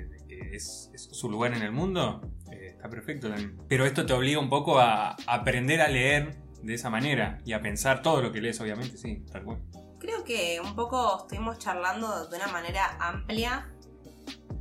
es, 0.56 0.90
es 0.94 1.10
su 1.12 1.30
lugar 1.30 1.54
en 1.54 1.62
el 1.62 1.72
mundo, 1.72 2.22
eh, 2.52 2.68
está 2.76 2.90
perfecto 2.90 3.28
también. 3.30 3.58
Pero 3.68 3.86
esto 3.86 4.06
te 4.06 4.14
obliga 4.14 4.40
un 4.40 4.50
poco 4.50 4.80
a 4.80 5.16
aprender 5.28 5.82
a 5.82 5.88
leer 5.88 6.38
de 6.62 6.74
esa 6.74 6.90
manera 6.90 7.40
y 7.46 7.54
a 7.54 7.62
pensar 7.62 8.02
todo 8.02 8.22
lo 8.22 8.32
que 8.32 8.42
lees, 8.42 8.60
obviamente, 8.62 8.98
sí, 8.98 9.26
tal 9.32 9.44
cual. 9.44 9.60
Creo 10.00 10.24
que 10.24 10.60
un 10.64 10.76
poco 10.76 11.22
estuvimos 11.22 11.60
charlando 11.60 12.28
de 12.28 12.38
una 12.38 12.48
manera 12.48 12.98
amplia 13.00 13.70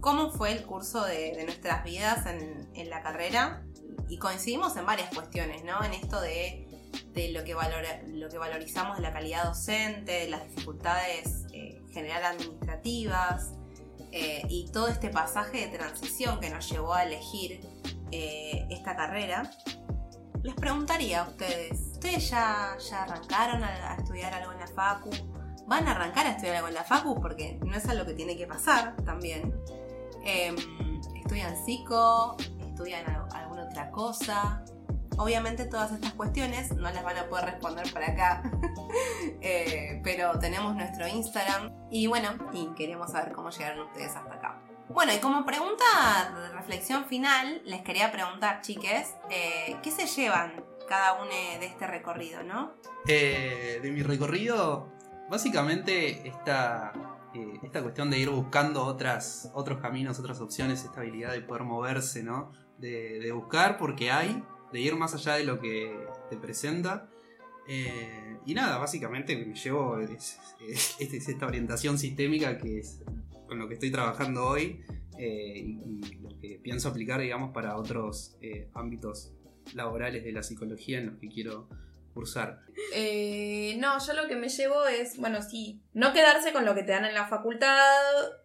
cómo 0.00 0.30
fue 0.30 0.52
el 0.52 0.64
curso 0.64 1.04
de, 1.04 1.32
de 1.36 1.44
nuestras 1.44 1.84
vidas 1.84 2.26
en, 2.26 2.68
en 2.74 2.90
la 2.90 3.02
carrera 3.02 3.64
y 4.08 4.18
coincidimos 4.18 4.76
en 4.76 4.86
varias 4.86 5.14
cuestiones, 5.14 5.64
¿no? 5.64 5.82
En 5.84 5.92
esto 5.94 6.20
de, 6.20 6.66
de 7.12 7.32
lo, 7.32 7.44
que 7.44 7.54
valora- 7.54 8.02
lo 8.08 8.28
que 8.28 8.38
valorizamos 8.38 8.96
de 8.96 9.02
la 9.02 9.12
calidad 9.12 9.44
docente, 9.44 10.12
de 10.12 10.28
las 10.28 10.42
dificultades 10.48 11.46
eh, 11.52 11.80
general 11.92 12.24
administrativas 12.24 13.52
eh, 14.12 14.42
y 14.48 14.70
todo 14.70 14.88
este 14.88 15.08
pasaje 15.08 15.66
de 15.66 15.78
transición 15.78 16.38
que 16.40 16.50
nos 16.50 16.68
llevó 16.70 16.94
a 16.94 17.04
elegir 17.04 17.60
eh, 18.10 18.66
esta 18.70 18.94
carrera. 18.94 19.50
Les 20.42 20.54
preguntaría 20.54 21.22
a 21.22 21.28
ustedes, 21.28 21.80
¿ustedes 21.92 22.28
ya, 22.30 22.76
ya 22.90 23.02
arrancaron 23.04 23.62
a, 23.64 23.94
estudiar 23.96 24.34
algo 24.34 24.52
en 24.52 24.58
la 24.58 24.66
Facu? 24.66 25.10
¿Van 25.66 25.86
a 25.86 25.92
arrancar 25.92 26.26
a 26.26 26.30
estudiar 26.30 26.56
algo 26.56 26.68
en 26.68 26.74
la 26.74 26.84
Facu? 26.84 27.20
Porque 27.20 27.58
no 27.64 27.74
es 27.76 27.88
algo 27.88 28.04
que 28.04 28.14
tiene 28.14 28.36
que 28.36 28.46
pasar 28.46 28.96
también. 29.04 29.54
Em, 30.24 30.56
¿Estudian 31.16 31.56
psico? 31.64 32.36
¿Estudian 32.60 33.08
al- 33.08 33.28
alguna 33.34 33.64
otra 33.64 33.90
cosa? 33.90 34.64
Obviamente 35.18 35.66
todas 35.66 35.92
estas 35.92 36.12
cuestiones 36.14 36.72
no 36.72 36.90
las 36.90 37.02
van 37.02 37.18
a 37.18 37.28
poder 37.28 37.46
responder 37.46 37.92
por 37.92 38.02
acá, 38.02 38.42
Eh, 39.40 40.00
pero 40.04 40.38
tenemos 40.38 40.74
nuestro 40.74 41.06
Instagram 41.08 41.72
y 41.90 42.06
bueno, 42.06 42.28
y 42.52 42.68
queremos 42.74 43.10
saber 43.10 43.32
cómo 43.32 43.50
llegaron 43.50 43.86
ustedes 43.86 44.14
hasta 44.14 44.34
acá. 44.34 44.60
Bueno, 44.88 45.12
y 45.14 45.18
como 45.18 45.44
pregunta 45.44 45.84
de 46.36 46.50
reflexión 46.50 47.06
final, 47.06 47.62
les 47.64 47.82
quería 47.82 48.12
preguntar, 48.12 48.60
chiques, 48.60 49.14
eh, 49.30 49.76
¿qué 49.82 49.90
se 49.90 50.06
llevan 50.06 50.64
cada 50.88 51.14
uno 51.14 51.30
de 51.30 51.64
este 51.64 51.86
recorrido, 51.86 52.42
no? 52.42 52.74
Eh, 53.08 53.80
de 53.82 53.90
mi 53.90 54.02
recorrido, 54.02 54.92
básicamente 55.30 56.28
esta, 56.28 56.92
esta 57.62 57.82
cuestión 57.82 58.10
de 58.10 58.18
ir 58.18 58.30
buscando 58.30 58.84
otras, 58.84 59.50
otros 59.54 59.80
caminos, 59.80 60.20
otras 60.20 60.40
opciones, 60.40 60.84
esta 60.84 61.00
habilidad 61.00 61.32
de 61.32 61.40
poder 61.40 61.64
moverse, 61.64 62.22
¿no? 62.22 62.52
De 62.78 63.30
buscar 63.32 63.78
porque 63.78 64.10
hay, 64.10 64.42
de 64.72 64.80
ir 64.80 64.94
más 64.96 65.14
allá 65.14 65.34
de 65.34 65.44
lo 65.44 65.60
que 65.60 66.06
te 66.30 66.36
presenta. 66.36 67.08
Eh, 67.68 68.36
y 68.44 68.54
nada, 68.54 68.78
básicamente 68.78 69.36
me 69.36 69.54
llevo 69.54 69.98
es, 70.00 70.38
es- 70.68 70.96
es 71.00 71.28
esta 71.28 71.46
orientación 71.46 71.96
sistémica 71.98 72.58
que 72.58 72.78
es 72.80 73.00
con 73.46 73.58
lo 73.58 73.68
que 73.68 73.74
estoy 73.74 73.90
trabajando 73.92 74.44
hoy 74.46 74.82
eh, 75.18 75.58
y, 75.58 76.00
lo 76.20 76.30
que 76.40 76.58
pienso 76.62 76.88
aplicar, 76.88 77.20
digamos, 77.20 77.52
para 77.52 77.76
otros 77.76 78.36
eh, 78.40 78.68
ámbitos 78.74 79.32
laborales 79.74 80.24
de 80.24 80.32
la 80.32 80.42
psicología 80.42 80.98
en 80.98 81.06
los 81.06 81.18
que 81.18 81.28
quiero 81.28 81.68
cursar. 82.14 82.60
No, 83.78 83.98
yo 84.04 84.12
lo 84.14 84.26
que 84.28 84.36
me 84.36 84.48
llevo 84.48 84.86
es, 84.86 85.16
bueno, 85.18 85.40
sí, 85.42 85.80
no 85.94 86.12
quedarse 86.12 86.52
con 86.52 86.64
lo 86.64 86.74
que 86.74 86.82
te 86.82 86.92
dan 86.92 87.04
en 87.04 87.14
la 87.14 87.28
facultad, 87.28 87.78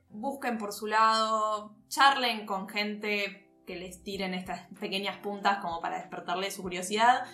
busquen 0.10 0.58
por 0.58 0.74
su 0.74 0.88
lado, 0.88 1.76
charlen 1.90 2.46
con 2.46 2.70
gente 2.70 3.47
que 3.68 3.76
les 3.76 4.02
tiren 4.02 4.34
estas 4.34 4.62
pequeñas 4.80 5.18
puntas 5.18 5.58
como 5.58 5.82
para 5.82 5.98
despertarle 6.00 6.50
su 6.50 6.64
curiosidad. 6.64 7.26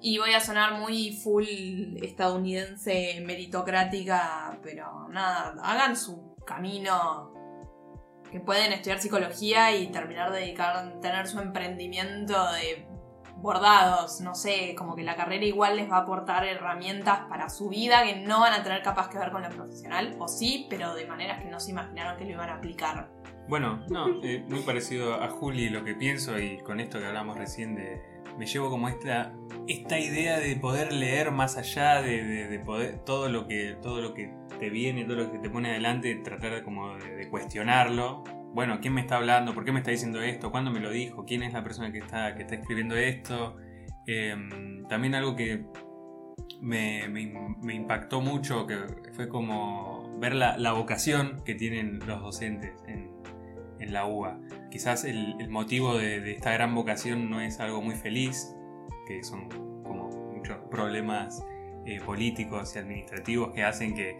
Y 0.00 0.18
voy 0.18 0.32
a 0.32 0.40
sonar 0.40 0.80
muy 0.80 1.12
full 1.12 1.44
estadounidense 2.02 3.22
meritocrática, 3.24 4.58
pero 4.62 5.08
nada, 5.10 5.54
hagan 5.62 5.94
su 5.94 6.34
camino. 6.44 7.30
Que 8.32 8.40
pueden 8.40 8.72
estudiar 8.72 8.98
psicología 8.98 9.76
y 9.76 9.88
terminar 9.88 10.32
de 10.32 10.40
dedicar, 10.40 11.00
tener 11.00 11.28
su 11.28 11.38
emprendimiento 11.38 12.50
de 12.52 12.88
bordados, 13.36 14.22
no 14.22 14.34
sé, 14.34 14.74
como 14.74 14.96
que 14.96 15.02
la 15.02 15.16
carrera 15.16 15.44
igual 15.44 15.76
les 15.76 15.90
va 15.90 15.98
a 15.98 16.00
aportar 16.00 16.44
herramientas 16.46 17.20
para 17.28 17.50
su 17.50 17.68
vida 17.68 18.02
que 18.04 18.16
no 18.16 18.40
van 18.40 18.54
a 18.54 18.62
tener 18.62 18.82
capaz 18.82 19.10
que 19.10 19.18
ver 19.18 19.32
con 19.32 19.42
lo 19.42 19.50
profesional, 19.50 20.16
o 20.18 20.28
sí, 20.28 20.66
pero 20.70 20.94
de 20.94 21.06
maneras 21.06 21.42
que 21.42 21.50
no 21.50 21.60
se 21.60 21.72
imaginaron 21.72 22.16
que 22.16 22.24
lo 22.24 22.30
iban 22.30 22.48
a 22.48 22.54
aplicar. 22.54 23.10
Bueno, 23.48 23.84
no, 23.90 24.22
eh, 24.22 24.44
muy 24.48 24.60
parecido 24.60 25.14
a 25.22 25.28
Juli 25.28 25.68
lo 25.68 25.84
que 25.84 25.94
pienso 25.94 26.38
y 26.38 26.58
con 26.58 26.80
esto 26.80 26.98
que 26.98 27.06
hablamos 27.06 27.36
recién 27.36 27.74
de... 27.74 28.00
Me 28.38 28.46
llevo 28.46 28.70
como 28.70 28.88
esta, 28.88 29.34
esta 29.68 29.98
idea 29.98 30.38
de 30.38 30.56
poder 30.56 30.92
leer 30.92 31.32
más 31.32 31.58
allá 31.58 32.00
de, 32.00 32.24
de- 32.24 32.48
de 32.48 32.58
poder 32.60 33.00
todo 33.04 33.28
lo 33.28 33.46
que 33.46 33.76
todo 33.82 34.00
lo 34.00 34.14
que 34.14 34.32
te 34.58 34.70
viene, 34.70 35.04
todo 35.04 35.16
lo 35.16 35.30
que 35.32 35.38
te 35.38 35.50
pone 35.50 35.70
adelante, 35.70 36.14
tratar 36.24 36.54
de, 36.54 36.62
como 36.62 36.96
de, 36.96 37.28
cuestionarlo. 37.28 38.24
Bueno, 38.54 38.78
¿quién 38.80 38.94
me 38.94 39.02
está 39.02 39.16
hablando? 39.16 39.52
¿Por 39.54 39.64
qué 39.64 39.72
me 39.72 39.80
está 39.80 39.90
diciendo 39.90 40.22
esto? 40.22 40.50
¿Cuándo 40.50 40.70
me 40.70 40.80
lo 40.80 40.90
dijo? 40.90 41.24
¿Quién 41.26 41.42
es 41.42 41.52
la 41.52 41.62
persona 41.62 41.92
que 41.92 41.98
está, 41.98 42.34
que 42.34 42.42
está 42.42 42.54
escribiendo 42.54 42.96
esto? 42.96 43.56
Em, 44.06 44.86
también 44.88 45.14
algo 45.14 45.36
que 45.36 45.66
me, 46.60 47.08
me- 47.08 47.34
me 47.60 47.74
impactó 47.74 48.20
mucho, 48.22 48.66
que 48.66 48.78
fue 49.12 49.28
como 49.28 50.16
ver 50.20 50.34
la, 50.34 50.56
la 50.56 50.72
vocación 50.72 51.42
que 51.44 51.54
tienen 51.54 51.98
los 52.06 52.22
docentes 52.22 52.72
en, 52.86 53.10
en 53.78 53.92
la 53.92 54.06
UBA. 54.06 54.38
Quizás 54.70 55.04
el, 55.04 55.48
motivo 55.48 55.96
de, 55.96 56.32
esta 56.32 56.52
gran 56.52 56.74
vocación 56.74 57.30
no 57.30 57.40
es 57.40 57.60
algo 57.60 57.82
muy 57.82 57.94
feliz, 57.94 58.54
que 59.06 59.22
son 59.22 59.48
como 59.82 60.08
muchos 60.34 60.56
problemas 60.70 61.44
eh, 61.86 62.00
políticos 62.00 62.74
y 62.74 62.78
administrativos 62.78 63.52
que 63.52 63.64
hacen 63.64 63.94
que, 63.94 64.16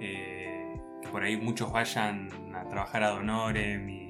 eh, 0.00 0.74
que 1.02 1.08
por 1.08 1.22
ahí 1.22 1.36
muchos 1.36 1.72
vayan 1.72 2.28
a 2.54 2.66
trabajar 2.68 3.02
a 3.02 3.10
Donorem 3.10 3.88
y, 3.88 4.02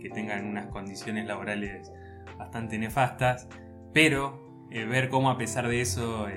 que 0.00 0.10
tengan 0.10 0.46
unas 0.46 0.66
condiciones 0.66 1.26
laborales 1.26 1.92
bastante 2.38 2.78
nefastas, 2.78 3.48
pero 3.92 4.66
eh, 4.70 4.84
ver 4.84 5.08
cómo 5.08 5.28
a 5.28 5.36
pesar 5.36 5.66
de 5.66 5.80
eso 5.80 6.28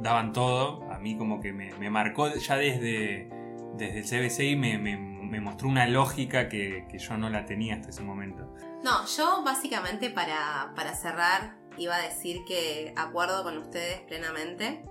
daban 0.00 0.32
todo, 0.32 0.88
a 0.90 0.98
mí 0.98 1.16
como 1.16 1.40
que 1.40 1.52
me, 1.52 1.90
marcó 1.90 2.32
ya 2.34 2.56
desde, 2.56 3.28
desde 3.76 3.98
el 3.98 4.04
CBC 4.04 4.40
y 4.52 4.56
me, 4.56 4.78
me- 4.78 5.17
me 5.28 5.40
mostró 5.40 5.68
una 5.68 5.86
lógica 5.86 6.48
que, 6.48 6.86
que 6.90 6.98
yo 6.98 7.16
no 7.16 7.28
la 7.30 7.44
tenía 7.44 7.74
hasta 7.76 7.90
ese 7.90 8.02
momento. 8.02 8.52
No, 8.82 9.06
yo 9.06 9.42
básicamente 9.44 10.10
para, 10.10 10.72
para 10.74 10.94
cerrar 10.94 11.56
iba 11.76 11.94
a 11.96 12.00
decir 12.02 12.40
que 12.46 12.92
acuerdo 12.96 13.42
con 13.44 13.56
ustedes 13.58 14.00
plenamente 14.00 14.82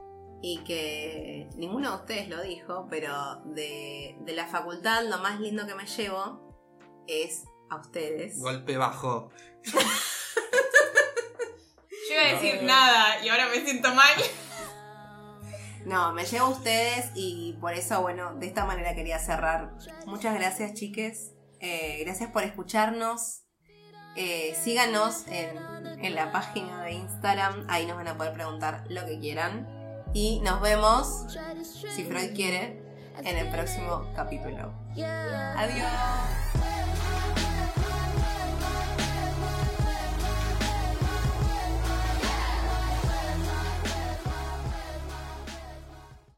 y 0.41 0.59
que 0.63 1.49
ninguno 1.55 1.89
de 1.91 1.95
ustedes 1.97 2.29
lo 2.29 2.41
dijo, 2.43 2.87
pero 2.89 3.41
de, 3.45 4.15
de 4.21 4.33
la 4.33 4.47
facultad 4.47 5.03
lo 5.09 5.17
más 5.17 5.39
lindo 5.39 5.65
que 5.65 5.75
me 5.75 5.85
llevo 5.87 7.03
es 7.07 7.43
a 7.69 7.77
ustedes. 7.77 8.39
Golpe 8.39 8.77
bajo. 8.77 9.31
Yo 12.09 12.13
iba 12.13 12.21
a 12.23 12.33
decir 12.41 12.55
No. 12.61 12.67
nada 12.67 13.23
y 13.25 13.29
ahora 13.29 13.47
me 13.49 13.61
siento 13.65 13.93
mal. 13.93 14.13
No, 15.87 16.11
me 16.11 16.25
llevo 16.25 16.47
a 16.47 16.49
ustedes 16.49 17.11
y 17.15 17.53
por 17.61 17.73
eso, 17.73 18.01
bueno, 18.01 18.35
de 18.35 18.45
esta 18.45 18.65
manera 18.65 18.93
quería 18.93 19.19
cerrar. 19.19 19.71
Muchas 20.05 20.35
gracias, 20.35 20.73
chiques. 20.73 21.31
Eh, 21.61 22.03
gracias 22.03 22.29
por 22.29 22.43
escucharnos. 22.43 23.43
Eh, 24.17 24.53
síganos 24.61 25.25
en, 25.27 25.57
en 26.03 26.13
la 26.13 26.33
página 26.33 26.83
de 26.83 26.91
Instagram. 26.91 27.67
Ahí 27.69 27.85
nos 27.85 27.95
van 27.95 28.09
a 28.09 28.17
poder 28.17 28.33
preguntar 28.33 28.83
lo 28.89 29.05
que 29.05 29.17
quieran. 29.17 29.65
Y 30.13 30.41
nos 30.41 30.59
vemos, 30.59 31.25
si 31.95 32.03
Freud 32.03 32.35
quiere, 32.35 32.83
en 33.23 33.37
el 33.37 33.49
próximo 33.49 34.11
capítulo. 34.13 34.73
Adiós. 35.55 35.87